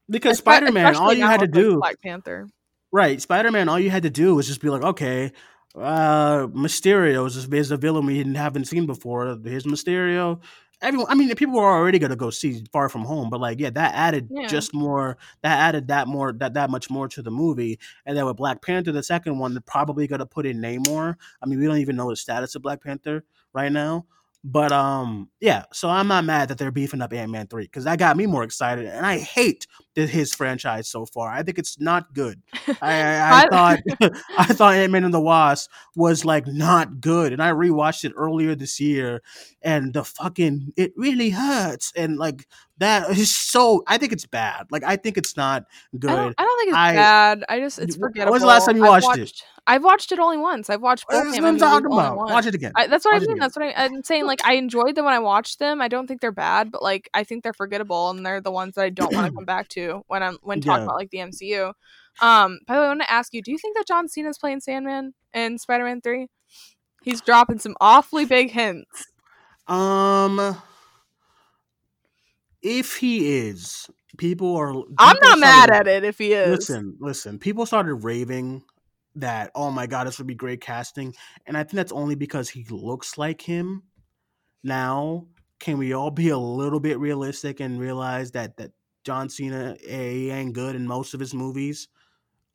Because 0.09 0.39
Spider 0.39 0.71
Man, 0.73 0.95
all 0.97 1.13
you 1.13 1.25
had 1.27 1.41
to 1.41 1.47
do, 1.49 1.79
Black 1.79 2.01
Panther. 2.01 2.49
right? 2.93 3.21
Spider 3.21 3.51
Man, 3.51 3.69
all 3.69 3.79
you 3.79 3.91
had 3.91 4.05
to 4.05 4.11
do 4.11 4.35
was 4.35 4.47
just 4.47 4.61
be 4.61 4.71
like, 4.71 4.83
okay, 4.83 5.33
uh, 5.75 6.47
Mysterio 6.49 7.27
is, 7.27 7.37
is 7.53 7.71
a 7.71 7.77
villain 7.77 8.07
we 8.07 8.23
haven't 8.35 8.67
seen 8.67 8.87
before. 8.87 9.37
Here's 9.45 9.65
Mysterio. 9.65 10.41
Everyone, 10.83 11.07
I 11.11 11.15
mean, 11.15 11.35
people 11.37 11.55
were 11.55 11.65
already 11.65 11.99
gonna 11.99 12.17
go 12.17 12.29
see 12.29 12.63
Far 12.71 12.91
From 12.91 13.03
Home, 13.05 13.31
but 13.31 13.41
like, 13.41 13.59
yeah, 13.59 13.71
that 13.71 13.95
added 13.95 14.29
Yeah. 14.31 14.47
just 14.47 14.75
more. 14.75 15.17
That 15.43 15.59
added 15.59 15.89
that 15.89 16.07
more 16.07 16.35
that 16.35 16.53
that 16.53 16.69
much 16.69 16.91
more 16.91 17.09
to 17.09 17.23
the 17.23 17.31
movie. 17.31 17.79
And 18.05 18.15
then 18.17 18.27
with 18.27 18.37
Black 18.37 18.61
Panther, 18.61 18.93
the 18.93 19.03
second 19.03 19.39
one, 19.39 19.55
they're 19.55 19.63
probably 19.67 20.07
gonna 20.07 20.27
put 20.27 20.45
in 20.45 20.59
Namor. 20.61 21.17
I 21.43 21.47
mean, 21.47 21.61
we 21.61 21.67
don't 21.67 21.79
even 21.79 21.97
know 21.97 22.11
the 22.11 22.17
status 22.17 22.55
of 22.57 22.63
Black 22.63 22.83
Panther 22.83 23.25
right 23.55 23.73
now. 23.73 24.05
But 24.49 24.71
um, 24.71 25.29
yeah. 25.41 25.65
So 25.73 25.91
I'm 25.91 26.07
not 26.07 26.25
mad 26.25 26.49
that 26.49 26.59
they're 26.59 26.71
beefing 26.71 27.03
up 27.03 27.13
Ant 27.13 27.33
Man 27.33 27.49
three 27.49 27.65
because 27.65 27.83
that 27.83 27.99
got 27.99 28.17
me 28.17 28.27
more 28.27 28.45
excited. 28.45 28.87
And 28.87 29.05
I 29.05 29.19
hate 29.19 29.67
his 29.97 30.35
franchise 30.35 30.89
so 30.89 31.07
far. 31.07 31.31
I 31.31 31.43
think 31.43 31.59
it's 31.59 31.81
not 31.81 32.13
good. 32.13 32.43
I, 32.83 33.45
I, 33.45 33.47
thought 33.51 33.79
I 34.39 34.45
thought 34.45 34.75
Ant 34.75 34.93
Man 34.93 35.05
and 35.05 35.15
the 35.15 35.21
Wasp 35.21 35.71
was 35.95 36.25
like 36.25 36.47
not 36.47 37.01
good, 37.01 37.33
and 37.33 37.43
I 37.43 37.51
rewatched 37.51 38.05
it 38.05 38.13
earlier 38.17 38.55
this 38.55 38.79
year, 38.79 39.23
and 39.63 39.95
the 39.95 40.05
fucking 40.05 40.75
it 40.77 40.93
really 40.97 41.31
hurts, 41.31 41.93
and 41.97 42.19
like 42.19 42.47
that 42.79 43.11
is 43.11 43.35
so. 43.35 43.83
I 43.87 43.97
think 43.99 44.13
it's 44.13 44.27
bad. 44.27 44.67
Like 44.71 44.85
I 44.85 44.97
think 44.97 45.17
it's 45.17 45.37
not 45.37 45.65
good. 45.99 46.11
I 46.11 46.17
don't, 46.17 46.35
I 46.39 46.43
don't 46.45 46.59
think 46.59 46.69
it's 46.69 46.77
I- 46.77 46.95
bad. 46.95 47.45
I 47.49 47.61
just 47.61 47.79
it's 47.79 47.97
forgettable. 47.97 48.33
when's 48.33 48.43
the 48.43 48.49
last 48.49 48.67
time 48.67 48.77
you 48.77 48.85
I've 48.87 49.03
watched 49.03 49.19
it? 49.19 49.43
I've 49.69 49.83
watched 49.83 50.13
it 50.13 50.21
only 50.21 50.37
once. 50.37 50.71
I've 50.71 50.81
watched 50.81 51.07
both 51.09 51.25
That's 51.25 51.41
what 51.41 51.49
I'm 51.49 51.59
talking 51.59 51.89
movies 51.89 51.97
only 51.97 52.07
about. 52.07 52.17
once. 52.19 52.31
Watch 52.31 52.47
it 52.47 52.55
again. 52.55 52.73
I, 52.77 52.87
that's 52.87 53.05
what 53.05 53.15
Watch 53.15 53.25
I 53.25 53.27
mean. 53.27 53.39
That's 53.39 53.57
what 53.57 53.65
I, 53.65 53.85
I'm 53.85 54.05
saying. 54.05 54.27
Like 54.27 54.41
I 54.45 54.55
enjoyed 54.55 54.95
them 54.95 55.05
when 55.05 55.15
I 55.15 55.19
watched 55.19 55.59
them. 55.59 55.81
I 55.81 55.89
don't 55.89 56.07
think 56.07 56.21
they're 56.21 56.31
bad, 56.31 56.71
but 56.71 56.83
like 56.83 57.11
I 57.15 57.25
think 57.25 57.43
they're 57.43 57.53
forgettable, 57.53 58.11
and 58.11 58.25
they're 58.25 58.41
the 58.41 58.53
ones 58.53 58.75
that 58.75 58.83
I 58.83 58.91
don't 58.91 59.13
want 59.13 59.27
to 59.31 59.33
come 59.33 59.45
back 59.45 59.69
to 59.71 59.86
when 60.07 60.23
I'm 60.23 60.39
when 60.43 60.61
talking 60.61 60.81
Yeah. 60.81 60.85
about 60.85 60.97
like 60.97 61.11
the 61.11 61.19
MCU. 61.19 61.73
Um, 62.21 62.61
by 62.67 62.75
the 62.75 62.81
way, 62.81 62.87
I 62.87 62.89
want 62.89 63.03
to 63.03 63.11
ask 63.11 63.33
you: 63.35 63.43
Do 63.43 63.51
you 63.51 63.59
think 63.59 63.77
that 63.77 63.87
John 63.87 64.09
Cena's 64.09 64.39
playing 64.39 64.61
Sandman 64.61 65.15
in 65.35 65.59
Spider-Man 65.59 66.01
Three? 66.01 66.29
He's 67.03 67.21
dropping 67.21 67.59
some 67.59 67.77
awfully 67.81 68.25
big 68.25 68.51
hints. 68.51 69.07
Um, 69.69 70.57
if 72.63 72.97
he 72.97 73.39
is, 73.49 73.89
people 74.17 74.57
are. 74.57 74.71
I'm 74.99 75.17
people 75.17 75.29
not 75.29 75.39
mad 75.39 75.71
at 75.71 75.87
it 75.89 76.05
if 76.05 76.19
he 76.19 76.33
is. 76.33 76.59
Listen, 76.59 76.97
listen. 77.01 77.39
People 77.39 77.67
started 77.67 77.95
raving 77.95 78.63
that, 79.17 79.51
oh 79.55 79.71
my 79.71 79.87
god, 79.87 80.07
this 80.07 80.19
would 80.19 80.27
be 80.27 80.35
great 80.35 80.61
casting, 80.61 81.15
and 81.47 81.57
I 81.57 81.63
think 81.63 81.75
that's 81.75 81.93
only 81.93 82.15
because 82.15 82.49
he 82.49 82.65
looks 82.71 83.17
like 83.19 83.41
him. 83.41 83.83
Now, 84.63 85.27
can 85.61 85.79
we 85.79 85.93
all 85.93 86.11
be 86.11 86.31
a 86.31 86.39
little 86.39 86.81
bit 86.81 86.99
realistic 86.99 87.61
and 87.61 87.81
realize 87.81 88.33
that 88.33 88.57
that 88.57 88.73
John 89.07 89.29
Cena 89.29 89.77
he 89.81 90.31
ain't 90.31 90.53
good 90.53 90.75
in 90.75 90.85
most 90.85 91.15
of 91.15 91.21
his 91.21 91.33
movies? 91.33 91.87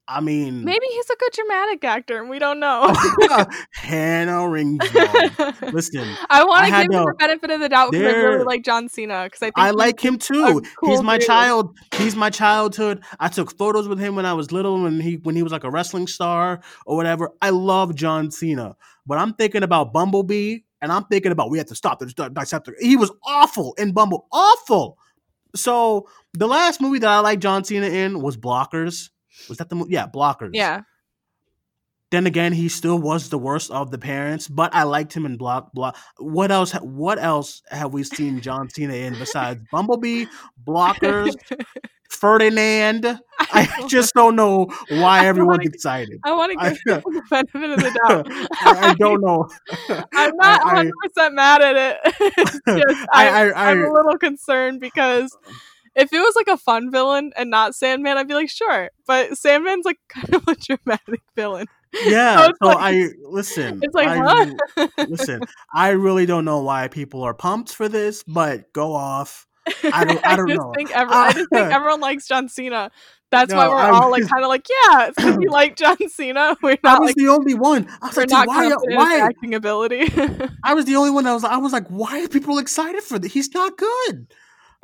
I 0.06 0.20
mean, 0.20 0.66
Maybe 0.66 0.86
he's 0.88 1.10
a 1.10 1.16
good 1.16 1.32
dramatic 1.32 1.86
actor, 1.86 2.20
and 2.20 2.30
we 2.30 2.38
don't 2.38 2.60
know. 2.60 2.94
Hannah 3.74 4.50
Ringsdale. 4.50 5.54
Listen, 5.72 6.06
I 6.30 6.44
want 6.44 6.66
to 6.66 6.72
give 6.72 6.82
him 6.82 7.06
the 7.06 7.16
benefit 7.18 7.52
of 7.52 7.62
the 7.62 7.70
doubt 7.70 7.92
because 7.92 8.14
I 8.14 8.18
really 8.18 8.44
like 8.44 8.66
John 8.66 8.90
Cena 8.90 9.24
because 9.24 9.42
I 9.42 9.46
think 9.46 9.54
I 9.58 9.72
like 9.72 10.04
him 10.04 10.18
too. 10.18 10.62
cool 10.76 10.90
he's 10.90 11.02
my 11.02 11.18
dude. 11.18 11.28
child. 11.28 11.78
He's 11.96 12.18
my 12.18 12.30
childhood. 12.30 13.02
I 13.22 13.30
took 13.30 13.58
photos 13.58 13.88
with 13.88 14.00
him 14.00 14.18
when 14.18 14.26
I 14.26 14.34
was 14.34 14.52
little, 14.52 14.84
when 14.84 15.00
he 15.00 15.16
when 15.16 15.38
he 15.38 15.44
was 15.44 15.54
like 15.54 15.64
a 15.64 15.72
wrestling 15.72 16.08
star 16.08 16.62
or 16.86 16.98
whatever. 16.98 17.32
I 17.42 17.52
love 17.52 17.96
John 17.96 18.32
Cena, 18.32 18.76
but 19.06 19.18
I'm 19.18 19.34
thinking 19.36 19.64
about 19.64 19.94
Bumblebee, 19.94 20.58
and 20.82 20.92
I'm 20.92 21.06
thinking 21.06 21.32
about 21.32 21.50
we 21.50 21.58
have 21.60 21.68
to 21.68 21.76
stop 21.76 22.00
the 22.00 22.08
the 22.08 22.30
Dissector. 22.30 22.76
He 22.82 22.98
was 22.98 23.12
awful 23.26 23.76
in 23.78 23.94
Bumble, 23.94 24.28
awful. 24.34 24.98
So 25.56 26.08
the 26.34 26.48
last 26.48 26.82
movie 26.82 27.00
that 27.00 27.10
I 27.10 27.20
liked 27.20 27.42
John 27.42 27.64
Cena 27.64 27.88
in 27.88 28.22
was 28.22 28.38
Blockers. 28.38 29.10
Was 29.50 29.58
that 29.58 29.70
the 29.70 29.76
movie? 29.76 29.94
Yeah, 29.94 30.08
Blockers. 30.08 30.52
Yeah, 30.54 30.82
Then 32.12 32.28
again, 32.28 32.52
he 32.54 32.68
still 32.70 33.00
was 33.00 33.30
the 33.30 33.38
worst 33.38 33.72
of 33.72 33.90
the 33.92 33.98
parents, 33.98 34.48
but 34.48 34.74
I 34.74 34.84
liked 34.84 35.14
him 35.14 35.26
in 35.26 35.38
Block. 35.38 35.72
Block. 35.74 35.98
What 36.18 36.52
else? 36.52 36.74
What 36.74 37.20
else 37.20 37.62
have 37.70 37.94
we 37.94 38.04
seen 38.04 38.42
John 38.42 38.70
Cena 38.70 38.94
in 38.94 39.14
besides 39.18 39.62
Bumblebee, 39.72 40.26
Blockers, 40.68 41.34
Ferdinand? 42.12 43.20
I 43.40 43.86
just 43.88 44.14
don't 44.14 44.36
know 44.36 44.68
why 44.90 45.26
everyone's 45.26 45.66
excited. 45.66 46.20
I 46.24 46.32
want 46.34 46.52
to 46.52 46.70
give 46.70 46.80
the 47.04 47.22
benefit 47.30 47.70
of 47.72 47.80
the 47.80 48.00
doubt. 48.08 48.28
I, 48.30 48.90
I 48.90 48.94
don't 48.96 49.22
know. 49.22 49.50
I'm 50.14 50.36
not 50.36 50.62
I- 50.62 50.70
I- 50.70 50.74
100 50.74 50.94
percent 51.04 51.36
mad 51.36 51.62
at 51.62 51.76
it. 52.06 52.56
Just 52.68 53.08
I- 53.12 53.30
I, 53.30 53.50
I- 53.50 53.72
am 53.72 53.84
a 53.86 53.92
little 53.92 54.18
concerned 54.18 54.80
because 54.80 55.34
uh-huh. 55.34 55.54
if 55.96 56.14
it 56.14 56.20
was 56.20 56.36
like 56.36 56.48
a 56.48 56.58
fun 56.58 56.92
villain 56.92 57.32
and 57.36 57.50
not 57.50 57.74
Sandman, 57.76 58.18
I'd 58.18 58.28
be 58.28 58.36
like, 58.36 58.50
sure. 58.50 58.90
But 59.08 59.38
Sandman's 59.38 59.86
like 59.86 60.00
kind 60.10 60.34
of 60.36 60.48
a 60.48 60.56
dramatic 60.56 61.22
villain. 61.36 61.66
Yeah. 62.06 62.48
it's 62.50 62.60
So 62.62 62.68
like- 62.68 62.78
I 62.80 63.10
listen. 63.24 63.80
It's 63.82 63.96
like, 63.96 64.08
I, 64.08 64.54
huh? 64.78 64.88
listen. 65.08 65.42
I 65.74 65.90
really 65.90 66.26
don't 66.26 66.46
know 66.46 66.62
why 66.62 66.88
people 66.90 67.24
are 67.24 67.34
pumped 67.34 67.74
for 67.74 67.90
this, 67.90 68.24
but 68.24 68.72
go 68.74 68.94
off. 68.94 69.48
I 69.84 70.04
don't- 70.06 70.26
I 70.26 70.36
don't 70.36 70.48
just 70.48 70.60
know. 70.62 70.74
Think 70.76 70.92
every, 70.96 71.14
I 71.14 71.32
just 71.34 71.50
think 71.50 71.72
Uh, 71.72 71.76
everyone 71.76 72.00
likes 72.02 72.28
John 72.28 72.50
Cena. 72.50 72.92
That's 73.30 73.54
why 73.54 73.68
we're 73.70 73.76
I'm- 73.76 73.94
all 73.94 74.12
like 74.12 74.28
kind 74.28 74.44
of 74.44 74.50
like, 74.50 74.66
yeah, 74.70 75.06
it's 75.08 75.16
because 75.16 75.38
we 75.38 75.48
like 75.50 75.78
John 75.78 75.98
Cena. 76.10 76.58
We're 76.64 76.72
I 76.72 76.78
not 76.84 77.00
was 77.02 77.08
like 77.10 77.16
the 77.16 77.30
only 77.30 77.54
one. 77.54 77.88
I 78.02 78.08
was 78.08 78.18
like, 78.18 78.30
not 78.30 78.48
why? 78.48 78.56
confident 78.70 78.82
in 78.84 78.92
his 78.92 78.98
Why? 78.98 79.20
acting 79.20 79.54
ability. 79.56 80.02
I 80.64 80.74
was 80.74 80.86
the 80.86 80.96
only 80.98 81.12
one 81.12 81.24
that 81.24 81.34
was. 81.34 81.44
I 81.46 81.58
was 81.58 81.72
like, 81.72 81.88
why 81.88 82.24
are 82.24 82.28
people 82.28 82.58
excited 82.58 83.02
for 83.04 83.20
this? 83.20 83.32
He's 83.32 83.54
not 83.54 83.78
good. 83.78 84.28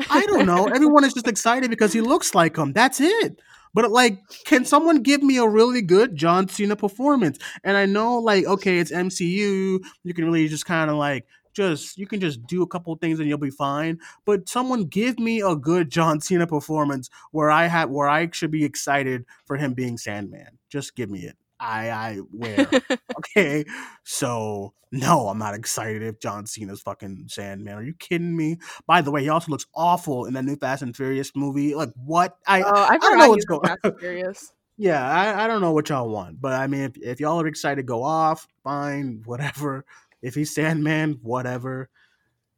I 0.10 0.26
don't 0.28 0.46
know. 0.46 0.68
Everyone 0.68 1.04
is 1.04 1.14
just 1.14 1.28
excited 1.28 1.70
because 1.70 1.92
he 1.92 2.02
looks 2.02 2.34
like 2.36 2.56
him. 2.56 2.72
That's 2.72 3.02
it. 3.02 3.40
But 3.74 3.92
like, 3.92 4.20
can 4.46 4.64
someone 4.64 5.02
give 5.04 5.22
me 5.22 5.38
a 5.38 5.48
really 5.48 5.82
good 5.82 6.16
John 6.16 6.48
Cena 6.48 6.76
performance? 6.76 7.38
And 7.64 7.76
I 7.76 7.86
know, 7.86 8.20
like, 8.20 8.46
okay, 8.46 8.80
it's 8.80 8.92
MCU. 8.92 9.80
You 10.04 10.14
can 10.14 10.24
really 10.26 10.48
just 10.48 10.66
kind 10.66 10.90
of 10.90 10.96
like 10.98 11.26
just 11.58 11.98
you 11.98 12.06
can 12.06 12.22
just 12.22 12.46
do 12.46 12.62
a 12.62 12.68
couple 12.68 12.96
things 12.96 13.20
and 13.20 13.28
you'll 13.28 13.38
be 13.40 13.50
fine. 13.50 14.00
But 14.26 14.48
someone 14.48 14.86
give 14.86 15.20
me 15.20 15.42
a 15.42 15.56
good 15.56 15.90
John 15.90 16.22
Cena 16.22 16.48
performance 16.48 17.10
where 17.32 17.50
I 17.50 17.66
have 17.66 17.90
where 17.90 18.08
I 18.08 18.30
should 18.32 18.52
be 18.52 18.64
excited 18.64 19.26
for 19.46 19.58
him 19.58 19.74
being 19.74 19.98
Sandman. 19.98 20.60
Just 20.70 20.96
give 20.96 21.10
me 21.10 21.22
it. 21.22 21.36
I 21.60 21.90
I 21.90 22.16
where 22.32 22.68
okay. 23.18 23.66
So 24.04 24.74
no, 24.92 25.28
I'm 25.28 25.40
not 25.40 25.56
excited 25.56 26.04
if 26.04 26.20
John 26.20 26.46
Cena's 26.46 26.82
fucking 26.82 27.26
Sandman. 27.28 27.74
Are 27.74 27.84
you 27.84 27.96
kidding 27.96 28.38
me? 28.38 28.60
By 28.86 29.02
the 29.02 29.12
way, 29.12 29.24
he 29.24 29.30
also 29.30 29.52
looks 29.52 29.66
awful 29.76 30.26
in 30.26 30.34
that 30.36 30.46
new 30.46 30.56
Fast 30.56 30.84
and 30.84 30.96
Furious 30.96 31.32
movie. 31.36 31.74
Like 31.74 31.90
what? 31.96 32.38
I 32.46 32.62
Oh, 32.62 32.72
I 32.72 32.94
I 32.94 32.98
don't 33.00 33.18
know 33.18 33.30
what's 33.30 33.46
going. 33.46 33.66
Fast 33.66 33.80
and 33.84 34.00
Furious. 34.00 34.54
Yeah, 34.80 35.04
I, 35.10 35.44
I 35.44 35.48
don't 35.48 35.62
know 35.62 35.72
what 35.72 35.90
y'all 35.90 36.08
want, 36.08 36.40
but 36.40 36.54
I 36.54 36.68
mean, 36.68 36.82
if, 36.82 36.98
if 36.98 37.20
y'all 37.20 37.42
are 37.42 37.48
excited, 37.48 37.88
go 37.88 38.04
off, 38.04 38.48
fine, 38.64 39.24
whatever. 39.26 39.86
If 40.22 40.36
he's 40.36 40.54
Sandman, 40.54 41.20
whatever. 41.22 41.90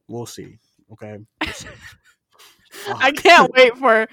We'll 0.08 0.26
see. 0.26 0.60
Okay. 0.94 1.18
We'll 1.44 1.54
see. 1.54 1.68
I 2.96 3.12
can't 3.12 3.52
wait 3.54 3.78
for 3.78 4.08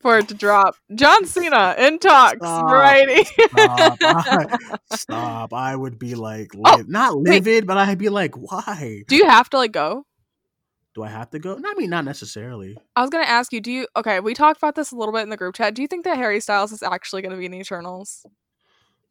for 0.00 0.18
it 0.18 0.28
to 0.28 0.34
drop. 0.34 0.74
John 0.94 1.24
Cena 1.26 1.74
in 1.78 1.98
talks. 1.98 2.36
Stop. 2.38 2.68
Variety. 2.70 3.24
Stop. 3.24 3.98
I, 4.02 4.58
stop. 4.94 5.54
I 5.54 5.74
would 5.76 5.98
be 5.98 6.14
like, 6.14 6.50
Oh, 6.64 6.76
liv- 6.76 6.88
not 6.88 7.14
wait. 7.16 7.28
livid, 7.44 7.66
but 7.66 7.76
I'd 7.78 7.98
be 7.98 8.08
like, 8.08 8.34
why? 8.36 9.02
Do 9.08 9.16
you 9.16 9.26
have 9.28 9.48
to 9.50 9.56
like 9.58 9.72
go? 9.72 10.04
Do 10.94 11.02
I 11.02 11.08
have 11.08 11.30
to 11.30 11.38
go? 11.38 11.56
No, 11.56 11.70
I 11.70 11.74
mean, 11.74 11.88
not 11.88 12.04
necessarily. 12.04 12.76
I 12.96 13.00
was 13.00 13.08
gonna 13.10 13.24
ask 13.24 13.52
you. 13.52 13.60
Do 13.62 13.72
you? 13.72 13.86
Okay, 13.96 14.20
we 14.20 14.34
talked 14.34 14.58
about 14.58 14.74
this 14.74 14.92
a 14.92 14.96
little 14.96 15.14
bit 15.14 15.22
in 15.22 15.30
the 15.30 15.36
group 15.38 15.54
chat. 15.54 15.74
Do 15.74 15.80
you 15.82 15.88
think 15.88 16.04
that 16.04 16.18
Harry 16.18 16.38
Styles 16.40 16.70
is 16.72 16.82
actually 16.82 17.22
gonna 17.22 17.36
be 17.38 17.46
in 17.46 17.54
Eternals? 17.54 18.26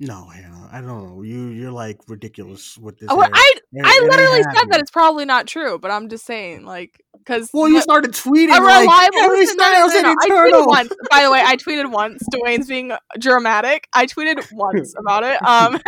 No, 0.04 0.26
Hannah. 0.26 0.68
I 0.72 0.82
don't 0.82 0.88
know. 0.88 1.22
You 1.22 1.50
you're 1.50 1.72
like 1.72 2.00
ridiculous 2.08 2.76
with 2.76 2.98
this. 2.98 3.08
Oh, 3.12 3.20
Harry- 3.22 3.32
I 3.32 3.54
It- 3.72 3.86
I 3.86 4.00
literally 4.10 4.42
said 4.42 4.72
that 4.72 4.80
it's 4.80 4.90
probably 4.90 5.26
not 5.26 5.46
true, 5.46 5.78
but 5.78 5.92
I'm 5.92 6.10
just 6.10 6.26
saying, 6.26 6.66
like, 6.66 7.00
because 7.14 7.52
Well, 7.54 7.70
you 7.70 7.80
started 7.82 8.12
tweeting 8.12 8.48
a 8.48 8.60
like 8.60 8.80
reliable 8.80 9.20
Harry 9.20 9.38
listen, 9.42 9.58
no, 9.58 9.64
no, 9.64 9.70
Styles 9.70 9.94
no, 9.94 9.98
in 10.00 10.04
no, 10.04 10.16
I 10.20 10.30
tweeted 10.30 10.68
once. 10.68 10.94
By 11.12 11.24
the 11.24 11.30
way, 11.32 11.42
I 11.46 11.56
tweeted 11.56 11.92
once. 11.92 12.24
Duane's 12.32 12.68
being 12.68 12.94
dramatic. 13.20 13.88
I 13.94 14.08
tweeted 14.08 14.52
once 14.52 14.96
about 15.00 15.24
it. 15.24 15.40
Um, 15.46 15.80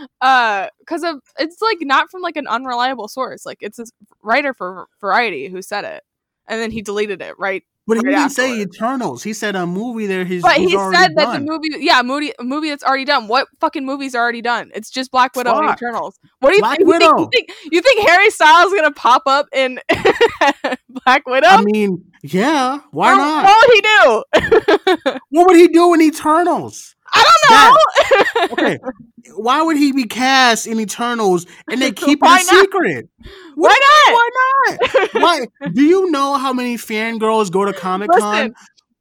uh, 0.22 0.68
because 0.80 1.02
of 1.02 1.20
it's 1.38 1.60
like 1.60 1.78
not 1.82 2.10
from 2.10 2.22
like 2.22 2.36
an 2.36 2.46
unreliable 2.46 3.08
source. 3.08 3.44
Like 3.44 3.58
it's 3.60 3.78
a 3.78 3.84
writer 4.22 4.54
for 4.54 4.86
Variety 5.02 5.48
who 5.48 5.60
said 5.60 5.84
it, 5.84 6.02
and 6.48 6.58
then 6.58 6.70
he 6.70 6.80
deleted 6.80 7.20
it. 7.20 7.38
Right. 7.38 7.62
But 7.86 7.96
he 7.98 8.02
right 8.06 8.14
didn't 8.14 8.30
say. 8.30 8.60
Eternals. 8.60 9.22
He 9.24 9.32
said 9.32 9.56
a 9.56 9.66
movie 9.66 10.06
there. 10.06 10.24
He's 10.24 10.42
But 10.42 10.56
he 10.58 10.70
said 10.70 10.92
that 10.92 11.14
done. 11.16 11.44
the 11.44 11.50
movie, 11.52 11.84
yeah, 11.84 11.98
a 12.00 12.04
movie, 12.04 12.32
a 12.38 12.44
movie 12.44 12.68
that's 12.68 12.84
already 12.84 13.04
done. 13.04 13.26
What 13.26 13.48
fucking 13.60 13.84
movie's 13.84 14.14
already 14.14 14.40
done? 14.40 14.70
It's 14.74 14.88
just 14.88 15.10
Black 15.10 15.34
Widow 15.34 15.58
and 15.58 15.70
Eternals. 15.70 16.18
What 16.38 16.50
do 16.50 16.54
you 16.56 16.60
Black 16.62 16.78
think? 16.78 16.88
You 16.88 16.98
think, 16.98 17.12
Widow. 17.16 17.22
you 17.22 17.28
think? 17.32 17.50
You 17.72 17.80
think 17.82 18.08
Harry 18.08 18.30
Styles 18.30 18.72
is 18.72 18.80
gonna 18.80 18.92
pop 18.94 19.22
up 19.26 19.46
in 19.52 19.80
Black 21.04 21.26
Widow? 21.26 21.48
I 21.48 21.62
mean, 21.62 22.04
yeah. 22.22 22.80
Why 22.92 23.16
not? 23.16 23.44
What 23.44 23.66
would 23.66 23.74
he 23.74 23.80
do? 23.82 25.18
What 25.30 25.46
would 25.48 25.56
he 25.56 25.68
do 25.68 25.92
in 25.94 26.02
Eternals? 26.02 26.94
I 27.12 27.24
don't 27.24 27.50
know. 27.50 27.76
Okay. 28.52 28.78
Why 29.36 29.62
would 29.62 29.76
he 29.76 29.92
be 29.92 30.04
cast 30.04 30.66
in 30.66 30.80
Eternals 30.80 31.46
and 31.70 31.80
they 31.80 31.92
keep 31.92 32.18
it 32.22 32.28
a 32.28 32.38
secret? 32.38 33.08
Why 33.54 33.78
not? 34.08 34.14
Why 34.14 34.30
not? 34.34 35.08
Why? 35.22 35.68
Do 35.72 35.82
you 35.82 36.10
know 36.10 36.34
how 36.34 36.52
many 36.52 36.76
fangirls 36.76 37.50
go 37.50 37.64
to 37.64 37.72
Comic 37.72 38.10
Con? 38.10 38.54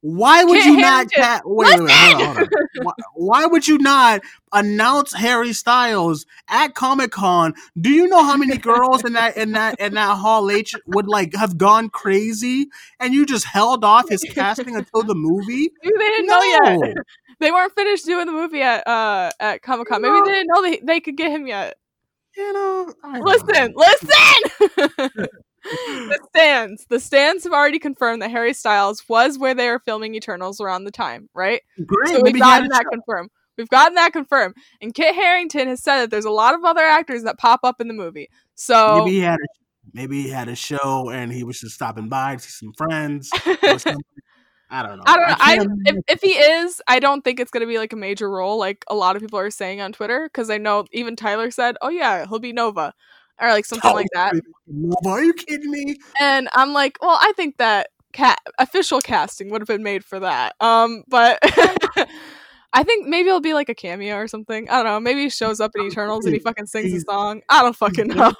Why 0.03 0.43
would 0.43 0.65
you 0.65 0.77
not 0.77 1.11
cast? 1.11 1.43
Wait, 1.45 1.79
wait, 1.79 1.81
wait, 1.81 1.91
hold 1.91 2.21
on, 2.21 2.35
hold 2.35 2.37
on. 2.39 2.47
Why, 2.81 2.93
why 3.13 3.45
would 3.45 3.67
you 3.67 3.77
not 3.77 4.21
announce 4.51 5.13
Harry 5.13 5.53
Styles 5.53 6.25
at 6.49 6.73
Comic 6.73 7.11
Con? 7.11 7.53
Do 7.79 7.91
you 7.91 8.07
know 8.07 8.23
how 8.23 8.35
many 8.35 8.57
girls 8.57 9.03
in 9.03 9.13
that 9.13 9.37
in 9.37 9.51
that 9.51 9.79
in 9.79 9.93
that 9.93 10.17
Hall 10.17 10.49
H 10.49 10.73
would 10.87 11.07
like 11.07 11.35
have 11.35 11.55
gone 11.57 11.89
crazy, 11.89 12.67
and 12.99 13.13
you 13.13 13.27
just 13.27 13.45
held 13.45 13.83
off 13.85 14.09
his 14.09 14.23
casting 14.23 14.75
until 14.75 15.03
the 15.03 15.13
movie? 15.15 15.69
They 15.83 15.89
didn't 15.91 16.25
know 16.27 16.41
yet. 16.41 16.95
They 17.41 17.51
weren't 17.51 17.73
finished 17.73 18.05
doing 18.05 18.27
the 18.27 18.31
movie 18.31 18.61
at 18.61 18.87
uh 18.87 19.31
at 19.39 19.61
Comic 19.61 19.87
Con. 19.87 20.01
Maybe 20.01 20.21
they 20.23 20.31
didn't 20.31 20.47
know 20.47 20.61
they, 20.61 20.79
they 20.79 20.99
could 20.99 21.17
get 21.17 21.31
him 21.31 21.47
yet. 21.47 21.75
You 22.37 22.53
know, 22.53 22.93
Listen, 23.03 23.73
know. 23.73 23.73
listen. 23.75 25.27
the 25.63 26.19
stands, 26.29 26.85
the 26.89 26.99
stands 26.99 27.43
have 27.43 27.53
already 27.53 27.79
confirmed 27.79 28.21
that 28.21 28.31
Harry 28.31 28.53
Styles 28.53 29.03
was 29.09 29.37
where 29.37 29.53
they 29.53 29.67
were 29.67 29.79
filming 29.79 30.15
Eternals 30.15 30.61
around 30.61 30.85
the 30.85 30.91
time, 30.91 31.29
right? 31.35 31.61
Great, 31.85 32.15
So 32.15 32.21
we've 32.21 32.39
gotten 32.39 32.69
that 32.69 32.85
confirmed. 32.89 33.29
We've 33.57 33.69
gotten 33.69 33.95
that 33.95 34.13
confirmed. 34.13 34.55
And 34.81 34.93
Kit 34.93 35.13
Harington 35.13 35.67
has 35.67 35.83
said 35.83 36.03
that 36.03 36.11
there's 36.11 36.25
a 36.25 36.31
lot 36.31 36.55
of 36.55 36.63
other 36.63 36.81
actors 36.81 37.23
that 37.23 37.37
pop 37.37 37.59
up 37.63 37.81
in 37.81 37.87
the 37.87 37.93
movie. 37.93 38.29
So 38.55 38.99
Maybe 38.99 39.17
he 39.17 39.19
had 39.19 39.35
a 39.35 39.47
maybe 39.93 40.23
he 40.23 40.29
had 40.29 40.47
a 40.47 40.55
show 40.55 41.09
and 41.09 41.31
he 41.31 41.43
was 41.43 41.59
just 41.59 41.75
stopping 41.75 42.09
by 42.09 42.35
to 42.35 42.41
see 42.41 42.49
some 42.49 42.73
friends. 42.73 43.29
I 44.71 44.83
don't 44.83 44.97
know. 44.97 45.03
I 45.05 45.17
don't 45.17 45.27
know. 45.27 45.35
I, 45.39 45.57
can't 45.57 45.71
if, 45.85 45.95
if 46.07 46.21
he 46.21 46.31
is, 46.31 46.81
I 46.87 46.99
don't 46.99 47.23
think 47.23 47.39
it's 47.39 47.51
going 47.51 47.61
to 47.61 47.67
be 47.67 47.77
like 47.77 47.91
a 47.91 47.97
major 47.97 48.31
role, 48.31 48.57
like 48.57 48.85
a 48.89 48.95
lot 48.95 49.17
of 49.17 49.21
people 49.21 49.37
are 49.37 49.51
saying 49.51 49.81
on 49.81 49.91
Twitter. 49.91 50.29
Because 50.31 50.49
I 50.49 50.57
know 50.57 50.85
even 50.93 51.17
Tyler 51.17 51.51
said, 51.51 51.75
"Oh 51.81 51.89
yeah, 51.89 52.25
he'll 52.25 52.39
be 52.39 52.53
Nova," 52.53 52.93
or 53.39 53.49
like 53.49 53.65
something 53.65 53.93
like 53.93 54.07
that. 54.13 54.33
Nova, 54.67 55.09
Are 55.09 55.23
you 55.23 55.33
kidding 55.33 55.69
me? 55.69 55.97
And 56.21 56.47
I'm 56.53 56.71
like, 56.71 56.97
well, 57.01 57.19
I 57.21 57.33
think 57.35 57.57
that 57.57 57.89
cat 58.13 58.39
official 58.59 59.01
casting 59.01 59.49
would 59.49 59.61
have 59.61 59.67
been 59.67 59.83
made 59.83 60.05
for 60.05 60.19
that. 60.21 60.55
Um, 60.61 61.03
but 61.07 61.39
I 62.73 62.83
think 62.83 63.07
maybe 63.07 63.27
it'll 63.27 63.41
be 63.41 63.53
like 63.53 63.69
a 63.69 63.75
cameo 63.75 64.15
or 64.15 64.27
something. 64.27 64.69
I 64.69 64.75
don't 64.77 64.85
know. 64.85 64.99
Maybe 64.99 65.23
he 65.23 65.29
shows 65.29 65.59
up 65.59 65.71
in 65.75 65.85
Eternals 65.85 66.25
and 66.25 66.33
he 66.33 66.39
fucking 66.39 66.67
sings 66.67 66.93
a 66.93 67.01
song. 67.01 67.41
I 67.49 67.61
don't 67.61 67.75
fucking 67.75 68.07
know. 68.07 68.33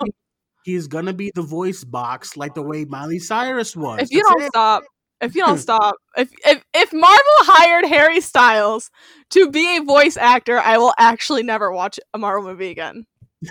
He's 0.64 0.88
gonna 0.88 1.14
be 1.14 1.32
the 1.34 1.42
voice 1.42 1.84
box 1.84 2.38
like 2.38 2.54
the 2.54 2.62
way 2.62 2.86
Miley 2.86 3.20
Cyrus 3.20 3.76
was. 3.76 4.00
If 4.02 4.12
you 4.12 4.20
That's 4.20 4.30
don't 4.30 4.42
it. 4.44 4.48
stop, 4.48 4.84
if 5.22 5.36
you 5.36 5.46
don't 5.46 5.58
stop, 5.70 5.96
if 6.18 6.32
if 6.46 6.64
if 6.74 6.94
Marvel 6.94 7.20
hired 7.42 7.86
Harry 7.86 8.22
Styles 8.22 8.90
to 9.32 9.50
be 9.50 9.78
a 9.78 9.84
voice 9.84 10.18
actor, 10.18 10.60
I 10.60 10.78
will 10.78 10.94
actually 10.98 11.44
never 11.44 11.72
watch 11.72 12.00
a 12.14 12.18
Marvel 12.18 12.50
movie 12.52 12.70
again. 12.72 13.06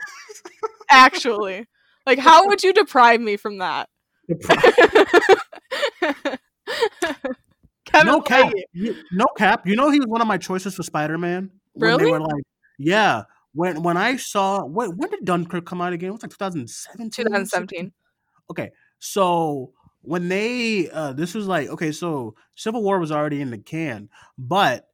actually, 0.90 1.66
like, 2.06 2.18
how 2.18 2.46
would 2.48 2.62
you 2.62 2.72
deprive 2.72 3.20
me 3.20 3.36
from 3.36 3.58
that? 3.58 3.88
No 8.04 8.20
cap, 8.20 8.52
You- 8.72 8.94
no 9.12 9.26
cap. 9.36 9.66
You 9.66 9.74
know 9.74 9.90
he 9.90 9.98
was 9.98 10.06
one 10.06 10.20
of 10.20 10.28
my 10.28 10.38
choices 10.38 10.76
for 10.76 10.84
Spider 10.84 11.18
Man. 11.18 11.50
When 11.72 11.90
Really? 11.90 12.04
they 12.04 12.10
were 12.12 12.20
like, 12.20 12.44
yeah. 12.78 13.24
When 13.52 13.82
when 13.82 13.96
I 13.96 14.14
saw 14.16 14.64
when 14.64 14.96
when 14.96 15.10
did 15.10 15.24
Dunkirk 15.24 15.66
come 15.66 15.80
out 15.80 15.92
again? 15.92 16.10
It 16.10 16.12
was 16.12 16.22
like 16.22 16.30
2017. 16.30 17.10
2017. 17.10 17.92
Okay, 18.48 18.70
so 19.00 19.72
when 20.02 20.28
they 20.28 20.88
uh 20.90 21.12
this 21.12 21.34
was 21.34 21.46
like 21.46 21.68
okay, 21.68 21.92
so 21.92 22.34
Civil 22.54 22.82
War 22.82 22.98
was 22.98 23.12
already 23.12 23.40
in 23.40 23.50
the 23.50 23.58
can, 23.58 24.08
but 24.38 24.86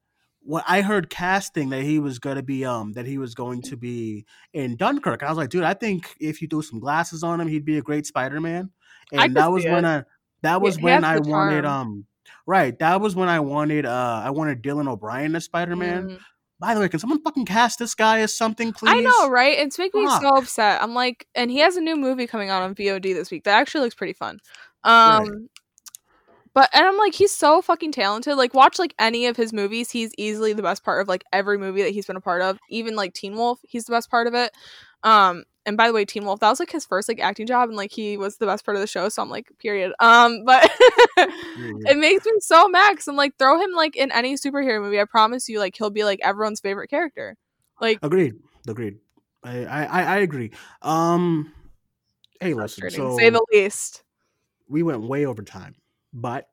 when 0.47 0.63
I 0.67 0.81
heard 0.81 1.11
casting 1.11 1.71
that 1.71 1.83
he 1.83 1.99
was 1.99 2.19
gonna 2.19 2.43
be 2.43 2.65
um 2.65 2.93
that 2.93 3.07
he 3.07 3.19
was 3.19 3.35
going 3.35 3.63
to 3.63 3.77
be 3.77 4.25
in 4.53 4.77
Dunkirk, 4.77 5.23
I 5.23 5.29
was 5.29 5.37
like, 5.37 5.51
dude, 5.51 5.65
I 5.65 5.75
think 5.75 6.15
if 6.21 6.41
you 6.41 6.49
threw 6.49 6.63
some 6.63 6.79
glasses 6.79 7.23
on 7.23 7.41
him, 7.41 7.49
he'd 7.49 7.65
be 7.65 7.79
a 7.79 7.83
great 7.83 8.07
Spider 8.07 8.41
Man. 8.41 8.71
And 9.13 9.37
that 9.37 9.51
was 9.51 9.65
when 9.65 9.85
it. 9.85 9.89
I 9.89 10.05
that 10.43 10.61
was 10.61 10.77
he 10.77 10.85
when 10.85 11.05
I 11.05 11.19
wanted 11.19 11.65
charm. 11.65 11.89
um 11.89 12.07
right 12.47 12.79
that 12.79 13.01
was 13.01 13.17
when 13.17 13.29
I 13.29 13.41
wanted 13.41 13.87
uh 13.87 14.23
I 14.25 14.31
wanted 14.31 14.63
Dylan 14.63 14.89
O'Brien 14.89 15.35
as 15.35 15.45
Spider 15.45 15.77
Man. 15.77 16.11
Mm. 16.11 16.19
By 16.59 16.75
the 16.75 16.81
way, 16.81 16.89
can 16.89 17.01
someone 17.01 17.21
fucking 17.21 17.45
cast 17.45 17.79
this 17.79 17.95
guy 17.95 18.21
as 18.21 18.33
something, 18.33 18.73
please? 18.73 18.91
I 18.91 19.01
know, 19.01 19.29
right? 19.29 19.59
It's 19.59 19.79
making 19.79 20.01
me 20.01 20.07
Fuck. 20.07 20.23
so 20.23 20.29
upset. 20.37 20.83
I'm 20.83 20.95
like, 20.95 21.27
and 21.35 21.51
he 21.51 21.59
has 21.59 21.77
a 21.77 21.83
new 21.83 21.97
movie 21.97 22.27
coming 22.27 22.49
out 22.49 22.63
on 22.63 22.75
VOD 22.75 23.13
this 23.13 23.31
week 23.31 23.45
that 23.45 23.59
actually 23.59 23.83
looks 23.83 23.95
pretty 23.95 24.15
fun. 24.15 24.41
Um, 24.87 25.49
but 26.55 26.71
and 26.73 26.87
I'm 26.87 26.97
like, 26.97 27.15
he's 27.15 27.33
so 27.33 27.61
fucking 27.61 27.93
talented. 27.93 28.37
Like, 28.37 28.55
watch 28.55 28.79
like 28.79 28.95
any 28.99 29.27
of 29.27 29.37
his 29.37 29.53
movies. 29.53 29.91
He's 29.91 30.13
easily 30.17 30.55
the 30.55 30.63
best 30.63 30.85
part 30.85 31.03
of 31.03 31.09
like 31.09 31.25
every 31.33 31.59
movie 31.59 31.83
that 31.83 31.91
he's 31.91 32.07
been 32.07 32.17
a 32.17 32.21
part 32.21 32.41
of. 32.41 32.59
Even 32.71 32.97
like 32.97 33.13
Teen 33.13 33.35
Wolf, 33.35 33.61
he's 33.63 33.85
the 33.85 33.93
best 33.93 34.11
part 34.11 34.27
of 34.27 34.35
it. 34.35 34.53
Um, 35.03 35.45
and 35.67 35.77
by 35.77 35.89
the 35.89 35.93
way, 35.93 36.05
Teen 36.05 36.25
Wolf, 36.25 36.41
that 36.41 36.49
was 36.49 36.61
like 36.61 36.71
his 36.71 36.87
first 36.87 37.09
like 37.09 37.21
acting 37.21 37.47
job, 37.47 37.69
and 37.69 37.77
like 37.77 37.91
he 37.93 38.17
was 38.17 38.39
the 38.39 38.47
best 38.47 38.65
part 38.65 38.77
of 38.77 38.81
the 38.81 38.87
show. 38.87 39.09
So 39.09 39.21
I'm 39.21 39.29
like, 39.29 39.53
period. 39.59 39.93
Um, 40.01 40.45
but 40.47 40.65
it 41.19 41.99
makes 41.99 42.25
me 42.25 42.33
so 42.39 42.69
mad. 42.69 42.97
Cause 42.97 43.09
I'm 43.09 43.17
like, 43.17 43.37
throw 43.39 43.61
him 43.61 43.73
like 43.73 43.97
in 43.97 44.11
any 44.13 44.37
superhero 44.37 44.81
movie. 44.81 45.01
I 45.01 45.05
promise 45.05 45.49
you, 45.49 45.59
like 45.59 45.77
he'll 45.77 45.91
be 45.91 46.05
like 46.05 46.21
everyone's 46.23 46.61
favorite 46.61 46.89
character. 46.89 47.37
Like, 47.81 47.99
Agreed. 48.03 48.37
Agreed. 48.67 48.97
I, 49.45 49.65
I, 49.65 49.85
I 49.85 50.03
I 50.03 50.17
agree. 50.21 50.53
Um 50.81 51.53
hey 52.41 52.55
listen, 52.55 52.91
so 52.91 53.19
say 53.19 53.29
the 53.29 53.45
least. 53.53 54.05
We 54.69 54.83
went 54.83 55.03
way 55.03 55.27
over 55.27 55.43
time. 55.43 55.75
But 56.13 56.49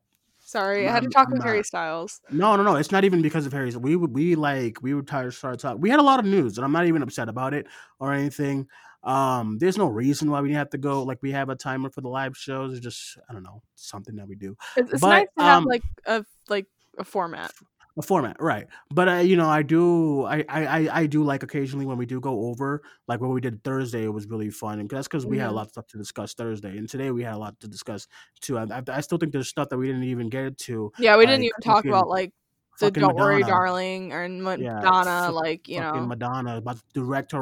Sorry, 0.45 0.87
I 0.87 0.91
had 0.91 1.03
to 1.03 1.09
talk 1.09 1.29
with 1.29 1.41
Harry. 1.41 1.63
Styles. 1.63 2.19
no, 2.29 2.55
no, 2.57 2.63
no. 2.63 2.75
It's 2.75 2.91
not 2.91 3.05
even 3.05 3.21
because 3.21 3.45
of 3.45 3.53
Harry's. 3.53 3.77
We 3.77 3.95
would 3.95 4.13
we 4.13 4.35
like 4.35 4.81
we 4.81 4.93
would 4.93 5.07
try 5.07 5.23
to 5.23 5.31
start 5.31 5.59
talking. 5.59 5.79
We 5.79 5.89
had 5.89 6.01
a 6.01 6.03
lot 6.03 6.19
of 6.19 6.25
news, 6.25 6.57
and 6.57 6.65
I'm 6.65 6.73
not 6.73 6.85
even 6.85 7.01
upset 7.01 7.29
about 7.29 7.53
it 7.53 7.65
or 7.99 8.13
anything. 8.13 8.67
Um, 9.03 9.57
there's 9.57 9.77
no 9.77 9.87
reason 9.87 10.29
why 10.29 10.41
we 10.41 10.53
have 10.53 10.69
to 10.71 10.77
go. 10.77 11.03
Like 11.03 11.19
we 11.21 11.31
have 11.31 11.49
a 11.49 11.55
timer 11.55 11.89
for 11.89 12.01
the 12.01 12.09
live 12.09 12.35
shows. 12.37 12.73
It's 12.73 12.81
just 12.81 13.17
I 13.29 13.33
don't 13.33 13.43
know 13.43 13.61
something 13.75 14.15
that 14.17 14.27
we 14.27 14.35
do. 14.35 14.57
It's, 14.75 14.91
it's 14.91 15.01
But, 15.01 15.09
nice 15.09 15.27
to 15.37 15.43
have 15.43 15.57
um, 15.59 15.65
like 15.65 15.83
a 16.05 16.25
like 16.49 16.67
a 16.97 17.05
format. 17.05 17.53
A 17.97 18.01
format, 18.01 18.37
right? 18.39 18.67
But 18.93 19.07
uh, 19.07 19.13
you 19.17 19.35
know, 19.35 19.47
I 19.47 19.61
do, 19.61 20.23
I, 20.25 20.43
I, 20.49 20.89
I- 21.01 21.05
do 21.05 21.23
like 21.23 21.43
occasionally 21.43 21.85
when 21.85 21.97
we 21.97 22.05
do 22.05 22.19
go 22.19 22.47
over, 22.47 22.81
like 23.07 23.21
what 23.21 23.29
we 23.29 23.41
did 23.41 23.63
Thursday. 23.63 24.03
It 24.03 24.13
was 24.13 24.25
really 24.27 24.49
fun, 24.49 24.79
and 24.79 24.89
that's 24.89 25.07
because 25.07 25.25
we 25.25 25.37
had 25.37 25.49
a 25.49 25.51
Mhm. 25.51 25.55
lot 25.55 25.65
of 25.67 25.71
stuff 25.71 25.87
to 25.87 25.97
discuss 25.97 26.33
Thursday, 26.33 26.77
and 26.77 26.89
today 26.89 27.11
we 27.11 27.23
had 27.23 27.33
a 27.35 27.37
lot 27.37 27.59
to 27.59 27.67
discuss 27.67 28.07
too. 28.41 28.57
I, 28.57 28.63
I, 28.63 28.83
I 28.87 29.01
still 29.01 29.17
think 29.17 29.31
there's 29.31 29.47
stuff 29.47 29.69
that 29.69 29.77
we 29.77 29.87
didn't 29.87 30.05
even 30.05 30.29
get 30.29 30.57
to. 30.59 30.91
Yeah, 30.97 31.17
we 31.17 31.25
didn't 31.25 31.43
even 31.43 31.61
talk 31.61 31.85
about 31.85 32.07
like 32.09 32.31
the 32.79 32.89
"Don't 32.89 33.15
Worry, 33.15 33.43
Darling" 33.43 34.11
or 34.11 34.27
Ma- 34.27 34.55
Yeah, 34.55 34.79
Madonna, 34.81 35.31
like 35.31 35.67
you 35.67 35.79
know. 35.81 36.05
Madonna 36.05 36.57
about 36.57 36.77
to 36.77 36.83
direct 36.93 37.33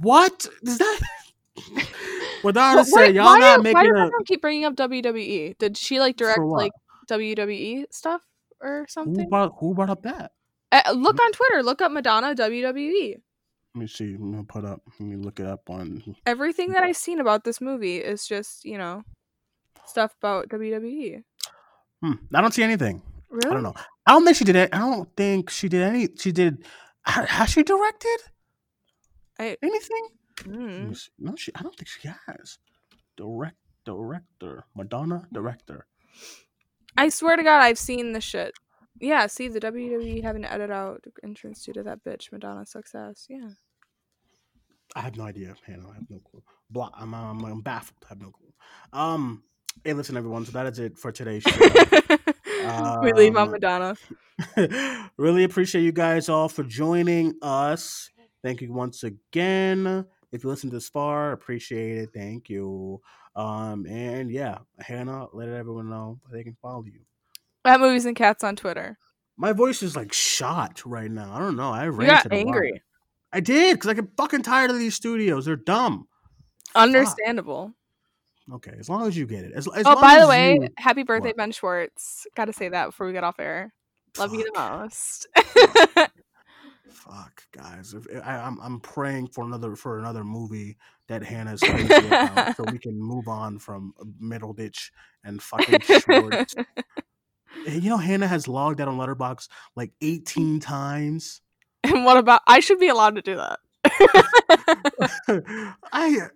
What 0.00 0.46
is 0.62 0.78
that? 0.78 1.00
Madonna 2.44 2.84
said, 2.84 2.96
wait, 2.96 3.14
"Y'all 3.16 3.24
why, 3.26 3.38
not 3.40 3.56
do, 3.56 3.72
why 3.72 3.82
making 3.82 3.90
does 3.90 3.98
a 3.98 4.02
everyone 4.02 4.24
keep 4.24 4.40
bringing 4.40 4.64
up 4.64 4.76
WWE? 4.76 5.58
Did 5.58 5.76
she 5.76 5.98
like 5.98 6.16
direct 6.16 6.38
like 6.38 6.72
WWE 7.08 7.86
stuff 7.90 8.22
or 8.60 8.80
who 8.80 8.86
something? 8.88 9.28
brought 9.28 9.52
who 9.58 9.74
brought 9.74 9.90
up 9.90 10.02
that." 10.02 10.32
Uh, 10.70 10.92
look 10.92 11.18
on 11.22 11.32
Twitter. 11.32 11.62
Look 11.62 11.80
up 11.80 11.90
Madonna 11.92 12.34
WWE. 12.34 13.14
Let 13.74 13.80
me 13.80 13.86
see. 13.86 14.14
I'm 14.14 14.30
gonna 14.32 14.44
put 14.44 14.64
up. 14.64 14.82
Let 14.98 15.08
me 15.08 15.16
look 15.16 15.40
it 15.40 15.46
up 15.46 15.68
on. 15.70 16.02
Everything 16.26 16.72
that 16.72 16.82
I've 16.82 16.96
seen 16.96 17.20
about 17.20 17.44
this 17.44 17.60
movie 17.60 17.98
is 17.98 18.26
just 18.26 18.64
you 18.64 18.78
know 18.78 19.04
stuff 19.86 20.14
about. 20.20 20.48
WWE. 20.48 21.22
Hmm, 22.02 22.12
I 22.34 22.40
don't 22.40 22.54
see 22.54 22.62
anything. 22.62 23.02
Really? 23.28 23.50
I 23.50 23.54
don't 23.54 23.62
know. 23.62 23.74
I 24.06 24.12
don't 24.12 24.24
think 24.24 24.36
she 24.36 24.44
did 24.44 24.56
it. 24.56 24.70
I 24.72 24.78
don't 24.78 25.08
think 25.16 25.50
she 25.50 25.68
did 25.68 25.82
any. 25.82 26.08
She 26.18 26.32
did. 26.32 26.64
ha- 27.04 27.26
Has 27.26 27.50
she 27.50 27.62
directed 27.62 28.18
I 29.38 29.56
anything? 29.62 30.08
Mm. 30.44 31.08
No, 31.18 31.34
she. 31.36 31.52
I 31.54 31.62
don't 31.62 31.74
think 31.76 31.88
she 31.88 32.08
has. 32.26 32.58
Direct 33.16 33.56
director 33.84 34.64
Madonna 34.76 35.26
director. 35.32 35.86
I 36.98 37.10
swear 37.10 37.36
to 37.36 37.44
God, 37.44 37.60
I've 37.62 37.78
seen 37.78 38.12
this 38.12 38.24
shit. 38.24 38.52
Yeah, 39.00 39.28
see 39.28 39.46
the 39.46 39.60
WWE 39.60 40.20
having 40.24 40.42
to 40.42 40.52
edit 40.52 40.70
out 40.70 41.04
entrance 41.22 41.64
due 41.64 41.72
to 41.74 41.84
that 41.84 42.02
bitch 42.04 42.32
Madonna 42.32 42.66
success. 42.66 43.26
Yeah. 43.28 43.50
I 44.96 45.00
have 45.02 45.16
no 45.16 45.22
idea, 45.22 45.54
Hannah. 45.64 45.88
I 45.90 45.94
have 45.94 46.10
no 46.10 46.18
clue. 46.18 46.42
Blah. 46.70 46.90
I'm, 46.94 47.14
I'm, 47.14 47.44
I'm 47.44 47.60
baffled. 47.60 47.98
I 48.04 48.08
have 48.08 48.20
no 48.20 48.30
clue. 48.30 48.52
Um. 48.92 49.44
Hey, 49.84 49.92
listen, 49.92 50.16
everyone. 50.16 50.44
So 50.44 50.50
that 50.52 50.66
is 50.66 50.80
it 50.80 50.98
for 50.98 51.12
today's 51.12 51.44
show. 51.44 51.56
we 53.02 53.12
leave 53.12 53.36
on 53.36 53.46
Um, 53.46 53.50
Madonna. 53.52 53.94
really 55.16 55.44
appreciate 55.44 55.82
you 55.82 55.92
guys 55.92 56.28
all 56.28 56.48
for 56.48 56.64
joining 56.64 57.34
us. 57.42 58.10
Thank 58.42 58.60
you 58.60 58.72
once 58.72 59.04
again. 59.04 60.04
If 60.32 60.44
you 60.44 60.50
listened 60.50 60.72
this 60.72 60.88
far, 60.88 61.32
appreciate 61.32 61.98
it. 61.98 62.10
Thank 62.14 62.48
you. 62.50 63.00
Um, 63.34 63.86
and 63.86 64.30
yeah, 64.30 64.58
Hannah, 64.78 65.26
let 65.32 65.48
everyone 65.48 65.88
know 65.88 66.20
they 66.30 66.42
can 66.44 66.56
follow 66.60 66.84
you. 66.84 67.00
At 67.64 67.80
Movies 67.80 68.04
and 68.06 68.16
Cats 68.16 68.44
on 68.44 68.56
Twitter. 68.56 68.98
My 69.36 69.52
voice 69.52 69.82
is 69.82 69.94
like 69.94 70.12
shot 70.12 70.82
right 70.84 71.10
now. 71.10 71.32
I 71.32 71.38
don't 71.38 71.56
know. 71.56 71.70
I 71.70 71.86
ranted 71.86 72.30
got 72.30 72.36
angry. 72.36 72.82
I 73.32 73.40
did 73.40 73.76
because 73.76 73.90
I 73.90 73.94
get 73.94 74.06
fucking 74.16 74.42
tired 74.42 74.70
of 74.70 74.78
these 74.78 74.94
studios. 74.94 75.44
They're 75.44 75.56
dumb. 75.56 76.08
Understandable. 76.74 77.72
Okay, 78.50 78.74
as 78.78 78.88
long 78.88 79.06
as 79.06 79.16
you 79.16 79.26
get 79.26 79.44
it. 79.44 79.52
As, 79.52 79.68
as 79.68 79.84
Oh, 79.86 80.00
by 80.00 80.18
the 80.20 80.26
way, 80.26 80.54
you- 80.54 80.68
happy 80.78 81.02
birthday, 81.02 81.28
What? 81.28 81.36
Ben 81.36 81.52
Schwartz. 81.52 82.26
Gotta 82.34 82.52
say 82.52 82.68
that 82.70 82.86
before 82.86 83.06
we 83.06 83.12
get 83.12 83.22
off 83.24 83.38
air. 83.38 83.72
Love 84.18 84.32
you 84.34 84.44
the 84.44 84.58
most. 84.58 85.28
Fuck, 86.90 87.42
guys! 87.52 87.94
If, 87.94 88.06
eh, 88.12 88.20
I, 88.20 88.36
I'm 88.38 88.58
I'm 88.60 88.80
praying 88.80 89.28
for 89.28 89.44
another 89.44 89.76
for 89.76 89.98
another 89.98 90.24
movie 90.24 90.76
that 91.08 91.22
Hannah's 91.22 91.60
crazy 91.60 91.92
about, 91.92 92.56
so 92.56 92.64
we 92.70 92.78
can 92.78 92.98
move 92.98 93.28
on 93.28 93.58
from 93.58 93.94
Middleditch 94.22 94.90
and 95.24 95.42
fucking 95.42 95.80
Schwartz. 95.80 96.54
Hey, 96.54 96.64
eh, 97.66 97.74
you 97.74 97.90
know, 97.90 97.96
Hannah 97.96 98.26
has 98.28 98.48
logged 98.48 98.80
out 98.80 98.88
on 98.88 98.96
Letterboxd 98.96 99.48
like 99.76 99.92
18 100.00 100.60
times. 100.60 101.40
and 101.84 102.04
what 102.04 102.16
about 102.16 102.42
I 102.46 102.60
should 102.60 102.78
be 102.78 102.88
allowed 102.88 103.16
to 103.16 103.22
do 103.22 103.36
that. 103.36 103.60
I. 105.92 106.28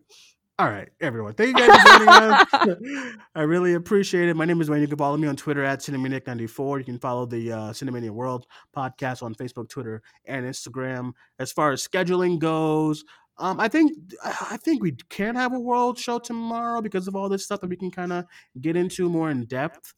All 0.63 0.71
right, 0.71 0.89
everyone. 1.01 1.35
Thank 1.35 1.59
you 1.59 1.67
guys 1.67 1.83
for 1.83 1.99
joining 1.99 2.09
us. 2.09 3.17
I 3.35 3.43
really 3.43 3.75
appreciate 3.75 4.29
it. 4.29 4.37
My 4.37 4.45
name 4.45 4.61
is 4.61 4.69
Duane. 4.69 4.81
You 4.81 4.87
can 4.87 4.97
follow 4.97 5.17
me 5.17 5.27
on 5.27 5.35
Twitter 5.35 5.65
at 5.65 5.81
Cinemaniac94. 5.81 6.79
You 6.79 6.85
can 6.85 7.01
follow 7.01 7.27
the 7.27 7.51
uh, 7.51 7.57
Cinemania 7.73 8.11
World 8.11 8.47
podcast 8.73 9.25
on 9.25 9.35
Facebook, 9.35 9.69
Twitter, 9.69 10.03
and 10.25 10.47
Instagram. 10.47 11.15
As 11.41 11.51
far 11.51 11.73
as 11.73 11.85
scheduling 11.85 12.39
goes, 12.39 13.05
um, 13.39 13.59
I 13.59 13.67
think 13.67 13.99
I 14.23 14.57
think 14.57 14.85
we 14.85 14.93
can 15.09 15.35
have 15.35 15.53
a 15.53 15.59
world 15.59 15.99
show 15.99 16.21
tomorrow 16.21 16.81
because 16.81 17.09
of 17.09 17.17
all 17.17 17.29
this 17.29 17.45
stuff 17.45 17.61
that 17.63 17.69
we 17.69 17.77
can 17.77 17.91
kind 17.91 18.13
of 18.13 18.25
get 18.61 18.77
into 18.77 19.09
more 19.09 19.33
in 19.33 19.47
depth. 19.47 19.95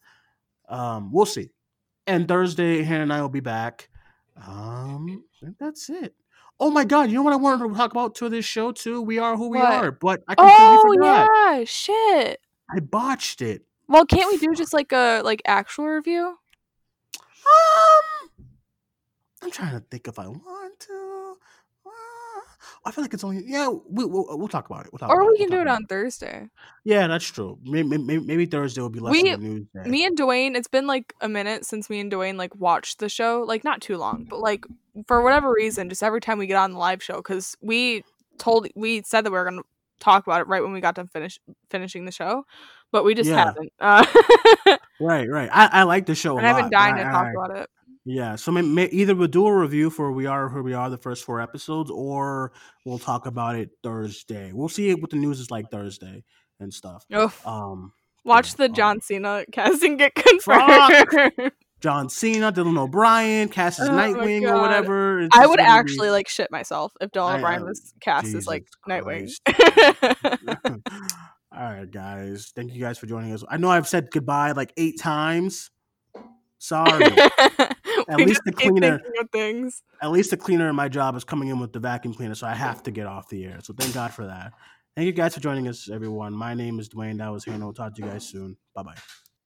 Um, 0.71 1.13
we'll 1.13 1.27
see. 1.27 1.51
And 2.07 2.27
Thursday, 2.27 2.83
Hannah 2.85 3.03
and 3.03 3.13
I 3.13 3.21
will 3.21 3.29
be 3.29 3.41
back. 3.41 3.91
Um, 4.43 5.25
I 5.43 5.45
think 5.45 5.59
that's 5.59 5.91
it. 5.91 6.15
Oh 6.65 6.71
my 6.71 6.85
god, 6.87 7.11
you 7.11 7.17
know 7.17 7.23
what 7.23 7.35
I 7.35 7.37
wanted 7.37 7.69
to 7.69 7.75
talk 7.75 7.91
about 7.91 8.15
to 8.15 8.31
this 8.31 8.47
show 8.47 8.73
too? 8.73 9.03
We 9.03 9.19
are 9.19 9.37
who 9.37 9.51
we 9.51 9.59
What? 9.59 9.85
are, 9.85 9.93
but 9.93 10.23
I 10.27 10.35
completely 10.35 10.79
Oh 10.79 10.95
forgot. 10.95 11.29
yeah, 11.59 11.65
shit. 11.65 12.41
I 12.71 12.81
botched 12.81 13.43
it. 13.43 13.67
Well, 13.87 14.07
can't 14.07 14.33
we 14.33 14.39
do 14.39 14.55
just 14.55 14.73
like 14.73 14.91
a 14.91 15.21
like 15.23 15.43
actual 15.45 15.85
review? 15.89 16.39
Um, 17.19 18.31
I'm 19.43 19.51
trying 19.51 19.73
to 19.79 19.81
think 19.91 20.09
if 20.09 20.19
I 20.19 20.27
want 20.27 20.81
to. 20.81 21.37
Uh, 22.65 22.89
I 22.89 22.91
feel 22.91 23.03
like 23.05 23.15
it's 23.15 23.25
only 23.25 23.43
yeah. 23.47 23.69
We, 23.69 24.05
we'll 24.05 24.27
we'll 24.39 24.49
talk 24.49 24.67
about 24.67 24.87
it. 24.87 24.93
We'll 24.93 24.99
talk 24.99 25.11
Or 25.11 25.21
we 25.23 25.27
We'll 25.29 25.37
can 25.37 25.51
do 25.51 25.61
it 25.61 25.69
on 25.69 25.85
Thursday. 25.87 26.49
Yeah, 26.85 27.07
that's 27.07 27.25
true. 27.25 27.59
Maybe, 27.65 27.97
maybe, 27.99 28.21
maybe 28.25 28.47
Thursday 28.47 28.81
will 28.81 28.91
be 28.91 29.01
less 29.01 29.13
We- 29.13 29.23
news 29.37 29.67
day. 29.75 29.89
Me 29.91 30.05
and 30.05 30.17
Duane, 30.17 30.57
it's 30.57 30.69
been 30.69 30.87
like 30.87 31.15
a 31.21 31.29
minute 31.29 31.65
since 31.65 31.89
me 31.91 32.01
and 32.01 32.11
Duane 32.11 32.37
like 32.37 32.55
watched 32.57 32.99
the 32.99 33.09
show. 33.09 33.45
Like 33.47 33.65
not 33.65 33.81
too 33.81 33.97
long, 33.97 34.27
but 34.29 34.41
like 34.41 34.65
for 35.07 35.23
whatever 35.23 35.53
reason, 35.53 35.89
just 35.89 36.03
every 36.03 36.21
time 36.21 36.39
we 36.39 36.47
get 36.47 36.57
on 36.57 36.73
the 36.73 36.79
live 36.79 37.03
show, 37.03 37.17
because 37.17 37.57
we 37.61 38.05
told 38.39 38.67
we 38.75 39.03
said 39.05 39.25
that 39.25 39.31
we 39.31 39.39
were 39.39 39.45
gonna 39.45 39.63
talk 40.01 40.27
about 40.27 40.41
it 40.41 40.47
right 40.49 40.63
when 40.63 40.73
we 40.73 40.81
got 40.81 40.95
done 40.97 41.07
finish 41.09 41.39
finishing 41.71 42.05
the 42.05 42.13
show, 42.13 42.45
but 42.93 43.05
we 43.05 43.15
just 43.15 43.31
Yeah. 43.31 43.45
haven't. 43.47 43.73
Uh, 43.81 44.05
right, 45.01 45.29
right. 45.29 45.49
I, 45.53 45.69
I 45.73 45.83
like 45.85 46.07
the 46.07 46.15
show. 46.15 46.37
and 46.39 46.47
I've 46.47 46.57
been 46.57 46.71
dying 46.71 46.97
to 46.97 47.03
I- 47.07 47.11
talk 47.13 47.27
I- 47.27 47.31
about 47.31 47.57
it. 47.63 47.71
Yeah, 48.07 48.37
so 48.37 48.53
may, 48.53 48.61
may, 48.61 48.87
either 48.87 49.15
we'll 49.15 49.29
do 49.29 49.47
a 49.47 49.57
review 49.57 49.89
for 49.89 50.13
We 50.13 50.27
Are 50.27 50.49
Who 50.49 50.63
We 50.63 50.75
Are, 50.75 50.91
the 50.91 50.99
first 50.99 51.25
four 51.25 51.41
episodes, 51.41 51.91
or 51.91 52.53
we'll 52.85 52.99
talk 52.99 53.27
about 53.27 53.57
it 53.57 53.71
Thursday. 53.83 54.53
We'll 54.53 54.69
see 54.69 54.93
what 54.95 55.11
the 55.11 55.17
news 55.17 55.41
is 55.41 55.51
like 55.51 55.71
Thursday 55.71 56.23
and 56.61 56.73
stuff. 56.73 57.07
Oof. 57.15 57.47
Um, 57.47 57.93
Watch 58.25 58.51
yeah, 58.53 58.57
the 58.59 58.65
um, 58.67 58.75
John 58.75 59.01
Cena 59.01 59.45
casting 59.53 59.97
get 59.97 60.15
confirmed. 60.15 61.53
John 61.81 62.09
Cena, 62.09 62.53
Dylan 62.53 62.79
O'Brien, 62.79 63.49
cast 63.49 63.81
as 63.81 63.89
Oh 63.89 63.93
Nightwing 63.93 64.51
or 64.51 64.61
whatever. 64.61 65.21
It's 65.21 65.37
I 65.37 65.47
would 65.47 65.59
gonna 65.59 65.69
be- 65.69 65.73
actually 65.73 66.11
like 66.11 66.29
shit 66.29 66.51
myself 66.51 66.93
if 67.01 67.11
Dylan 67.11 67.39
O'Brien 67.39 67.65
was 67.65 67.95
cast 68.01 68.35
as 68.35 68.47
like 68.47 68.67
Jesus 68.87 69.39
Nightwing. 69.47 70.81
All 71.57 71.63
right, 71.63 71.91
guys. 71.91 72.53
Thank 72.55 72.75
you 72.75 72.81
guys 72.81 72.99
for 72.99 73.07
joining 73.07 73.33
us. 73.33 73.45
I 73.49 73.59
know 73.59 73.71
I've 73.71 73.89
said 73.89 74.09
goodbye 74.11 74.53
like 74.53 74.73
eight 74.77 74.99
times. 74.99 75.71
Sorry. 76.59 77.15
at 78.09 78.19
least 78.19 78.43
the 78.45 78.53
cleaner- 78.53 79.01
things. 79.33 79.83
At 80.03 80.11
least 80.11 80.31
the 80.31 80.37
cleaner 80.37 80.69
in 80.69 80.77
my 80.77 80.89
job 80.89 81.17
is 81.17 81.25
coming 81.25 81.49
in 81.49 81.59
with 81.59 81.73
the 81.73 81.81
vacuum 81.81 82.15
cleaner, 82.15 82.35
so 82.35 82.47
I 82.47 82.55
have 82.55 82.83
to 82.85 82.91
get 82.91 83.07
off 83.07 83.29
the 83.29 83.45
air. 83.45 83.61
So 83.63 83.75
thank 83.75 83.95
God 83.95 84.13
for 84.13 84.27
that. 84.27 84.53
Thank 84.97 85.07
you 85.07 85.13
guys 85.13 85.35
for 85.35 85.41
joining 85.41 85.67
us, 85.67 85.89
everyone. 85.91 86.35
My 86.35 86.55
name 86.55 86.79
is 86.79 86.89
Duane. 86.89 87.17
That 87.17 87.33
was 87.33 87.45
Hannah. 87.45 87.65
We'll 87.65 87.75
talk 87.75 87.95
to 87.97 88.03
you 88.03 88.09
guys 88.09 88.27
soon. 88.27 88.57
Bye 88.75 88.83
bye. 88.85 89.24